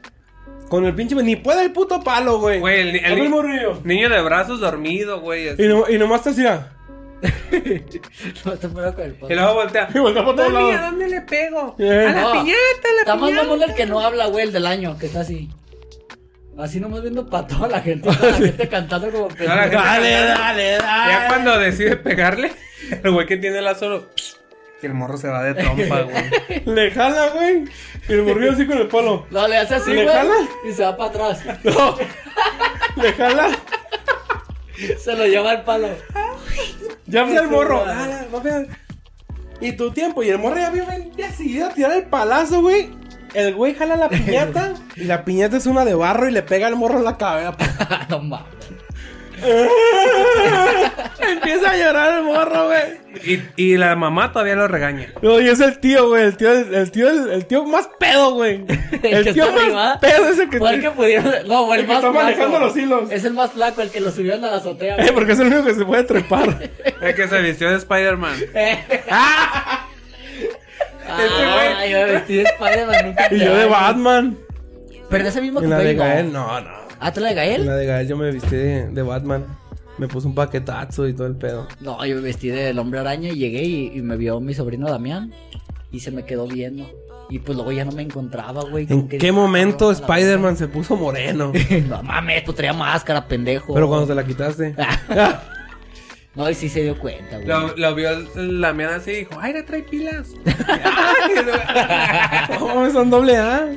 Con 0.69 0.85
el 0.85 0.95
pinche... 0.95 1.15
Ni 1.17 1.37
puede 1.37 1.63
el 1.63 1.73
puto 1.73 2.03
palo, 2.03 2.39
güey. 2.39 2.61
Güey, 2.61 2.81
el, 3.03 3.05
el 3.23 3.29
morrillo. 3.31 3.81
niño 3.85 4.11
de 4.11 4.21
brazos 4.21 4.61
dormido, 4.61 5.21
güey. 5.21 5.49
Y, 5.59 5.67
no, 5.67 5.89
y 5.89 5.97
nomás 5.99 6.23
te 6.23 6.31
hacía... 6.31 6.73
El 7.51 9.17
Y 9.29 9.35
luego 9.35 9.55
voltea. 9.55 9.89
Y 9.93 9.99
voltea 9.99 10.25
para 10.25 10.37
todos 10.37 10.53
Mami, 10.53 10.71
¿a 10.71 10.73
lados. 10.75 10.91
dónde 10.91 11.09
le 11.09 11.21
pego? 11.23 11.75
Eh. 11.79 12.07
A 12.09 12.13
la 12.13 12.21
No. 12.21 12.33
piñata, 12.33 12.89
a 12.89 12.93
la 12.95 13.01
Está 13.01 13.17
más 13.17 13.31
piñata. 13.31 13.47
mamón 13.49 13.63
el 13.63 13.75
que 13.75 13.87
no 13.87 14.01
habla, 14.01 14.27
güey, 14.27 14.45
el 14.45 14.53
del 14.53 14.67
año, 14.67 14.97
que 14.99 15.07
está 15.07 15.21
así. 15.21 15.49
Así 16.59 16.81
nomás 16.81 17.03
viendo 17.03 17.25
para 17.25 17.47
toda 17.47 17.69
la 17.69 17.81
gente, 17.81 18.11
toda 18.13 18.31
la 18.33 18.37
gente 18.37 18.69
cantando 18.69 19.11
como 19.11 19.29
pendejo. 19.29 19.55
Dale, 19.55 19.71
dale, 19.71 20.73
dale. 20.79 21.13
Ya 21.13 21.25
cuando 21.29 21.59
decide 21.59 21.97
pegarle, 21.97 22.53
el 23.05 23.11
güey 23.13 23.27
que 23.27 23.37
tiene 23.37 23.63
la 23.63 23.75
solo. 23.75 24.09
Y 24.83 24.87
el 24.87 24.95
morro 24.95 25.17
se 25.17 25.29
va 25.29 25.43
de 25.43 25.55
trompa, 25.55 26.03
güey. 26.03 26.63
Le 26.67 26.91
jala, 26.91 27.29
güey. 27.31 27.65
Y 28.09 28.13
el 28.13 28.23
morrillo 28.23 28.53
así 28.53 28.67
con 28.67 28.79
el 28.79 28.89
palo. 28.89 29.27
No, 29.31 29.47
le 29.49 29.57
hace 29.57 29.77
así, 29.77 29.93
¿Le 29.93 30.05
güey. 30.05 30.15
jala? 30.17 30.35
Y 30.69 30.73
se 30.73 30.83
va 30.85 30.97
para 30.97 31.11
atrás. 31.11 31.41
No. 31.65 31.97
Le 32.97 33.13
jala. 33.13 33.51
Se 34.99 35.17
lo 35.17 35.27
lleva 35.27 35.51
al 35.51 35.63
palo. 35.65 35.89
Ya 37.07 37.25
fue 37.25 37.37
el 37.37 37.49
morro. 37.49 37.85
Dale, 37.85 38.29
no 38.31 38.41
veas. 38.41 38.67
Y 39.61 39.73
tu 39.73 39.91
tiempo. 39.91 40.23
Y 40.23 40.29
el 40.31 40.39
morro 40.39 40.57
ya 40.57 40.71
vio 40.71 40.87
ven, 40.87 41.11
decidido 41.17 41.67
a 41.67 41.71
tirar 41.71 41.93
el 41.93 42.05
palazo, 42.05 42.61
güey. 42.63 42.91
El 43.35 43.55
güey 43.55 43.75
jala 43.75 43.97
la 43.97 44.09
piñata. 44.11 44.75
y 44.97 45.05
la 45.05 45.25
piñata 45.25 45.57
es 45.57 45.67
una 45.67 45.85
de 45.85 45.95
barro 45.95 46.29
y 46.29 46.33
le 46.33 46.43
pega 46.43 46.67
al 46.67 46.77
morro 46.77 46.99
en 46.99 47.05
la 47.05 47.17
cabeza. 47.17 47.55
no 48.09 48.21
mames. 48.21 48.47
Empieza 51.21 51.71
a 51.71 51.77
llorar 51.77 52.19
el 52.19 52.25
morro, 52.25 52.67
güey. 52.67 52.99
Y, 53.25 53.41
y 53.57 53.77
la 53.77 53.95
mamá 53.95 54.33
todavía 54.33 54.57
lo 54.57 54.67
regaña. 54.67 55.13
No, 55.23 55.41
y 55.41 55.49
es 55.49 55.61
el 55.61 55.79
tío, 55.79 56.09
güey. 56.09 56.25
El 56.25 56.37
tío, 56.37 56.51
el 56.53 56.91
tío, 56.91 57.09
el 57.09 57.47
tío 57.47 57.65
más 57.65 57.89
pedo, 58.01 58.33
güey. 58.35 58.65
El 59.03 59.25
que 59.25 59.33
tío 59.33 59.45
está 59.45 59.55
más 59.55 59.63
arriba. 59.65 59.99
pedo 60.01 60.29
es 60.31 60.39
el 60.41 60.51
que 60.51 60.57
el 60.57 60.81
que 60.81 60.91
pudieron. 60.91 61.33
No, 61.47 61.73
el, 61.73 61.81
El 61.81 61.87
que 61.87 61.93
más 61.93 61.99
está 61.99 62.11
flaco. 62.11 62.25
manejando 62.25 62.59
los 62.59 62.77
hilos. 62.77 63.11
Es 63.13 63.25
el 63.25 63.35
más 63.35 63.53
flaco, 63.53 63.81
el 63.81 63.91
que 63.91 64.01
lo 64.01 64.11
subió 64.11 64.35
a 64.35 64.39
la 64.39 64.57
azotea. 64.57 64.97
Eh, 64.97 65.13
porque 65.15 65.33
es 65.33 65.39
el 65.39 65.47
único 65.49 65.65
que 65.65 65.75
se 65.75 65.85
puede 65.85 66.03
trepar. 66.05 66.71
El 67.01 67.15
que 67.15 67.29
se 67.29 67.41
vistió 67.41 67.71
de 67.71 67.77
Spider-Man. 67.77 68.35
Ah, 71.09 71.87
yo 71.87 71.99
me 71.99 72.13
vestí 72.13 72.35
de 72.37 72.43
Spider-Man 72.43 73.07
nunca. 73.07 73.29
y 73.35 73.39
yo 73.41 73.57
de 73.57 73.67
Batman. 73.67 74.39
Pero 75.09 75.25
de 75.25 75.31
ese 75.31 75.41
mismo 75.41 75.61
En 75.63 75.71
la 75.71 75.79
de 75.79 75.95
Gael, 75.95 76.33
no. 76.33 76.61
no. 76.61 76.69
¿Ah, 77.01 77.13
tú 77.13 77.21
la 77.21 77.29
de 77.29 77.33
En 77.33 77.37
Gael? 77.37 77.67
la 77.67 77.77
de 77.77 77.87
Gael 77.87 78.09
yo 78.09 78.17
me 78.17 78.31
vestí 78.31 78.57
de, 78.57 78.89
de 78.89 79.03
Batman. 79.03 79.45
Me 79.97 80.07
puse 80.07 80.27
un 80.29 80.35
paquetazo 80.35 81.09
y 81.09 81.13
todo 81.15 81.27
el 81.27 81.35
pedo. 81.37 81.67
No, 81.81 82.05
yo 82.07 82.15
me 82.17 82.21
vestí 82.23 82.49
del 82.49 82.79
hombre 82.79 83.01
araña 83.01 83.31
y 83.31 83.37
llegué 83.37 83.63
y, 83.65 83.93
y 83.99 84.03
me 84.03 84.17
vio 84.17 84.39
mi 84.41 84.55
sobrino 84.55 84.89
Damián 84.89 85.33
y 85.91 86.01
se 86.01 86.11
me 86.13 86.25
quedó 86.25 86.47
viendo. 86.47 86.87
Y 87.31 87.41
pues 87.41 87.57
luego 87.57 87.73
ya 87.73 87.85
no 87.85 87.93
me 87.93 88.03
encontraba, 88.03 88.63
güey. 88.71 88.87
¿En 88.89 89.07
qué 89.09 89.33
momento 89.33 89.91
"Ah, 89.91 89.93
Spider-Man 89.93 90.57
se 90.57 90.69
puso 90.69 90.97
moreno? 90.97 91.53
verga". 91.53 91.87
No 91.89 92.03
mames, 92.03 92.43
pues 92.43 92.57
traía 92.57 92.73
máscara, 92.73 93.27
pendejo. 93.27 93.75
Pero 93.75 93.89
cuando 93.89 94.07
te 94.07 94.15
la 94.15 94.25
quitaste. 94.25 94.75
Ah, 96.31 96.35
No, 96.37 96.51
y 96.51 96.55
sí 96.55 96.69
se 96.69 96.83
dio 96.83 96.99
cuenta, 96.99 97.37
güey. 97.37 97.49
Lo, 97.49 97.77
lo 97.77 97.95
vio 97.95 98.11
la 98.37 98.73
mía 98.73 98.95
así 98.97 99.11
y 99.11 99.15
dijo, 99.17 99.35
ay, 99.41 99.53
le 99.55 99.63
trae 99.63 99.83
pilas. 99.83 100.29
No, 102.61 102.91
son 102.93 103.11
doble 103.11 103.37
A. 103.37 103.69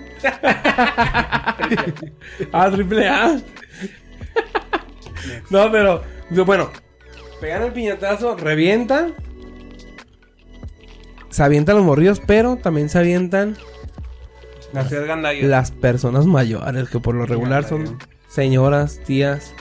ah, 2.51 2.69
triple 2.71 3.07
A. 3.07 3.39
No, 5.49 5.71
pero, 5.71 6.03
bueno, 6.45 6.71
pegan 7.39 7.63
el 7.63 7.71
piñatazo, 7.73 8.35
revienta. 8.35 9.09
Se 11.29 11.43
avientan 11.43 11.77
los 11.77 11.85
morrillos, 11.85 12.21
pero 12.25 12.57
también 12.57 12.89
se 12.89 12.99
avientan 12.99 13.55
Gandaya. 14.73 15.45
las 15.47 15.71
personas 15.71 16.25
mayores, 16.25 16.89
que 16.89 16.99
por 16.99 17.15
lo 17.15 17.25
regular 17.25 17.63
son 17.63 17.97
señoras, 18.27 18.99
tías. 19.05 19.53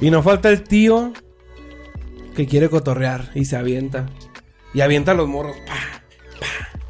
Y 0.00 0.10
no 0.10 0.22
falta 0.22 0.50
el 0.50 0.62
tío 0.62 1.12
que 2.34 2.46
quiere 2.46 2.68
cotorrear 2.68 3.30
y 3.34 3.44
se 3.44 3.56
avienta. 3.56 4.06
Y 4.72 4.80
avienta 4.80 5.12
a 5.12 5.14
los 5.14 5.28
morros. 5.28 5.56
¡pa! 5.66 5.74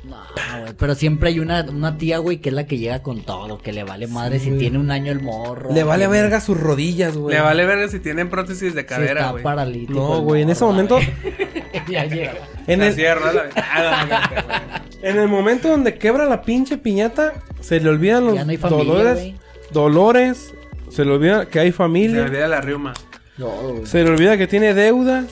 No, 0.04 0.60
güey, 0.60 0.72
pero 0.78 0.94
siempre 0.94 1.28
hay 1.30 1.38
una, 1.40 1.62
una 1.64 1.96
tía, 1.96 2.18
güey, 2.18 2.38
que 2.38 2.48
es 2.50 2.54
la 2.54 2.66
que 2.66 2.78
llega 2.78 3.02
con 3.02 3.22
todo, 3.22 3.58
que 3.58 3.72
le 3.72 3.84
vale 3.84 4.06
madre 4.06 4.38
si 4.40 4.48
güey. 4.48 4.58
tiene 4.60 4.78
un 4.78 4.90
año 4.90 5.12
el 5.12 5.20
morro. 5.20 5.72
Le 5.72 5.84
vale 5.84 6.06
verga 6.08 6.40
sus 6.40 6.58
rodillas, 6.58 7.16
güey. 7.16 7.34
Le 7.36 7.40
vale 7.42 7.64
ver 7.66 7.88
si 7.88 8.00
tienen 8.00 8.28
prótesis 8.30 8.74
de 8.74 8.82
si 8.82 8.86
cadera, 8.86 9.20
está 9.20 9.30
güey. 9.32 9.42
paralítico. 9.44 9.92
No, 9.94 10.20
güey, 10.22 10.42
en 10.42 10.50
ese 10.50 10.64
momento, 10.64 10.98
ya 11.88 12.04
llega. 12.06 12.34
en 12.66 12.80
La 12.80 12.86
el, 12.88 12.94
cierra 12.94 13.32
la 13.32 14.82
en 15.02 15.18
el 15.18 15.28
momento 15.28 15.68
donde 15.68 15.96
quebra 15.98 16.24
la 16.26 16.42
pinche 16.42 16.78
piñata, 16.78 17.34
se 17.60 17.80
le 17.80 17.88
olvidan 17.88 18.26
los 18.26 18.34
Ya 18.34 18.44
no 18.44 18.50
hay 18.50 18.56
familia, 18.56 18.84
dolores, 18.84 19.14
güey. 19.14 19.34
dolores, 19.70 20.54
se 20.90 21.04
le 21.04 21.12
olvida 21.12 21.46
que 21.46 21.60
hay 21.60 21.68
Se 21.68 21.72
familia, 21.72 22.22
olvida 22.22 22.48
la 22.48 22.60
riuma. 22.60 22.92
No, 23.38 23.46
güey. 23.48 23.86
se 23.86 24.04
le 24.04 24.10
olvida 24.10 24.36
que 24.38 24.46
tiene 24.46 24.74
deudas. 24.74 25.26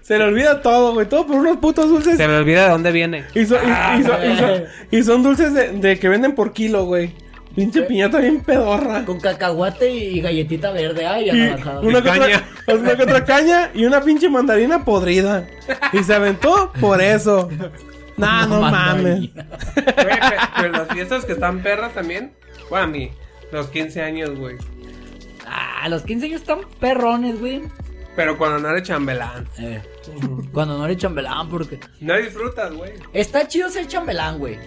se 0.00 0.18
le 0.18 0.24
olvida 0.24 0.62
todo, 0.62 0.94
güey, 0.94 1.06
todo 1.08 1.26
por 1.26 1.36
unos 1.36 1.58
putos 1.58 1.88
dulces. 1.88 2.16
Se 2.16 2.26
me 2.28 2.36
olvida 2.36 2.64
de 2.64 2.70
dónde 2.70 2.92
viene. 2.92 3.24
Y, 3.34 3.44
son- 3.46 3.58
y- 3.64 4.00
y 4.00 4.04
son, 4.04 4.32
y 4.32 4.36
son- 4.38 4.64
y 4.90 5.02
son 5.02 5.22
dulces 5.22 5.54
de, 5.54 5.68
de 5.72 5.98
que 5.98 6.08
venden 6.08 6.34
por 6.34 6.52
kilo, 6.52 6.84
güey. 6.86 7.14
Pinche 7.54 7.82
piñata 7.82 8.18
bien 8.18 8.40
pedorra. 8.40 9.04
Con 9.04 9.20
cacahuate 9.20 9.90
y 9.90 10.22
galletita 10.22 10.70
verde, 10.72 11.04
ay, 11.06 11.26
Y 11.26 11.30
anaranjada. 11.30 11.80
una, 11.80 12.02
que 12.02 12.08
otra, 12.08 12.18
caña. 12.26 12.44
una 12.80 12.96
que 12.96 13.02
otra 13.02 13.24
caña 13.26 13.70
y 13.74 13.84
una 13.84 14.00
pinche 14.00 14.30
mandarina 14.30 14.84
podrida. 14.86 15.46
Y 15.92 16.02
se 16.02 16.14
aventó 16.14 16.72
por 16.80 17.02
eso. 17.02 17.50
Nah, 18.16 18.46
no 18.46 18.60
mames. 18.62 19.18
Güey, 19.18 19.28
pe- 19.34 20.38
pero 20.56 20.72
las 20.72 20.88
fiestas 20.88 21.24
que 21.26 21.32
están 21.32 21.62
perras 21.62 21.92
también. 21.92 22.32
Bueno, 22.70 22.84
a 22.84 22.88
mí, 22.88 23.10
los 23.52 23.66
15 23.68 24.00
años, 24.00 24.30
güey. 24.34 24.56
Ah, 25.46 25.88
los 25.88 26.02
15 26.02 26.26
años 26.26 26.40
están 26.42 26.60
perrones, 26.80 27.38
güey. 27.40 27.62
Pero 28.16 28.36
cuando 28.36 28.58
no 28.58 28.68
eres 28.70 28.82
chambelán. 28.82 29.46
Eh, 29.58 29.80
Cuando 30.52 30.76
no 30.76 30.84
eres 30.84 30.98
chambelán, 30.98 31.48
porque. 31.48 31.80
No 32.00 32.16
disfrutas, 32.16 32.72
güey. 32.72 32.92
Está 33.12 33.48
chido 33.48 33.68
ser 33.70 33.86
chambelán, 33.86 34.38
güey. 34.38 34.58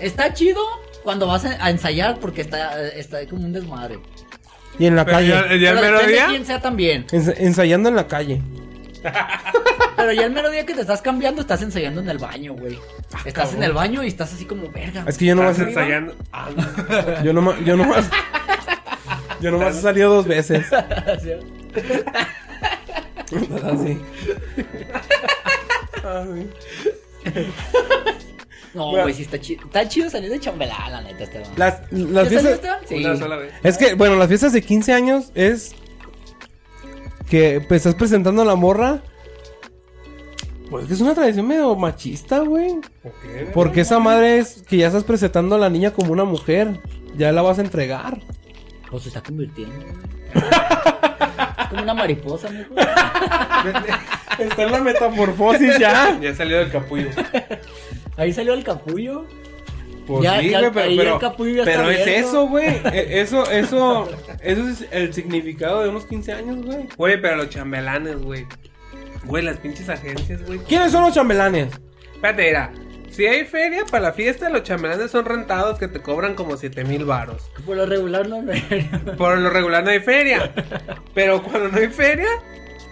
Está 0.00 0.32
chido 0.34 0.60
cuando 1.02 1.26
vas 1.26 1.44
a 1.46 1.70
ensayar 1.70 2.18
porque 2.20 2.42
está, 2.42 2.86
está 2.88 3.26
como 3.28 3.44
un 3.46 3.52
desmadre. 3.52 3.98
Y 4.78 4.86
en 4.86 4.96
la 4.96 5.04
Pero 5.04 5.16
calle. 5.18 5.28
ya 5.28 5.40
el 5.40 5.60
Pero 5.60 5.74
mero 5.80 5.86
depende 5.98 6.06
de 6.06 6.12
día. 6.12 6.26
quién 6.28 6.46
sea 6.46 6.60
también. 6.60 7.06
Ens- 7.08 7.34
ensayando 7.38 7.88
en 7.88 7.96
la 7.96 8.06
calle. 8.06 8.42
Pero 9.96 10.12
ya 10.12 10.24
el 10.26 10.30
mero 10.32 10.50
día 10.50 10.64
que 10.66 10.74
te 10.74 10.80
estás 10.82 11.00
cambiando, 11.02 11.40
estás 11.42 11.62
ensayando 11.62 12.00
en 12.00 12.08
el 12.08 12.18
baño, 12.18 12.54
güey. 12.54 12.78
Estás 13.24 13.54
en 13.54 13.62
el 13.62 13.72
baño 13.72 14.02
y 14.02 14.08
estás 14.08 14.32
así 14.32 14.44
como 14.44 14.70
verga. 14.70 15.04
Es 15.06 15.16
que 15.18 15.26
yo 15.26 15.34
nomás, 15.34 15.52
Estás 15.58 15.68
ensayando. 15.68 16.14
Ah, 16.32 16.48
no. 16.54 17.24
yo 17.24 17.32
nomás, 17.32 17.56
yo 17.64 17.76
nomás, 17.76 18.08
yo 19.40 19.50
nomás 19.50 19.76
he 19.76 19.80
salido 19.82 20.14
dos 20.14 20.26
veces. 20.26 20.66
Así. 20.72 21.32
Ay. 26.04 26.50
No, 28.72 28.86
Bueno. 28.86 29.02
güey, 29.02 29.14
sí 29.14 29.22
está 29.22 29.40
chido. 29.40 29.64
Está 29.64 29.88
chido 29.88 30.08
salir 30.10 30.30
de 30.30 30.38
chambelán, 30.38 30.92
la 30.92 31.00
neta, 31.02 31.24
Esteban. 31.24 31.48
Las, 31.56 31.80
las 31.92 32.30
¿Ya 32.30 32.40
fiestas? 32.40 32.78
Sí. 32.88 33.04
Una 33.04 33.16
sola 33.16 33.36
vez. 33.36 33.52
es 33.62 33.76
que, 33.78 33.94
bueno, 33.94 34.16
las 34.16 34.28
fiestas 34.28 34.52
de 34.52 34.62
15 34.62 34.92
años 34.92 35.32
es 35.34 35.74
que 37.28 37.60
pues, 37.66 37.78
estás 37.78 37.94
presentando 37.96 38.42
a 38.42 38.44
la 38.44 38.54
morra. 38.54 39.02
Pues 40.70 40.86
que 40.86 40.94
es 40.94 41.00
una 41.00 41.14
tradición 41.14 41.48
medio 41.48 41.74
machista, 41.74 42.38
güey. 42.40 42.76
¿Por 43.02 43.12
qué? 43.20 43.50
Porque 43.52 43.80
esa 43.80 43.98
madre 43.98 44.38
es 44.38 44.62
que 44.62 44.76
ya 44.76 44.86
estás 44.86 45.02
presentando 45.02 45.56
a 45.56 45.58
la 45.58 45.68
niña 45.68 45.90
como 45.92 46.12
una 46.12 46.24
mujer. 46.24 46.80
Ya 47.16 47.32
la 47.32 47.42
vas 47.42 47.58
a 47.58 47.62
entregar. 47.62 48.20
Pues 48.90 49.02
se 49.04 49.08
está 49.10 49.22
convirtiendo. 49.22 49.74
es 50.34 51.68
como 51.68 51.82
una 51.82 51.94
mariposa, 51.94 52.48
mijo. 52.50 52.74
Está 54.38 54.62
en 54.64 54.72
la 54.72 54.80
metamorfosis 54.80 55.78
ya. 55.78 56.18
Ya 56.20 56.34
salió 56.34 56.58
del 56.58 56.70
capullo. 56.70 57.08
Ahí 58.16 58.32
salió 58.32 58.54
el 58.54 58.64
capullo. 58.64 59.26
Pues 60.06 60.22
Ya- 60.24 60.40
sí, 60.40 60.50
ya 60.50 60.58
güey, 60.60 60.72
pero, 60.72 60.86
ahí 60.86 60.96
pero, 60.96 61.14
el 61.14 61.20
capullo 61.20 61.54
ya 61.54 61.62
está 61.62 61.76
pero 61.76 61.90
es 61.90 62.06
eso, 62.06 62.46
güey. 62.48 62.66
E- 62.92 63.20
Eso, 63.20 63.48
eso, 63.50 64.08
eso 64.42 64.68
es 64.68 64.86
el 64.90 65.14
significado 65.14 65.82
de 65.82 65.88
unos 65.90 66.06
15 66.06 66.32
años, 66.32 66.64
güey. 66.64 66.88
Güey, 66.96 67.20
pero 67.20 67.36
los 67.36 67.48
chambelanes, 67.50 68.20
güey. 68.20 68.46
Güey, 69.24 69.44
las 69.44 69.58
pinches 69.58 69.88
agencias, 69.88 70.44
güey. 70.46 70.58
¿Quiénes 70.60 70.90
son 70.90 71.04
los 71.04 71.14
chambelanes? 71.14 71.68
Espérate, 72.14 72.42
mira. 72.46 72.72
Si 73.10 73.26
hay 73.26 73.44
feria 73.44 73.84
para 73.90 74.04
la 74.04 74.12
fiesta, 74.12 74.48
los 74.50 74.62
chambelanes 74.62 75.10
son 75.10 75.24
rentados 75.24 75.78
que 75.78 75.88
te 75.88 76.00
cobran 76.00 76.34
como 76.34 76.56
7 76.56 76.84
mil 76.84 77.04
varos. 77.04 77.50
Por 77.66 77.76
lo 77.76 77.86
regular 77.86 78.28
no 78.28 78.40
me... 78.40 78.60
Por 79.18 79.38
lo 79.38 79.50
regular 79.50 79.82
no 79.82 79.90
hay 79.90 80.00
feria. 80.00 80.52
Pero 81.12 81.42
cuando 81.42 81.68
no 81.68 81.78
hay 81.78 81.88
feria, 81.88 82.28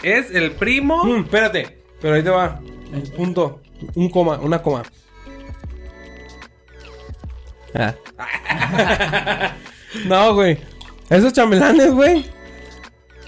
es 0.03 0.31
el 0.33 0.53
primo. 0.53 1.05
Mm, 1.05 1.25
espérate, 1.25 1.79
pero 2.01 2.15
ahí 2.15 2.23
te 2.23 2.31
va. 2.31 2.61
Un 2.93 3.03
punto, 3.17 3.61
un 3.95 4.11
coma, 4.11 4.39
una 4.39 4.61
coma. 4.61 4.83
Ah. 7.75 7.95
no, 10.07 10.35
güey. 10.35 10.59
Esos 11.11 11.33
chambelanes, 11.33 11.93
güey. 11.93 12.27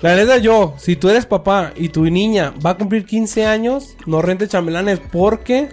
La 0.01 0.17
neta, 0.17 0.39
yo, 0.39 0.75
si 0.79 0.97
tú 0.97 1.11
eres 1.11 1.27
papá 1.27 1.73
y 1.77 1.91
tu 1.91 2.05
niña 2.05 2.55
va 2.65 2.71
a 2.71 2.77
cumplir 2.77 3.05
15 3.05 3.47
años, 3.47 3.97
no 4.07 4.23
rentes 4.23 4.49
chambelanes 4.49 4.99
porque 4.99 5.69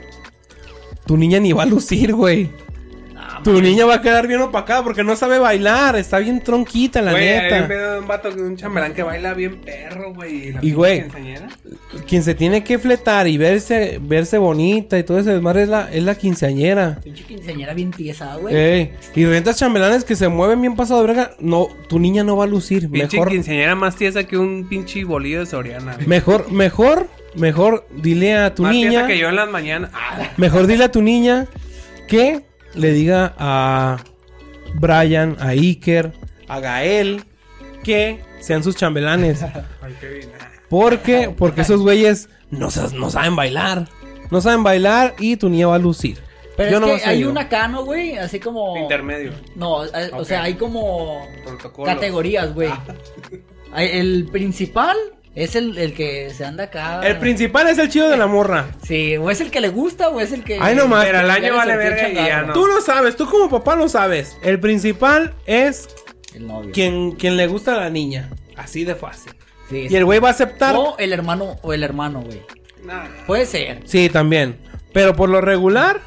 tu 1.08 1.18
niña 1.18 1.39
ni 1.39 1.53
va 1.53 1.64
a 1.64 1.66
lucir, 1.66 2.14
güey. 2.14 2.49
Tu 3.43 3.62
niña 3.62 3.86
va 3.86 3.95
a 3.95 4.01
quedar 4.01 4.28
bien 4.28 4.41
opacada 4.41 4.84
porque 4.84 5.03
no 5.03 5.16
sabe 5.16 5.39
bailar, 5.39 5.95
está 5.95 6.18
bien 6.20 6.41
tronquita, 6.43 7.01
la 7.01 7.12
Güey, 7.12 7.30
hay 7.30 7.62
un 7.62 7.68
neta. 7.70 7.99
un 8.01 8.08
vato, 8.08 8.32
de 8.32 8.41
un 8.41 8.58
chambelán 8.58 8.93
que 8.93 9.03
baila 9.03 9.34
bien 9.36 9.62
perro, 9.62 10.14
güey. 10.14 10.53
Y, 10.62 10.72
güey. 10.74 11.05
Quien 12.08 12.24
se 12.24 12.36
tiene 12.36 12.64
que 12.64 12.78
fletar 12.78 13.28
y 13.28 13.38
verse, 13.38 13.99
verse 14.01 14.38
bonita 14.38 14.97
y 14.99 15.03
todo 15.03 15.20
ese 15.20 15.32
desmadre 15.32 15.64
es 15.64 15.70
la, 15.70 15.89
es 15.93 16.03
la 16.03 16.16
quinceañera. 16.16 16.99
Pinche 17.01 17.24
quinceañera 17.24 17.74
bien 17.74 17.91
tiesa, 17.91 18.36
güey. 18.36 18.55
Ey, 18.55 18.91
y 19.16 19.26
rentas 19.26 19.58
chambelanes 19.58 20.03
que 20.03 20.16
se 20.16 20.28
mueven 20.28 20.60
bien 20.60 20.76
pasado 20.76 21.01
de 21.01 21.08
verga. 21.08 21.32
No, 21.39 21.68
tu 21.88 21.99
niña 21.99 22.24
no 22.24 22.36
va 22.36 22.43
a 22.45 22.47
lucir. 22.47 22.89
Pinche 22.89 23.18
Mejor, 23.18 23.30
quinceañera 23.30 23.76
más 23.76 23.95
tiesa 23.95 24.26
que 24.26 24.38
un 24.38 24.68
pinche 24.68 25.03
bolillo 25.05 25.39
de 25.41 25.45
Soriana. 25.45 25.93
güey. 25.95 26.08
mejor, 26.08 26.51
mejor, 26.51 27.08
mejor 27.38 27.88
dile 27.92 28.36
a 28.36 28.54
tu 28.54 28.64
más 28.64 28.74
niña. 28.74 29.08
que 29.08 29.18
yo 29.18 29.30
en 29.30 29.36
las 29.36 29.50
mañanas. 29.50 29.92
Ah, 29.94 30.30
Mejor 30.38 30.68
dile 30.68 30.84
a 30.86 30.92
tu 30.92 31.02
niña 31.02 31.48
que 32.08 32.44
le 32.74 32.92
diga 32.92 33.34
a 33.38 33.98
Brian, 34.76 35.38
a 35.40 35.50
Iker, 35.50 36.14
a 36.48 36.60
Gael 36.60 37.24
que 37.84 38.22
sean 38.40 38.64
sus 38.64 38.76
chambelanes. 38.76 39.42
ay, 39.82 39.96
qué 40.00 40.08
bien. 40.10 40.30
Porque, 40.70 41.34
porque 41.36 41.62
esos 41.62 41.82
güeyes 41.82 42.30
no, 42.52 42.70
no 42.96 43.10
saben 43.10 43.36
bailar. 43.36 43.88
No 44.30 44.42
saben 44.42 44.64
bailar 44.64 45.16
y 45.20 45.38
tu 45.38 45.48
niña 45.50 45.68
va 45.68 45.76
a 45.76 45.80
lucir. 45.80 46.18
Pero 46.58 46.80
Yo 46.80 46.96
es 46.96 47.04
que 47.04 47.10
hay 47.10 47.18
digo. 47.20 47.30
un 47.32 47.38
acá, 47.38 47.68
¿no, 47.68 47.86
güey? 47.86 48.18
Así 48.18 48.40
como... 48.40 48.76
Intermedio. 48.78 49.32
No, 49.56 49.86
eh, 49.86 50.10
o 50.12 50.26
sea, 50.26 50.42
hay 50.44 50.56
como 50.56 51.26
Protocolo. 51.46 51.86
categorías, 51.86 52.54
güey. 52.54 52.70
Ah. 52.70 52.84
Hay- 53.74 53.90
El 54.00 54.28
principal 54.32 54.98
es 55.44 55.56
el, 55.56 55.78
el 55.78 55.94
que 55.94 56.32
se 56.32 56.44
anda 56.46 56.64
acá. 56.66 57.02
El 57.04 57.18
principal 57.18 57.68
es 57.68 57.78
el 57.78 57.90
chido 57.90 58.10
de 58.10 58.18
la 58.18 58.26
morra. 58.26 58.70
Sí, 58.84 59.16
o 59.18 59.30
es 59.30 59.40
el 59.40 59.52
que 59.52 59.62
le 59.62 59.70
gusta 59.70 60.10
o 60.10 60.20
es 60.20 60.32
el 60.32 60.44
que... 60.44 60.58
Ay, 60.60 60.76
no 60.76 60.88
más. 60.88 61.06
Pero 61.06 61.20
al 61.20 61.28
Ya 61.28 61.34
año 61.34 61.44
le 61.44 61.52
vale 61.52 61.74
el 61.74 61.78
verga 61.78 62.10
y 62.10 62.16
ya 62.16 62.42
no. 62.42 62.54
Tú 62.54 62.66
lo 62.66 62.82
sabes, 62.82 63.16
tú 63.16 63.30
como 63.30 63.48
papá 63.48 63.76
lo 63.76 63.88
sabes. 63.88 64.36
El 64.42 64.60
principal 64.60 65.36
es 65.46 65.90
El 66.34 66.48
novio. 66.48 66.72
quien, 66.74 67.12
quien 67.12 67.38
le 67.38 67.46
gusta 67.46 67.76
a 67.76 67.78
la 67.82 67.90
niña. 67.92 68.30
Así 68.56 68.84
de 68.84 68.96
fácil. 68.96 69.32
Sí, 69.70 69.86
Y 69.90 69.96
el 69.96 70.06
güey 70.06 70.20
va 70.20 70.30
a 70.30 70.32
aceptar. 70.32 70.76
O 70.76 70.96
el 70.98 71.14
hermano, 71.14 71.58
o 71.62 71.72
el 71.72 71.84
hermano, 71.84 72.22
güey. 72.22 72.42
Nah. 72.84 73.06
Puede 73.28 73.46
ser. 73.46 73.82
Sí, 73.86 74.10
también. 74.10 74.58
Pero 74.92 75.16
por 75.16 75.30
lo 75.30 75.40
regular, 75.42 76.02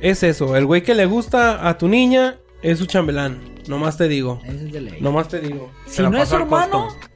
es 0.00 0.22
eso. 0.22 0.54
El 0.56 0.66
güey 0.66 0.82
que 0.82 0.94
le 0.94 1.06
gusta 1.06 1.66
a 1.68 1.76
tu 1.76 1.88
niña 1.88 2.36
es 2.62 2.78
su 2.78 2.86
chambelán. 2.86 3.40
Nomás 3.66 3.96
te 3.96 4.06
digo. 4.06 4.40
Es 4.46 4.70
de 4.70 4.80
ley. 4.80 4.98
Nomás 5.00 5.28
te 5.28 5.40
digo. 5.40 5.72
Si 5.86 6.02
no 6.02 6.16
es 6.22 6.28
su 6.28 6.36
hermano, 6.36 6.86
costo. 6.88 7.09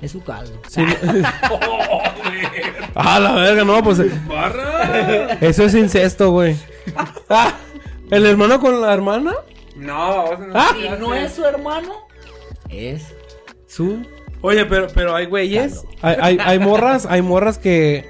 Es 0.00 0.12
su 0.12 0.22
caldo. 0.22 0.60
Sí. 0.68 0.82
ah, 2.94 3.18
la 3.20 3.32
verga, 3.34 3.64
no, 3.64 3.82
pues. 3.82 3.98
¡Barra! 4.26 5.38
Eso 5.40 5.64
es 5.64 5.74
incesto, 5.74 6.30
güey. 6.30 6.56
Ah, 7.28 7.54
¿El 8.10 8.26
hermano 8.26 8.60
con 8.60 8.80
la 8.80 8.92
hermana? 8.92 9.34
No, 9.76 10.36
no. 10.36 10.52
Ah. 10.54 10.74
Si 10.74 10.88
no 11.00 11.14
es 11.14 11.32
su 11.32 11.44
hermano, 11.44 11.92
es 12.68 13.14
su... 13.66 14.02
Oye, 14.40 14.64
pero, 14.66 14.86
pero 14.94 15.14
hay 15.14 15.26
güeyes. 15.26 15.84
Hay, 16.00 16.16
hay, 16.20 16.38
hay 16.40 16.58
morras, 16.58 17.06
hay 17.06 17.22
morras 17.22 17.58
que 17.58 18.08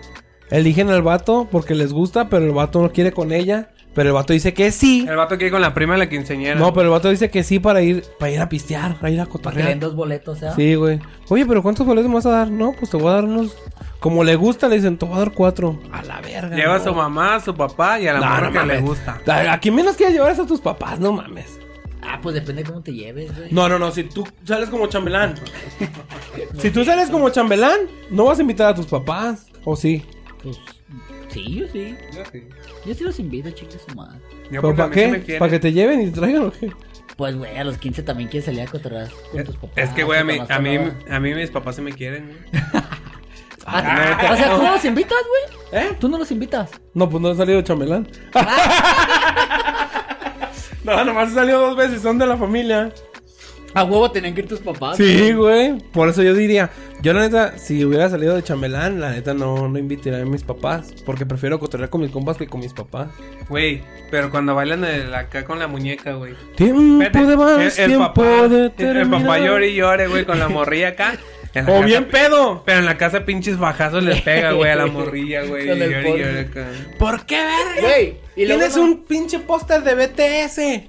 eligen 0.50 0.90
al 0.90 1.02
vato 1.02 1.48
porque 1.50 1.74
les 1.74 1.92
gusta, 1.92 2.28
pero 2.28 2.44
el 2.44 2.52
vato 2.52 2.82
no 2.82 2.92
quiere 2.92 3.12
con 3.12 3.32
ella. 3.32 3.70
Pero 3.98 4.10
el 4.10 4.14
vato 4.14 4.32
dice 4.32 4.54
que 4.54 4.70
sí. 4.70 5.04
El 5.08 5.16
vato 5.16 5.36
que 5.36 5.46
ir 5.46 5.50
con 5.50 5.60
la 5.60 5.74
prima 5.74 5.94
de 5.94 5.98
la 5.98 6.08
quinceañera. 6.08 6.54
No, 6.54 6.72
pero 6.72 6.84
el 6.84 6.90
vato 6.90 7.10
dice 7.10 7.30
que 7.32 7.42
sí 7.42 7.58
para 7.58 7.82
ir, 7.82 8.04
para 8.16 8.30
ir 8.30 8.40
a 8.40 8.48
pistear, 8.48 8.94
para 8.94 9.10
ir 9.10 9.20
a 9.20 9.24
Para 9.24 9.32
que 9.32 9.38
le 9.38 9.42
cotorrear. 9.42 9.68
den 9.70 9.80
dos 9.80 9.96
boletos, 9.96 10.40
¿eh? 10.40 10.50
Sí, 10.54 10.76
güey. 10.76 11.00
Oye, 11.28 11.44
pero 11.46 11.64
¿cuántos 11.64 11.84
boletos 11.84 12.08
me 12.08 12.14
vas 12.14 12.26
a 12.26 12.30
dar? 12.30 12.48
No, 12.48 12.74
pues 12.78 12.92
te 12.92 12.96
voy 12.96 13.08
a 13.10 13.14
dar 13.14 13.24
unos. 13.24 13.56
Como 13.98 14.22
le 14.22 14.36
gusta, 14.36 14.68
le 14.68 14.76
dicen, 14.76 14.98
te 14.98 15.04
voy 15.04 15.16
a 15.16 15.18
dar 15.18 15.32
cuatro. 15.32 15.80
A 15.90 16.02
la 16.04 16.20
verga. 16.20 16.54
Lleva 16.54 16.76
a 16.76 16.80
su 16.84 16.94
mamá, 16.94 17.34
a 17.34 17.40
su 17.40 17.52
papá 17.56 17.98
y 17.98 18.06
a 18.06 18.12
la 18.12 18.20
No, 18.20 18.26
mujer 18.26 18.42
no 18.44 18.48
que 18.52 18.58
le 18.68 18.74
mames. 18.74 18.82
gusta. 18.82 19.20
A, 19.26 19.52
a 19.54 19.58
quien 19.58 19.74
menos 19.74 19.96
quieras 19.96 20.14
llevar 20.14 20.30
es 20.30 20.38
a 20.38 20.46
tus 20.46 20.60
papás, 20.60 21.00
no 21.00 21.12
mames. 21.12 21.58
Ah, 22.00 22.12
Ah, 22.12 22.20
pues 22.22 22.36
depende 22.36 22.62
de 22.62 22.68
cómo 22.70 22.80
te 22.80 22.92
lleves, 22.94 23.36
güey. 23.36 23.50
No, 23.52 23.68
no, 23.68 23.80
no, 23.80 23.90
si 23.90 24.04
tú 24.04 24.24
sales 24.44 24.70
como 24.70 24.86
chambelán. 24.86 25.34
si 26.58 26.70
tú 26.70 26.84
sales 26.84 27.10
como 27.10 27.28
chambelán, 27.30 27.80
no 28.10 28.26
vas 28.26 28.38
a 28.38 28.42
invitar 28.42 28.68
a 28.68 28.74
tus 28.74 28.86
papás. 28.86 29.46
¿O 29.64 29.74
sí? 29.76 30.04
Pues 30.42 30.56
sí, 31.28 31.54
yo 31.54 31.66
sí. 31.68 31.96
Yo 32.14 32.22
sí. 32.30 32.48
Yo 32.86 32.94
sí 32.94 33.04
los 33.04 33.18
invito, 33.18 33.50
chicos, 33.50 33.80
su 33.88 33.94
madre. 33.94 34.18
Yo 34.50 34.60
¿Pero 34.60 34.62
porque 34.62 34.82
a 34.82 35.10
para 35.10 35.24
qué? 35.24 35.38
¿Para 35.38 35.50
que 35.50 35.58
te 35.58 35.72
lleven 35.72 36.00
y 36.00 36.06
te 36.06 36.12
traigan 36.12 36.44
o 36.44 36.52
qué? 36.52 36.70
Pues, 37.16 37.36
güey, 37.36 37.56
a 37.56 37.64
los 37.64 37.78
15 37.78 38.02
también 38.02 38.28
quieres 38.28 38.44
salir 38.44 38.60
a 38.60 38.66
cotorrear 38.66 39.08
con 39.32 39.44
tus 39.44 39.56
papás. 39.56 39.76
Es 39.76 39.90
que, 39.90 40.04
güey, 40.04 40.20
a 40.20 40.24
mí, 40.24 40.38
a 40.48 40.58
mí, 40.58 40.78
a 41.10 41.20
mí 41.20 41.34
mis 41.34 41.50
papás 41.50 41.76
sí 41.76 41.82
me 41.82 41.92
quieren, 41.92 42.28
güey. 42.28 42.62
Ah, 43.70 44.30
o 44.32 44.36
sea, 44.36 44.56
¿tú 44.56 44.62
no 44.62 44.72
los 44.72 44.84
invitas, 44.86 45.18
güey? 45.28 45.82
¿Eh? 45.82 45.90
¿Tú 46.00 46.08
no 46.08 46.16
los 46.16 46.30
invitas? 46.30 46.70
No, 46.94 47.10
pues 47.10 47.22
no 47.22 47.32
he 47.32 47.36
salido 47.36 47.60
chambelán. 47.60 48.08
no, 50.84 51.04
nomás 51.04 51.32
he 51.32 51.34
salido 51.34 51.60
dos 51.60 51.76
veces, 51.76 52.00
son 52.00 52.18
de 52.18 52.26
la 52.26 52.38
familia. 52.38 52.90
A 53.74 53.84
huevo 53.84 54.10
tenían 54.10 54.34
que 54.34 54.40
ir 54.40 54.48
tus 54.48 54.60
papás. 54.60 54.96
Sí, 54.96 55.32
güey. 55.32 55.78
Por 55.92 56.08
eso 56.08 56.22
yo 56.22 56.34
diría, 56.34 56.70
yo 57.02 57.12
la 57.12 57.20
neta, 57.20 57.58
si 57.58 57.84
hubiera 57.84 58.08
salido 58.08 58.34
de 58.34 58.42
chambelán, 58.42 58.98
la 59.00 59.10
neta 59.10 59.34
no, 59.34 59.68
no 59.68 59.78
invitaría 59.78 60.20
a 60.22 60.24
mis 60.24 60.42
papás. 60.42 60.92
Porque 61.04 61.26
prefiero 61.26 61.60
cotorrear 61.60 61.90
con 61.90 62.00
mis 62.00 62.10
compas 62.10 62.36
que 62.38 62.46
con 62.46 62.60
mis 62.60 62.72
papás. 62.72 63.08
Güey, 63.48 63.82
pero 64.10 64.30
cuando 64.30 64.54
bailan 64.54 64.84
el- 64.84 65.14
acá 65.14 65.44
con 65.44 65.58
la 65.58 65.66
muñeca, 65.68 66.14
güey. 66.14 66.34
Tiempo 66.56 66.98
Vete, 66.98 67.26
de 67.26 67.36
más, 67.36 67.74
tiempo 67.76 67.98
papá, 67.98 68.48
de 68.48 68.72
el- 68.78 68.96
el 68.96 69.10
papá 69.10 69.38
llore 69.38 69.68
y 69.68 69.74
llore, 69.76 70.08
güey, 70.08 70.24
con 70.24 70.38
la 70.38 70.48
morrilla 70.48 70.88
acá. 70.88 71.14
O 71.50 71.64
casa- 71.64 71.80
bien 71.86 72.04
pedo. 72.08 72.62
Pero 72.64 72.78
en 72.80 72.84
la 72.86 72.96
casa 72.98 73.24
pinches 73.24 73.58
bajazos 73.58 74.02
les 74.04 74.20
pega, 74.22 74.52
güey, 74.52 74.70
a 74.70 74.76
la 74.76 74.86
morrilla, 74.86 75.44
güey. 75.44 75.68
El 75.68 75.78
llore 75.78 76.10
y 76.10 76.18
llore 76.18 76.40
acá. 76.40 76.66
¿Por 76.98 77.26
qué, 77.26 77.36
verga? 77.36 77.80
Güey, 77.88 78.16
Tienes 78.34 78.76
no- 78.76 78.82
un 78.82 79.04
pinche 79.04 79.38
póster 79.40 79.82
de 79.82 79.94
BTS. 79.94 80.88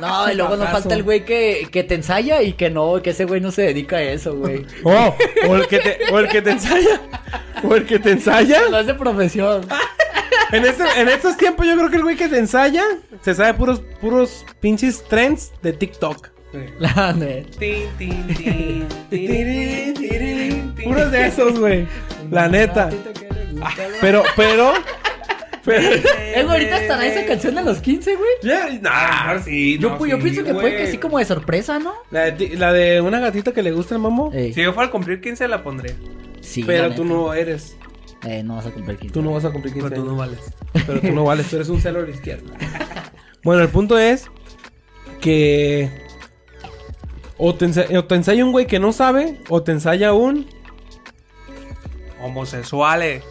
No, 0.00 0.30
y 0.30 0.34
luego 0.34 0.56
no 0.56 0.64
Bajazo. 0.64 0.80
falta 0.80 0.94
el 0.94 1.02
güey 1.02 1.24
que, 1.24 1.68
que 1.70 1.84
te 1.84 1.94
ensaya 1.94 2.42
y 2.42 2.54
que 2.54 2.70
no, 2.70 3.00
que 3.02 3.10
ese 3.10 3.24
güey 3.24 3.40
no 3.40 3.50
se 3.52 3.62
dedica 3.62 3.96
a 3.96 4.02
eso, 4.02 4.34
güey. 4.34 4.66
Oh, 4.84 5.14
o 5.48 5.56
el 5.56 5.66
que 5.68 5.78
te, 5.78 5.98
o 6.12 6.18
el 6.18 6.28
que 6.28 6.42
te 6.42 6.50
ensaya. 6.50 7.00
O 7.62 7.74
el 7.74 7.86
que 7.86 7.98
te 7.98 8.10
ensaya. 8.10 8.62
No 8.70 8.78
es 8.78 8.86
de 8.86 8.94
profesión. 8.94 9.66
En, 10.50 10.64
este, 10.64 10.84
en 10.96 11.08
estos 11.08 11.36
tiempos 11.36 11.66
yo 11.66 11.76
creo 11.76 11.88
que 11.90 11.96
el 11.96 12.02
güey 12.02 12.16
que 12.16 12.28
te 12.28 12.38
ensaya 12.38 12.82
se 13.22 13.34
sabe 13.34 13.54
puros, 13.54 13.80
puros 14.00 14.44
pinches 14.60 15.02
trends 15.04 15.52
de 15.62 15.72
TikTok. 15.72 16.28
Puros 20.84 21.10
de 21.10 21.26
esos, 21.26 21.58
güey. 21.58 21.86
La 22.30 22.48
neta. 22.48 22.90
Pero, 24.00 24.22
pero. 24.36 24.74
Pero 25.64 25.80
Eh, 25.94 26.44
ahorita 26.48 26.80
estará 26.82 27.06
esa 27.06 27.24
canción 27.26 27.54
de 27.54 27.62
los 27.62 27.78
15, 27.80 28.16
güey. 28.16 28.30
ya, 28.42 28.68
nah, 28.80 29.38
sí, 29.42 29.78
Yo, 29.78 29.90
no, 29.90 30.06
yo 30.06 30.16
sí, 30.16 30.22
pienso 30.22 30.44
que 30.44 30.52
güey. 30.52 30.62
fue 30.70 30.76
que 30.76 30.82
así 30.84 30.98
como 30.98 31.18
de 31.18 31.24
sorpresa, 31.24 31.78
¿no? 31.78 31.92
La 32.10 32.20
de, 32.26 32.32
ti- 32.32 32.56
la 32.56 32.72
de 32.72 33.00
una 33.00 33.20
gatita 33.20 33.52
que 33.52 33.62
le 33.62 33.72
gusta 33.72 33.94
el 33.94 34.00
mambo. 34.00 34.30
Eh, 34.32 34.52
Si 34.54 34.62
yo 34.62 34.72
fuera 34.72 34.88
a 34.88 34.90
cumplir 34.92 35.20
15 35.20 35.46
la 35.48 35.62
pondré. 35.62 35.94
sí, 36.40 36.64
pero 36.64 36.88
la 36.88 36.94
tú 36.94 37.04
no 37.04 37.32
eres. 37.34 37.76
Eh, 38.24 38.42
no 38.44 38.54
vas 38.56 38.66
a 38.66 38.70
comprar 38.70 38.96
15. 38.98 39.12
Tú 39.14 39.20
no 39.22 39.32
vas 39.32 39.44
a 39.44 39.50
cumplir 39.50 39.74
15 39.74 39.88
Pero 39.90 40.02
tú 40.02 40.08
no 40.10 40.16
vales. 40.16 40.38
Pero 40.86 41.00
tú 41.00 41.12
no 41.12 41.24
vales, 41.24 41.48
tú 41.48 41.56
eres 41.56 41.68
un 41.68 41.80
celo 41.80 42.00
de 42.02 42.08
la 42.08 42.14
izquierda. 42.14 42.50
Bueno, 43.44 43.60
el 43.62 43.68
punto 43.70 43.98
es 43.98 44.26
que 45.20 45.90
o 47.36 47.56
te, 47.56 47.66
ensa- 47.66 47.96
o 47.98 48.04
te 48.04 48.14
ensaya 48.14 48.44
un 48.44 48.52
güey 48.52 48.68
que 48.68 48.78
no 48.78 48.92
sabe, 48.92 49.40
o 49.48 49.64
te 49.64 49.72
ensaya 49.72 50.12
un, 50.12 50.46
Homosexuales. 52.22 53.24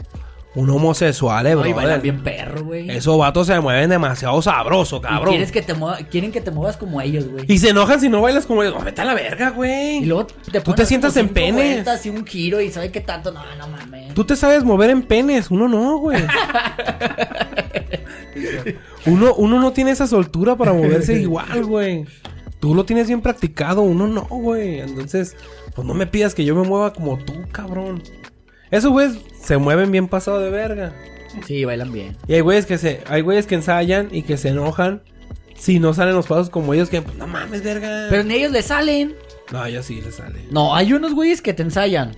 Un 0.53 0.69
homosexual, 0.69 1.47
eh, 1.47 1.51
No, 1.55 1.59
y 1.61 1.69
brother. 1.71 1.75
bailan 1.75 2.01
bien 2.01 2.23
perro, 2.23 2.65
güey. 2.65 2.89
Esos 2.91 3.17
vatos 3.17 3.47
se 3.47 3.57
mueven 3.61 3.89
demasiado 3.89 4.41
sabroso, 4.41 4.97
Y 4.97 5.01
cabrón. 5.01 5.29
quieres 5.29 5.51
que 5.51 5.61
te 5.61 5.73
mueva- 5.73 5.97
quieren 6.09 6.31
que 6.33 6.41
te 6.41 6.51
muevas 6.51 6.75
como 6.75 6.99
ellos, 6.99 7.27
güey. 7.29 7.45
Y 7.47 7.57
se 7.59 7.69
enojan 7.69 8.01
si 8.01 8.09
no 8.09 8.21
bailas 8.21 8.45
como 8.45 8.61
ellos. 8.61 8.83
Vete 8.83 8.99
a 9.01 9.05
la 9.05 9.13
verga, 9.13 9.49
Y 9.49 9.55
güey. 9.55 10.05
luego 10.05 10.27
te 10.51 10.59
Tú 10.59 10.73
te 10.73 10.85
sientas 10.85 11.15
en 11.15 11.29
penes. 11.29 11.85
Y 12.05 12.09
un 12.09 12.25
giro 12.25 12.59
y 12.59 12.69
sabe 12.71 12.91
qué 12.91 12.99
tanto. 13.01 13.31
No, 13.31 13.41
no 13.57 13.67
mames. 13.69 14.13
Tú 14.13 14.25
te 14.25 14.35
sabes 14.35 14.63
mover 14.65 14.89
en 14.89 15.03
penes, 15.03 15.49
uno 15.51 15.67
no, 15.69 15.97
güey. 15.99 16.21
uno, 19.05 19.33
uno 19.35 19.59
no 19.59 19.71
tiene 19.71 19.91
esa 19.91 20.07
soltura 20.07 20.55
para 20.55 20.73
moverse 20.73 21.19
igual, 21.19 21.65
güey. 21.65 22.05
Tú 22.59 22.75
lo 22.75 22.85
tienes 22.85 23.07
bien 23.07 23.21
practicado, 23.21 23.81
uno 23.81 24.07
no, 24.07 24.21
güey. 24.23 24.79
Entonces, 24.81 25.35
pues 25.75 25.87
no 25.87 25.93
me 25.93 26.05
pidas 26.07 26.35
que 26.35 26.45
yo 26.45 26.55
me 26.55 26.67
mueva 26.67 26.93
como 26.93 27.17
tú, 27.17 27.33
cabrón. 27.51 28.03
Esos 28.71 28.91
güeyes 28.91 29.17
se 29.41 29.57
mueven 29.57 29.91
bien 29.91 30.07
pasado 30.07 30.39
de 30.39 30.49
verga. 30.49 30.93
Sí, 31.45 31.63
bailan 31.65 31.91
bien. 31.93 32.17
Y 32.27 32.33
hay 32.33 32.41
güeyes 32.41 32.65
que 32.65 32.77
se, 32.77 33.01
hay 33.07 33.21
güeyes 33.21 33.45
que 33.47 33.55
ensayan 33.55 34.09
y 34.11 34.23
que 34.23 34.37
se 34.37 34.49
enojan 34.49 35.01
si 35.55 35.79
no 35.79 35.93
salen 35.93 36.15
los 36.15 36.27
pasos 36.27 36.49
como 36.49 36.73
ellos 36.73 36.89
que, 36.89 37.01
pues 37.01 37.15
no 37.17 37.27
mames, 37.27 37.63
verga. 37.63 38.07
Pero 38.09 38.23
ni 38.23 38.35
ellos 38.35 38.51
le 38.51 38.61
salen. 38.63 39.15
No, 39.51 39.67
yo 39.67 39.83
sí 39.83 40.01
le 40.01 40.11
sale. 40.11 40.39
No, 40.49 40.75
hay 40.75 40.93
unos 40.93 41.13
güeyes 41.13 41.41
que 41.41 41.53
te 41.53 41.63
ensayan. 41.63 42.15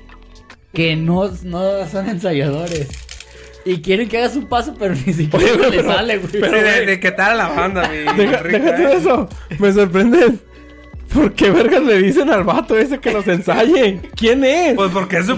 Que 0.73 0.95
no, 0.95 1.29
no 1.43 1.87
son 1.87 2.09
ensayadores. 2.09 2.87
Y 3.65 3.81
quieren 3.81 4.09
que 4.09 4.17
hagas 4.17 4.35
un 4.35 4.47
paso, 4.47 4.75
pero 4.77 4.93
ni 4.93 5.13
siquiera 5.13 5.53
Oye, 5.67 5.69
le 5.77 5.83
sale, 5.83 6.17
güey. 6.17 6.31
Pero 6.33 6.51
de, 6.51 6.85
de 6.85 6.99
qué 6.99 7.11
tal 7.11 7.37
la 7.37 7.47
banda, 7.49 7.87
mi 7.89 7.97
Deja- 8.23 8.41
rica, 8.43 8.59
déjate 8.59 8.83
eh? 8.83 8.97
eso. 8.97 9.29
Me 9.59 9.71
sorprende. 9.71 10.33
¿Por 11.13 11.33
qué 11.33 11.51
vergas 11.51 11.83
le 11.83 12.01
dicen 12.01 12.29
al 12.29 12.43
vato 12.43 12.77
ese 12.77 12.99
que 12.99 13.11
los 13.11 13.27
ensaye? 13.27 14.01
¿Quién 14.15 14.43
es? 14.43 14.75
Pues 14.75 14.91
porque 14.91 15.17
es. 15.17 15.27
No, 15.27 15.35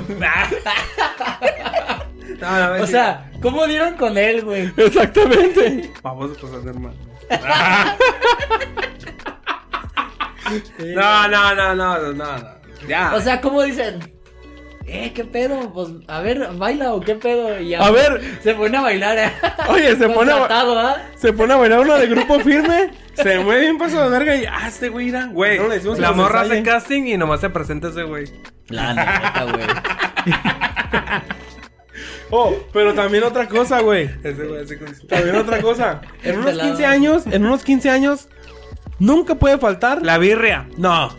no, 2.78 2.84
O 2.84 2.88
sea, 2.88 3.32
¿cómo 3.42 3.66
dieron 3.66 3.96
con 3.96 4.18
él, 4.18 4.44
güey? 4.44 4.72
Exactamente. 4.78 5.92
Vamos 6.04 6.32
a 6.38 6.42
pasar 6.42 6.62
de 6.62 6.70
hermano. 6.70 6.96
No, 10.80 11.28
no, 11.28 11.56
no, 11.56 11.76
no, 11.76 11.98
no, 11.98 12.14
no. 12.14 12.26
Ya. 12.88 13.16
O 13.16 13.22
sea, 13.22 13.42
¿cómo 13.42 13.64
dicen? 13.64 14.14
Eh, 14.86 15.12
¿qué 15.16 15.24
pedo? 15.26 15.74
Pues, 15.74 15.90
a 16.08 16.20
ver, 16.20 16.50
baila 16.54 16.94
o 16.94 17.02
qué 17.02 17.16
pedo. 17.16 17.60
Y 17.60 17.70
ya, 17.70 17.80
A 17.80 17.90
ver. 17.90 18.22
Se 18.44 18.54
pone 18.54 18.78
a 18.78 18.82
bailar, 18.82 19.18
eh. 19.18 19.32
Oye, 19.70 19.96
se 19.96 20.08
pone 20.10 20.32
a, 20.32 20.46
¿ah? 20.48 20.98
se 21.16 21.34
pone 21.34 21.54
a 21.54 21.58
bailar 21.58 21.80
uno 21.80 21.98
de 21.98 22.08
grupo 22.08 22.40
firme. 22.42 22.92
Se 23.16 23.40
mueve 23.40 23.62
bien 23.62 23.78
paso 23.78 24.02
de 24.02 24.10
verga 24.10 24.36
y 24.36 24.46
ah, 24.46 24.68
este 24.68 24.90
güey 24.90 25.10
irá. 25.10 25.28
Güey, 25.28 25.58
No 25.58 25.68
le 25.68 25.76
decimos 25.76 25.96
que 25.96 26.02
la 26.02 26.12
morra 26.12 26.42
hace 26.42 26.64
casting 26.64 27.04
y 27.04 27.18
nomás 27.18 27.42
se 27.42 27.50
presenta 27.50 27.90
ese 27.90 28.04
güey. 28.04 28.26
La 28.68 28.94
neta, 28.94 29.44
güey. 29.44 29.66
Oh, 32.32 32.54
pero 32.74 32.94
también 32.94 33.24
otra 33.24 33.48
cosa, 33.48 33.82
güey. 33.82 34.10
También 35.08 35.36
otra 35.36 35.62
cosa. 35.62 36.02
En 36.24 36.36
unos 36.40 36.48
Pelado. 36.48 36.70
15 36.70 36.86
años, 36.86 37.24
en 37.28 37.46
unos 37.46 37.64
15 37.64 37.90
años, 37.90 38.30
nunca 39.00 39.36
puede 39.36 39.58
faltar. 39.58 40.02
La 40.04 40.18
birria. 40.18 40.68
No. 40.78 41.16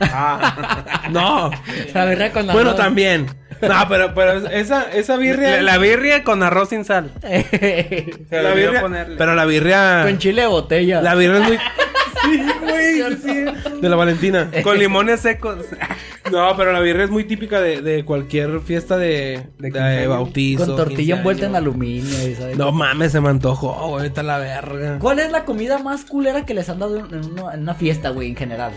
No. 1.10 1.50
La 1.94 2.04
verdad 2.04 2.32
con 2.32 2.46
la 2.48 2.52
Bueno, 2.52 2.74
también. 2.74 3.28
No, 3.62 3.74
pero, 3.88 4.14
pero 4.14 4.48
esa, 4.48 4.84
esa 4.92 5.16
birria. 5.16 5.56
La, 5.56 5.62
la 5.62 5.78
birria 5.78 6.22
con 6.24 6.42
arroz 6.42 6.68
sin 6.70 6.84
sal. 6.84 7.12
la 7.22 8.54
birria- 8.54 8.80
ponerle. 8.80 9.16
pero 9.16 9.34
la 9.34 9.44
birria. 9.44 10.02
Con 10.04 10.18
chile 10.18 10.42
de 10.42 10.48
botella. 10.48 11.00
La 11.02 11.14
birria 11.14 11.38
es 11.42 11.48
muy. 11.48 11.58
Sí, 12.26 12.42
güey. 12.60 13.16
sí. 13.22 13.44
De 13.80 13.88
la 13.88 13.94
Valentina. 13.94 14.50
Con 14.64 14.78
limones 14.78 15.20
secos. 15.20 15.58
No, 16.32 16.56
pero 16.56 16.72
la 16.72 16.80
birria 16.80 17.04
es 17.04 17.10
muy 17.10 17.22
típica 17.22 17.60
de, 17.60 17.82
de 17.82 18.04
cualquier 18.04 18.58
fiesta 18.58 18.96
de, 18.96 19.46
De 19.58 19.70
de, 19.70 19.70
15 19.70 19.78
años. 19.80 20.08
bautizo. 20.08 20.66
Con 20.66 20.74
tortilla 20.76 20.96
15 20.96 21.12
envuelta 21.18 21.46
en 21.46 21.54
aluminio. 21.54 22.28
y 22.28 22.34
¿sabes? 22.34 22.56
No 22.58 22.72
mames, 22.72 23.12
se 23.12 23.20
me 23.20 23.28
antojó, 23.28 23.90
güey. 23.90 24.06
Está 24.08 24.24
la 24.24 24.38
verga. 24.38 24.98
¿Cuál 24.98 25.20
es 25.20 25.30
la 25.30 25.44
comida 25.44 25.78
más 25.78 26.04
culera 26.04 26.44
que 26.44 26.52
les 26.54 26.68
han 26.68 26.80
dado 26.80 26.96
en 26.98 27.14
una, 27.30 27.54
en 27.54 27.60
una 27.60 27.74
fiesta, 27.74 28.10
güey, 28.10 28.30
en 28.30 28.34
general? 28.36 28.72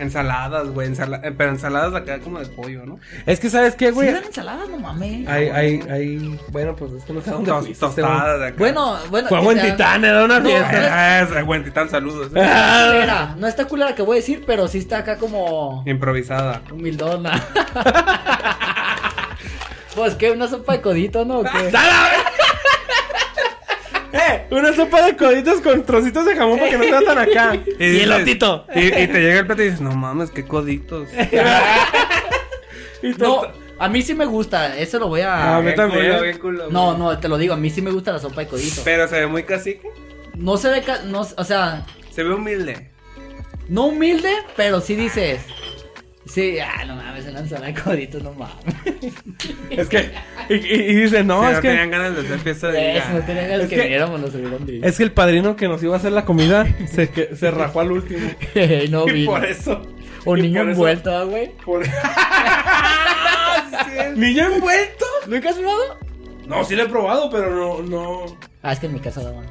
Ensaladas, 0.00 0.68
güey. 0.68 0.88
ensala- 0.88 1.20
eh, 1.22 1.32
Pero 1.36 1.50
ensaladas 1.50 1.94
acá 1.94 2.18
como 2.20 2.38
de 2.40 2.46
pollo, 2.46 2.84
¿no? 2.86 2.98
Es 3.26 3.38
que, 3.38 3.50
¿sabes 3.50 3.76
qué, 3.76 3.86
¿Sí 3.88 3.92
güey? 3.92 4.12
dan 4.12 4.24
ensaladas? 4.24 4.68
No 4.68 4.78
mames. 4.78 5.28
Hay, 5.28 5.48
hay, 5.48 5.80
hay. 5.90 6.38
Bueno, 6.48 6.74
pues 6.74 6.92
es 6.92 7.04
que 7.04 7.12
no 7.12 7.20
sé 7.20 7.30
dónde 7.30 7.50
Tos- 7.50 7.78
tostadas 7.78 8.40
de 8.40 8.46
acá. 8.48 8.56
Bueno, 8.58 8.96
bueno. 9.10 9.28
Fue 9.28 9.40
buen 9.40 9.60
titán, 9.60 10.04
era 10.04 10.24
una 10.24 10.40
No, 10.40 10.48
fiesta. 10.48 11.20
Es, 11.20 11.44
buen 11.46 11.62
titán, 11.64 11.88
saludos. 11.90 12.28
eh. 12.34 12.40
No 12.40 12.46
está 12.46 12.86
culera, 12.90 13.34
no 13.38 13.46
está 13.46 13.64
culera 13.66 13.94
que 13.94 14.02
voy 14.02 14.16
a 14.16 14.20
decir, 14.20 14.44
pero 14.46 14.66
sí 14.68 14.78
está 14.78 14.98
acá 14.98 15.16
como 15.18 15.82
Improvisada. 15.86 16.62
humildona. 16.72 17.40
pues 19.94 20.14
que 20.14 20.30
una 20.30 20.48
sopa 20.48 20.74
de 20.74 20.80
codito, 20.80 21.24
¿no? 21.24 21.40
¿O 21.40 21.42
qué? 21.44 21.70
¡Eh! 24.12 24.46
Una 24.50 24.72
sopa 24.74 25.02
de 25.06 25.16
coditos 25.16 25.60
con 25.60 25.84
trocitos 25.84 26.24
de 26.26 26.34
jamón 26.36 26.58
para 26.58 26.70
que 26.70 26.78
no 26.78 26.84
sea 26.84 27.00
tan 27.02 27.18
acá. 27.18 27.54
Y, 27.78 27.84
dices- 27.84 28.02
elotito. 28.02 28.66
Y, 28.74 28.80
y 28.86 28.90
te 29.06 29.20
llega 29.20 29.40
el 29.40 29.46
plato 29.46 29.62
y 29.62 29.66
dices, 29.66 29.80
no 29.80 29.92
mames, 29.94 30.30
qué 30.30 30.44
coditos. 30.44 31.08
Y 33.02 33.08
No, 33.12 33.42
a 33.78 33.88
mí 33.88 34.02
sí 34.02 34.14
me 34.14 34.26
gusta, 34.26 34.76
eso 34.76 34.98
lo 34.98 35.08
voy 35.08 35.22
Ah, 35.22 35.54
a... 35.54 35.56
a 35.56 35.62
mí 35.62 35.74
también. 35.74 36.06
culo, 36.10 36.22
bien 36.22 36.38
culo. 36.38 36.70
No, 36.70 36.96
no, 36.98 37.18
te 37.18 37.28
lo 37.28 37.38
digo, 37.38 37.54
a 37.54 37.56
mí 37.56 37.70
sí 37.70 37.80
me 37.80 37.90
gusta 37.90 38.12
la 38.12 38.18
sopa 38.18 38.42
de 38.42 38.46
codito. 38.48 38.82
Pero 38.84 39.08
se 39.08 39.20
ve 39.20 39.26
muy 39.26 39.44
cacique. 39.44 39.88
No 40.36 40.56
se 40.58 40.68
ve, 40.68 40.82
ca- 40.82 41.02
no, 41.06 41.20
o 41.36 41.44
sea, 41.44 41.86
Se 42.10 42.22
ve 42.22 42.34
humilde. 42.34 42.90
no 43.68 43.86
humilde, 43.86 44.32
pero 44.56 44.80
sí 44.82 44.96
dices... 44.96 45.40
Sí, 46.32 46.58
ah, 46.60 46.84
no 46.86 46.94
mames, 46.94 47.26
una 47.26 47.40
ensalada 47.40 47.72
de 47.72 47.82
coditos, 47.82 48.22
no 48.22 48.32
mames. 48.34 48.54
Es 49.70 49.88
que. 49.88 50.10
Y, 50.48 50.54
y- 50.54 50.90
y 50.90 50.94
dice, 50.94 51.24
no, 51.24 51.46
es 51.48 51.56
no 51.56 51.62
que. 51.62 51.68
tenían 51.68 51.90
ganas 51.90 52.14
de 52.14 52.20
hacer 52.22 52.38
fiesta 52.38 52.68
de 52.68 52.98
Eso, 52.98 53.06
no 53.14 53.20
tenía 53.22 53.42
ganas 53.48 53.62
Es 53.64 53.68
que, 53.68 53.76
que- 53.76 53.82
viniéramos, 53.82 54.20
nos 54.20 54.34
hubieran 54.34 54.64
dicho. 54.66 54.86
Es 54.86 54.96
que 54.96 55.02
el 55.02 55.12
padrino 55.12 55.56
que 55.56 55.66
nos 55.66 55.82
iba 55.82 55.94
a 55.94 55.98
hacer 55.98 56.12
la 56.12 56.24
comida 56.24 56.66
se, 56.86 57.10
que, 57.10 57.34
se 57.34 57.50
rajó 57.60 57.80
al 57.80 57.90
último. 57.92 58.30
no 58.90 59.08
Y 59.08 59.12
vino. 59.12 59.30
por 59.32 59.44
eso. 59.44 59.82
Y 60.26 60.32
niño 60.42 60.62
envuelto, 60.62 61.16
¿ah, 61.16 61.24
güey. 61.24 61.50
por- 61.64 61.84
¿Niño 64.16 64.52
envuelto? 64.54 65.04
¿Nunca 65.26 65.50
has 65.50 65.56
probado? 65.56 65.98
No, 66.46 66.64
sí 66.64 66.74
lo 66.76 66.82
he 66.84 66.88
probado, 66.88 67.30
pero 67.30 67.50
no, 67.50 67.82
no. 67.82 68.36
Ah, 68.62 68.72
es 68.72 68.78
que 68.80 68.86
en 68.86 68.94
mi 68.94 69.00
casa 69.00 69.22
daban. 69.22 69.46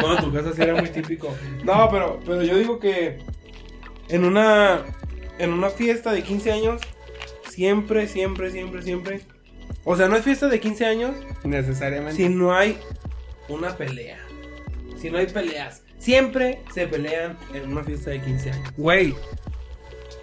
No, 0.00 0.16
en 0.18 0.24
tu 0.24 0.32
casa 0.32 0.52
sí 0.54 0.62
era 0.62 0.74
muy 0.74 0.88
típico. 0.88 1.34
No, 1.64 1.88
pero, 1.90 2.20
pero 2.24 2.42
yo 2.42 2.56
digo 2.56 2.78
que 2.78 3.18
en 4.08 4.24
una 4.24 4.80
en 5.40 5.52
una 5.52 5.70
fiesta 5.70 6.12
de 6.12 6.22
15 6.22 6.52
años 6.52 6.80
siempre, 7.48 8.06
siempre, 8.06 8.50
siempre, 8.50 8.82
siempre. 8.82 9.20
O 9.84 9.96
sea, 9.96 10.08
no 10.08 10.16
es 10.16 10.24
fiesta 10.24 10.48
de 10.48 10.60
15 10.60 10.86
años 10.86 11.10
Necesariamente. 11.42 12.16
si 12.16 12.28
no 12.28 12.54
hay 12.54 12.78
una 13.48 13.76
pelea. 13.76 14.18
Si 15.00 15.10
no 15.10 15.18
hay 15.18 15.26
peleas. 15.26 15.82
Siempre 15.98 16.60
se 16.74 16.86
pelean 16.86 17.38
en 17.54 17.70
una 17.70 17.82
fiesta 17.82 18.10
de 18.10 18.20
15 18.20 18.50
años. 18.50 18.72
Güey. 18.76 19.14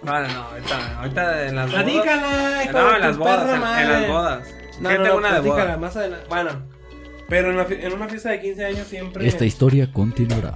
Vale, 0.02 0.32
no, 0.32 0.42
ahorita, 0.42 0.98
ahorita 1.00 1.46
en 1.46 1.56
las 1.56 1.70
bodas. 1.70 1.84
Platícala, 1.84 2.64
hijo 2.64 2.72
No, 2.72 2.94
en 2.94 3.00
las 3.00 3.16
bodas, 3.16 3.82
en, 3.82 3.88
las 3.88 4.08
bodas. 4.08 4.48
No, 4.80 4.88
¿Qué 4.88 4.98
no, 4.98 5.04
no, 5.04 5.16
una 5.16 5.28
de 5.34 5.40
platícala 5.40 5.64
boda? 5.64 5.76
más 5.76 5.96
adelante. 5.96 6.26
Bueno, 6.28 6.50
pero 7.28 7.50
en, 7.50 7.56
la 7.56 7.66
en 7.68 7.92
una 7.92 8.08
fiesta 8.08 8.30
de 8.30 8.40
15 8.40 8.64
años 8.64 8.86
siempre. 8.86 9.26
historia 9.26 9.92
continuará. 9.92 10.54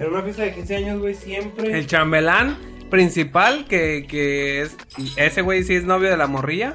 En 0.00 0.08
una 0.08 0.22
fiesta 0.22 0.42
de 0.42 0.54
15 0.54 0.76
años, 0.76 0.98
güey, 1.00 1.14
siempre. 1.14 1.78
El 1.78 1.86
chambelán 1.86 2.58
principal, 2.90 3.66
que, 3.68 4.06
que 4.08 4.62
es. 4.62 4.76
Ese 5.16 5.42
güey 5.42 5.62
sí 5.64 5.74
es 5.74 5.84
novio 5.84 6.10
de 6.10 6.16
la 6.16 6.26
morrilla. 6.26 6.74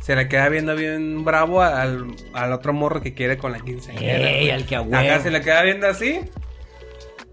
Se 0.00 0.16
le 0.16 0.28
queda 0.28 0.48
viendo 0.48 0.74
bien 0.74 1.24
bravo 1.24 1.62
al, 1.62 2.06
al 2.34 2.52
otro 2.52 2.72
morro 2.72 3.00
que 3.02 3.14
quiere 3.14 3.38
con 3.38 3.52
la 3.52 3.60
quinceañera. 3.60 4.30
Ey, 4.30 4.50
al 4.50 4.66
que 4.66 4.74
a 4.76 4.80
huevo. 4.82 4.96
Acá 4.96 5.20
se 5.20 5.30
le 5.30 5.40
queda 5.42 5.62
viendo 5.62 5.86
así. 5.86 6.20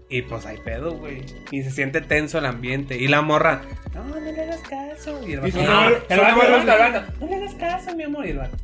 Y 0.08 0.22
pues 0.22 0.44
hay 0.46 0.56
pedo, 0.58 0.92
güey. 0.92 1.24
Y 1.50 1.62
se 1.62 1.70
siente 1.70 2.00
tenso 2.00 2.38
el 2.38 2.46
ambiente. 2.46 2.96
Y 2.96 3.08
la 3.08 3.22
morra. 3.22 3.62
No, 3.94 4.04
no 4.04 4.20
le 4.20 4.40
hagas 4.40 4.60
caso. 4.60 5.20
Y 5.26 5.32
el 5.32 5.46
Y 5.48 5.50
vato. 5.52 5.62
No, 5.62 5.88
el 5.88 5.94
vato, 6.20 7.12
No 7.20 7.26
le 7.26 7.34
hagas 7.36 7.54
caso, 7.54 7.96
mi 7.96 8.04
amor. 8.04 8.26
Y 8.26 8.30
el 8.30 8.38
vato. 8.38 8.56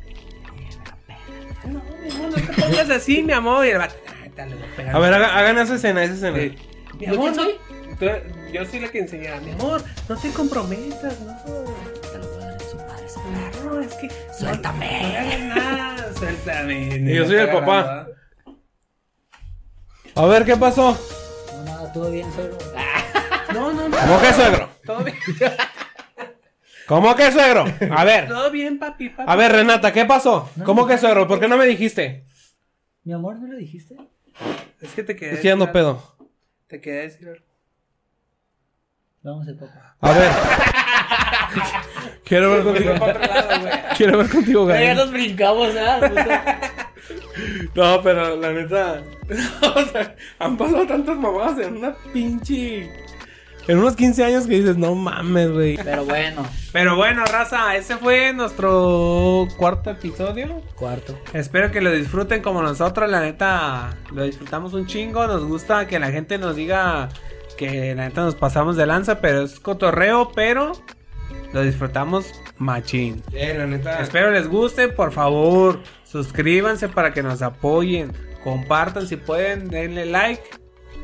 No, 1.65 1.81
mi 2.01 2.09
amor, 2.11 2.29
no 2.29 2.35
te 2.35 2.61
pongas 2.61 2.89
así, 2.89 3.23
mi 3.23 3.33
amor. 3.33 3.65
Y 3.65 3.69
el 3.71 3.77
vato. 3.77 3.95
"Ay, 4.23 4.31
dale, 4.35 4.55
voy 4.55 4.63
pegar". 4.75 4.95
A 4.95 4.99
ver, 4.99 5.13
haga- 5.13 5.37
hagan 5.37 5.57
esa 5.57 5.75
escena, 5.75 6.03
esa 6.03 6.13
escena. 6.13 6.37
Sí. 6.37 6.55
Mi 6.99 7.05
¿Yo 7.07 7.13
amor, 7.13 7.35
no- 7.35 7.43
yo 8.51 8.65
soy 8.65 8.79
la 8.79 8.89
que 8.89 8.99
enseñaba. 8.99 9.39
Mi 9.41 9.51
amor, 9.51 9.83
no 10.07 10.15
te 10.17 10.31
comprometas, 10.31 11.19
no. 11.21 11.35
Te 12.11 12.17
lo 12.17 12.27
voy 12.27 12.43
a 12.43 12.45
dar 12.47 12.53
en 12.61 12.69
su 12.69 12.77
madre, 12.77 13.09
su 13.09 13.65
No, 13.65 13.79
es 13.81 13.93
que. 13.95 14.09
Suéltame. 14.37 15.01
No, 15.01 15.09
no 15.09 15.17
hagas 15.17 15.39
nada, 15.41 16.13
suéltame. 16.13 16.95
Y 16.97 17.15
yo 17.15 17.25
soy 17.25 17.35
el 17.37 17.49
papá. 17.49 18.07
A 20.15 20.25
ver, 20.25 20.45
¿qué 20.45 20.55
pasó? 20.57 20.97
No, 21.55 21.63
nada, 21.63 21.93
todo 21.93 22.11
bien, 22.11 22.31
suegro. 22.33 22.57
No, 23.53 23.71
no, 23.71 23.87
no. 23.87 23.97
¿Cómo 23.97 24.19
que 24.19 24.33
suegro? 24.33 24.69
Todo 24.85 25.03
bien. 25.05 25.17
¿Cómo 26.87 27.15
que 27.15 27.31
suegro? 27.31 27.65
A 27.91 28.03
ver. 28.03 28.27
Todo 28.27 28.51
bien, 28.51 28.77
papi, 28.77 29.09
papi. 29.09 29.29
A 29.31 29.35
ver, 29.35 29.51
Renata, 29.51 29.91
¿qué 29.93 30.05
pasó? 30.05 30.49
¿Cómo 30.65 30.85
que 30.85 30.97
suegro? 30.97 31.27
¿Por 31.27 31.39
qué 31.39 31.47
no 31.47 31.57
me 31.57 31.65
dijiste? 31.65 32.25
Mi 33.03 33.13
amor, 33.13 33.39
¿no 33.39 33.47
le 33.47 33.57
dijiste? 33.57 33.95
Es 34.81 34.91
que 34.93 35.03
te 35.03 35.15
quedé. 35.15 35.35
Es 35.35 35.39
que 35.39 35.49
ando 35.51 35.71
pedo. 35.71 36.17
Te 36.67 36.81
quedé 36.81 37.03
decir. 37.03 37.29
algo. 37.29 37.46
Vamos, 39.27 39.45
el 39.45 39.55
papá. 39.55 39.93
A 39.99 40.11
ver. 40.13 40.31
Quiero 42.23 42.49
ver 42.51 42.63
contigo. 42.63 42.91
Fui 42.91 42.99
para 42.99 43.11
otro 43.19 43.33
lado, 43.33 43.59
güey. 43.61 43.73
Quiero 43.97 44.17
ver 44.19 44.29
contigo, 44.29 44.67
Ya 44.69 44.73
Gael. 44.75 44.97
nos 44.97 45.11
brincamos, 45.11 45.69
¿ah? 45.75 45.99
No, 47.75 48.01
pero 48.01 48.37
la 48.37 48.53
neta. 48.53 49.01
o 49.75 49.81
sea, 49.85 50.15
han 50.39 50.55
pasado 50.57 50.87
tantas 50.87 51.17
mamadas 51.17 51.59
en 51.59 51.75
una 51.77 51.93
pinche. 52.13 52.89
En 53.67 53.79
unos 53.79 53.97
15 53.97 54.23
años 54.23 54.47
que 54.47 54.55
dices, 54.61 54.77
no 54.77 54.95
mames, 54.95 55.51
güey. 55.51 55.75
Pero 55.75 56.05
bueno, 56.05 56.45
Pero 56.71 56.95
bueno, 56.95 57.25
raza, 57.25 57.75
ese 57.75 57.97
fue 57.97 58.31
nuestro 58.31 59.45
cuarto 59.57 59.89
episodio. 59.91 60.61
cuarto. 60.75 61.19
Espero 61.33 61.69
que 61.69 61.81
lo 61.81 61.91
disfruten 61.91 62.41
como 62.41 62.61
nosotros, 62.61 63.09
la 63.09 63.19
neta 63.19 63.89
lo 64.13 64.23
disfrutamos 64.23 64.73
un 64.73 64.87
chingo, 64.87 65.27
nos 65.27 65.43
gusta 65.43 65.85
que 65.85 65.99
la 65.99 66.11
gente 66.11 66.37
nos 66.37 66.55
diga 66.55 67.09
que 67.57 67.93
la 67.95 68.05
neta 68.05 68.21
nos 68.21 68.35
pasamos 68.35 68.77
de 68.77 68.85
lanza, 68.85 69.19
pero 69.19 69.41
es 69.41 69.59
cotorreo, 69.59 70.31
pero 70.33 70.71
lo 71.51 71.61
disfrutamos 71.63 72.31
machín. 72.57 73.23
Eh, 73.33 73.53
la 73.57 73.65
neta. 73.65 74.01
Espero 74.01 74.31
les 74.31 74.47
guste, 74.47 74.87
por 74.87 75.11
favor, 75.11 75.81
suscríbanse 76.03 76.87
para 76.87 77.13
que 77.13 77.23
nos 77.23 77.41
apoyen, 77.41 78.13
compartan 78.43 79.07
si 79.07 79.17
pueden, 79.17 79.67
denle 79.67 80.05
like 80.05 80.43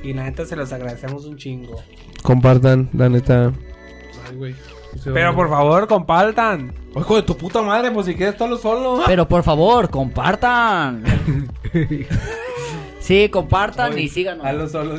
y 0.03 0.13
la 0.13 0.23
neta 0.23 0.45
se 0.45 0.55
los 0.55 0.71
agradecemos 0.71 1.25
un 1.25 1.37
chingo. 1.37 1.81
Compartan, 2.21 2.89
la 2.93 3.09
neta. 3.09 3.51
Ay, 4.29 4.35
güey. 4.35 4.55
Pero 5.03 5.35
por 5.35 5.49
favor, 5.49 5.87
compartan. 5.87 6.73
Hijo 6.95 7.15
de 7.15 7.23
tu 7.23 7.35
puta 7.35 7.61
madre, 7.61 7.91
pues 7.91 8.05
si 8.05 8.15
quieres 8.15 8.35
solo 8.37 8.57
solo. 8.57 9.03
Pero 9.05 9.27
por 9.27 9.43
favor, 9.43 9.89
compartan. 9.89 11.03
Sí, 13.03 13.27
compartan 13.27 13.99
y 13.99 14.07
síganos. 14.07 14.45
Hazlo 14.45 14.69
solo. 14.69 14.97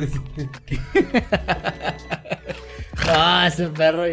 Ah, 3.09 3.45
ese 3.51 3.67
perro. 3.69 4.03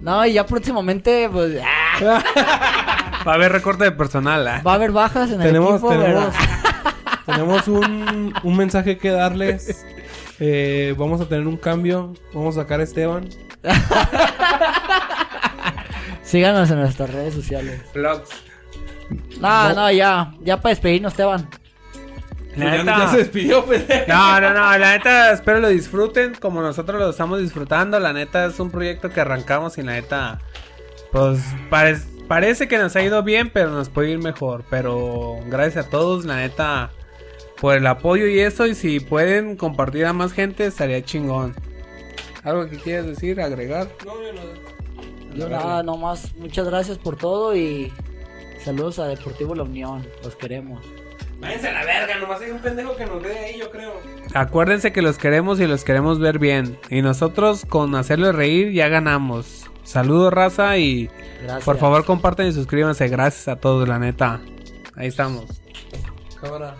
No, 0.00 0.24
y 0.24 0.32
ya 0.32 0.46
próximamente, 0.46 1.28
pues, 1.30 1.60
ah, 2.00 2.22
Va 3.26 3.32
a 3.32 3.34
haber 3.34 3.52
recorte 3.52 3.84
de 3.84 3.92
personal, 3.92 4.48
¿ah? 4.48 4.62
va 4.66 4.72
a 4.72 4.74
haber 4.76 4.90
bajas 4.90 5.30
en 5.30 5.42
el 5.42 5.48
tenemos, 5.48 5.72
equipo, 5.72 5.90
tenemos, 5.90 6.34
tenemos 7.26 7.68
un, 7.68 8.32
un 8.42 8.56
mensaje 8.56 8.96
que 8.96 9.10
darles. 9.10 9.84
Eh, 10.40 10.94
vamos 10.96 11.20
a 11.20 11.28
tener 11.28 11.46
un 11.46 11.58
cambio. 11.58 12.14
Vamos 12.32 12.56
a 12.56 12.62
sacar 12.62 12.80
a 12.80 12.84
Esteban. 12.84 13.28
Síganos 16.22 16.70
en 16.70 16.80
nuestras 16.80 17.10
redes 17.12 17.34
sociales. 17.34 17.82
Vlogs. 17.92 18.30
No, 19.40 19.74
no, 19.74 19.90
ya. 19.92 20.32
Ya 20.40 20.58
para 20.58 20.70
despedirnos, 20.70 21.12
Esteban. 21.12 21.46
La 22.56 22.64
Ya- 22.64 22.82
neta- 22.84 22.98
ya 22.98 23.08
se 23.10 23.16
despidió, 23.18 23.64
pendejo. 23.64 24.04
No, 24.08 24.40
no, 24.40 24.48
no, 24.54 24.78
la 24.78 24.92
neta 24.96 25.32
espero 25.32 25.60
lo 25.60 25.68
disfruten 25.68 26.34
como 26.34 26.62
nosotros 26.62 26.98
lo 27.00 27.10
estamos 27.10 27.40
disfrutando. 27.40 28.00
La 28.00 28.12
neta 28.12 28.46
es 28.46 28.58
un 28.60 28.70
proyecto 28.70 29.10
que 29.10 29.20
arrancamos 29.20 29.76
y 29.78 29.82
la 29.82 29.92
neta, 29.92 30.38
pues 31.12 31.40
pare- 31.70 31.98
parece 32.28 32.66
que 32.68 32.78
nos 32.78 32.96
ha 32.96 33.02
ido 33.02 33.22
bien, 33.22 33.50
pero 33.50 33.70
nos 33.70 33.88
puede 33.90 34.10
ir 34.12 34.18
mejor. 34.18 34.64
Pero 34.70 35.36
gracias 35.48 35.86
a 35.86 35.90
todos, 35.90 36.24
la 36.24 36.36
neta, 36.36 36.90
por 37.60 37.76
el 37.76 37.86
apoyo 37.86 38.26
y 38.26 38.40
eso. 38.40 38.66
Y 38.66 38.74
si 38.74 39.00
pueden 39.00 39.56
compartir 39.56 40.06
a 40.06 40.12
más 40.12 40.32
gente, 40.32 40.64
estaría 40.66 41.02
chingón. 41.04 41.54
¿Algo 42.42 42.68
que 42.70 42.76
quieras 42.78 43.06
decir, 43.06 43.40
agregar? 43.40 43.88
Yo 45.34 45.48
nada, 45.48 45.82
nomás. 45.82 46.34
Muchas 46.36 46.66
gracias 46.66 46.96
por 46.96 47.16
todo 47.16 47.54
y 47.54 47.92
saludos 48.64 48.98
a 48.98 49.06
Deportivo 49.08 49.54
La 49.54 49.64
Unión. 49.64 50.06
Los 50.24 50.36
queremos. 50.36 50.80
Váyanse 51.40 51.68
a 51.68 51.72
la 51.72 51.84
verga, 51.84 52.18
nomás 52.18 52.40
hay 52.40 52.50
un 52.50 52.60
pendejo 52.60 52.96
que 52.96 53.04
nos 53.06 53.22
ve 53.22 53.38
ahí, 53.38 53.58
yo 53.58 53.70
creo. 53.70 54.00
Acuérdense 54.34 54.92
que 54.92 55.02
los 55.02 55.18
queremos 55.18 55.60
y 55.60 55.66
los 55.66 55.84
queremos 55.84 56.18
ver 56.18 56.38
bien. 56.38 56.78
Y 56.90 57.02
nosotros 57.02 57.64
con 57.68 57.94
hacerlos 57.94 58.34
reír 58.34 58.72
ya 58.72 58.88
ganamos. 58.88 59.70
Saludos, 59.84 60.32
raza, 60.32 60.78
y 60.78 61.08
Gracias. 61.42 61.64
por 61.64 61.78
favor 61.78 62.04
compartan 62.04 62.46
y 62.46 62.52
suscríbanse. 62.52 63.08
Gracias 63.08 63.48
a 63.48 63.56
todos, 63.56 63.86
la 63.86 63.98
neta. 63.98 64.40
Ahí 64.96 65.08
estamos. 65.08 65.44
Cámara. 66.40 66.74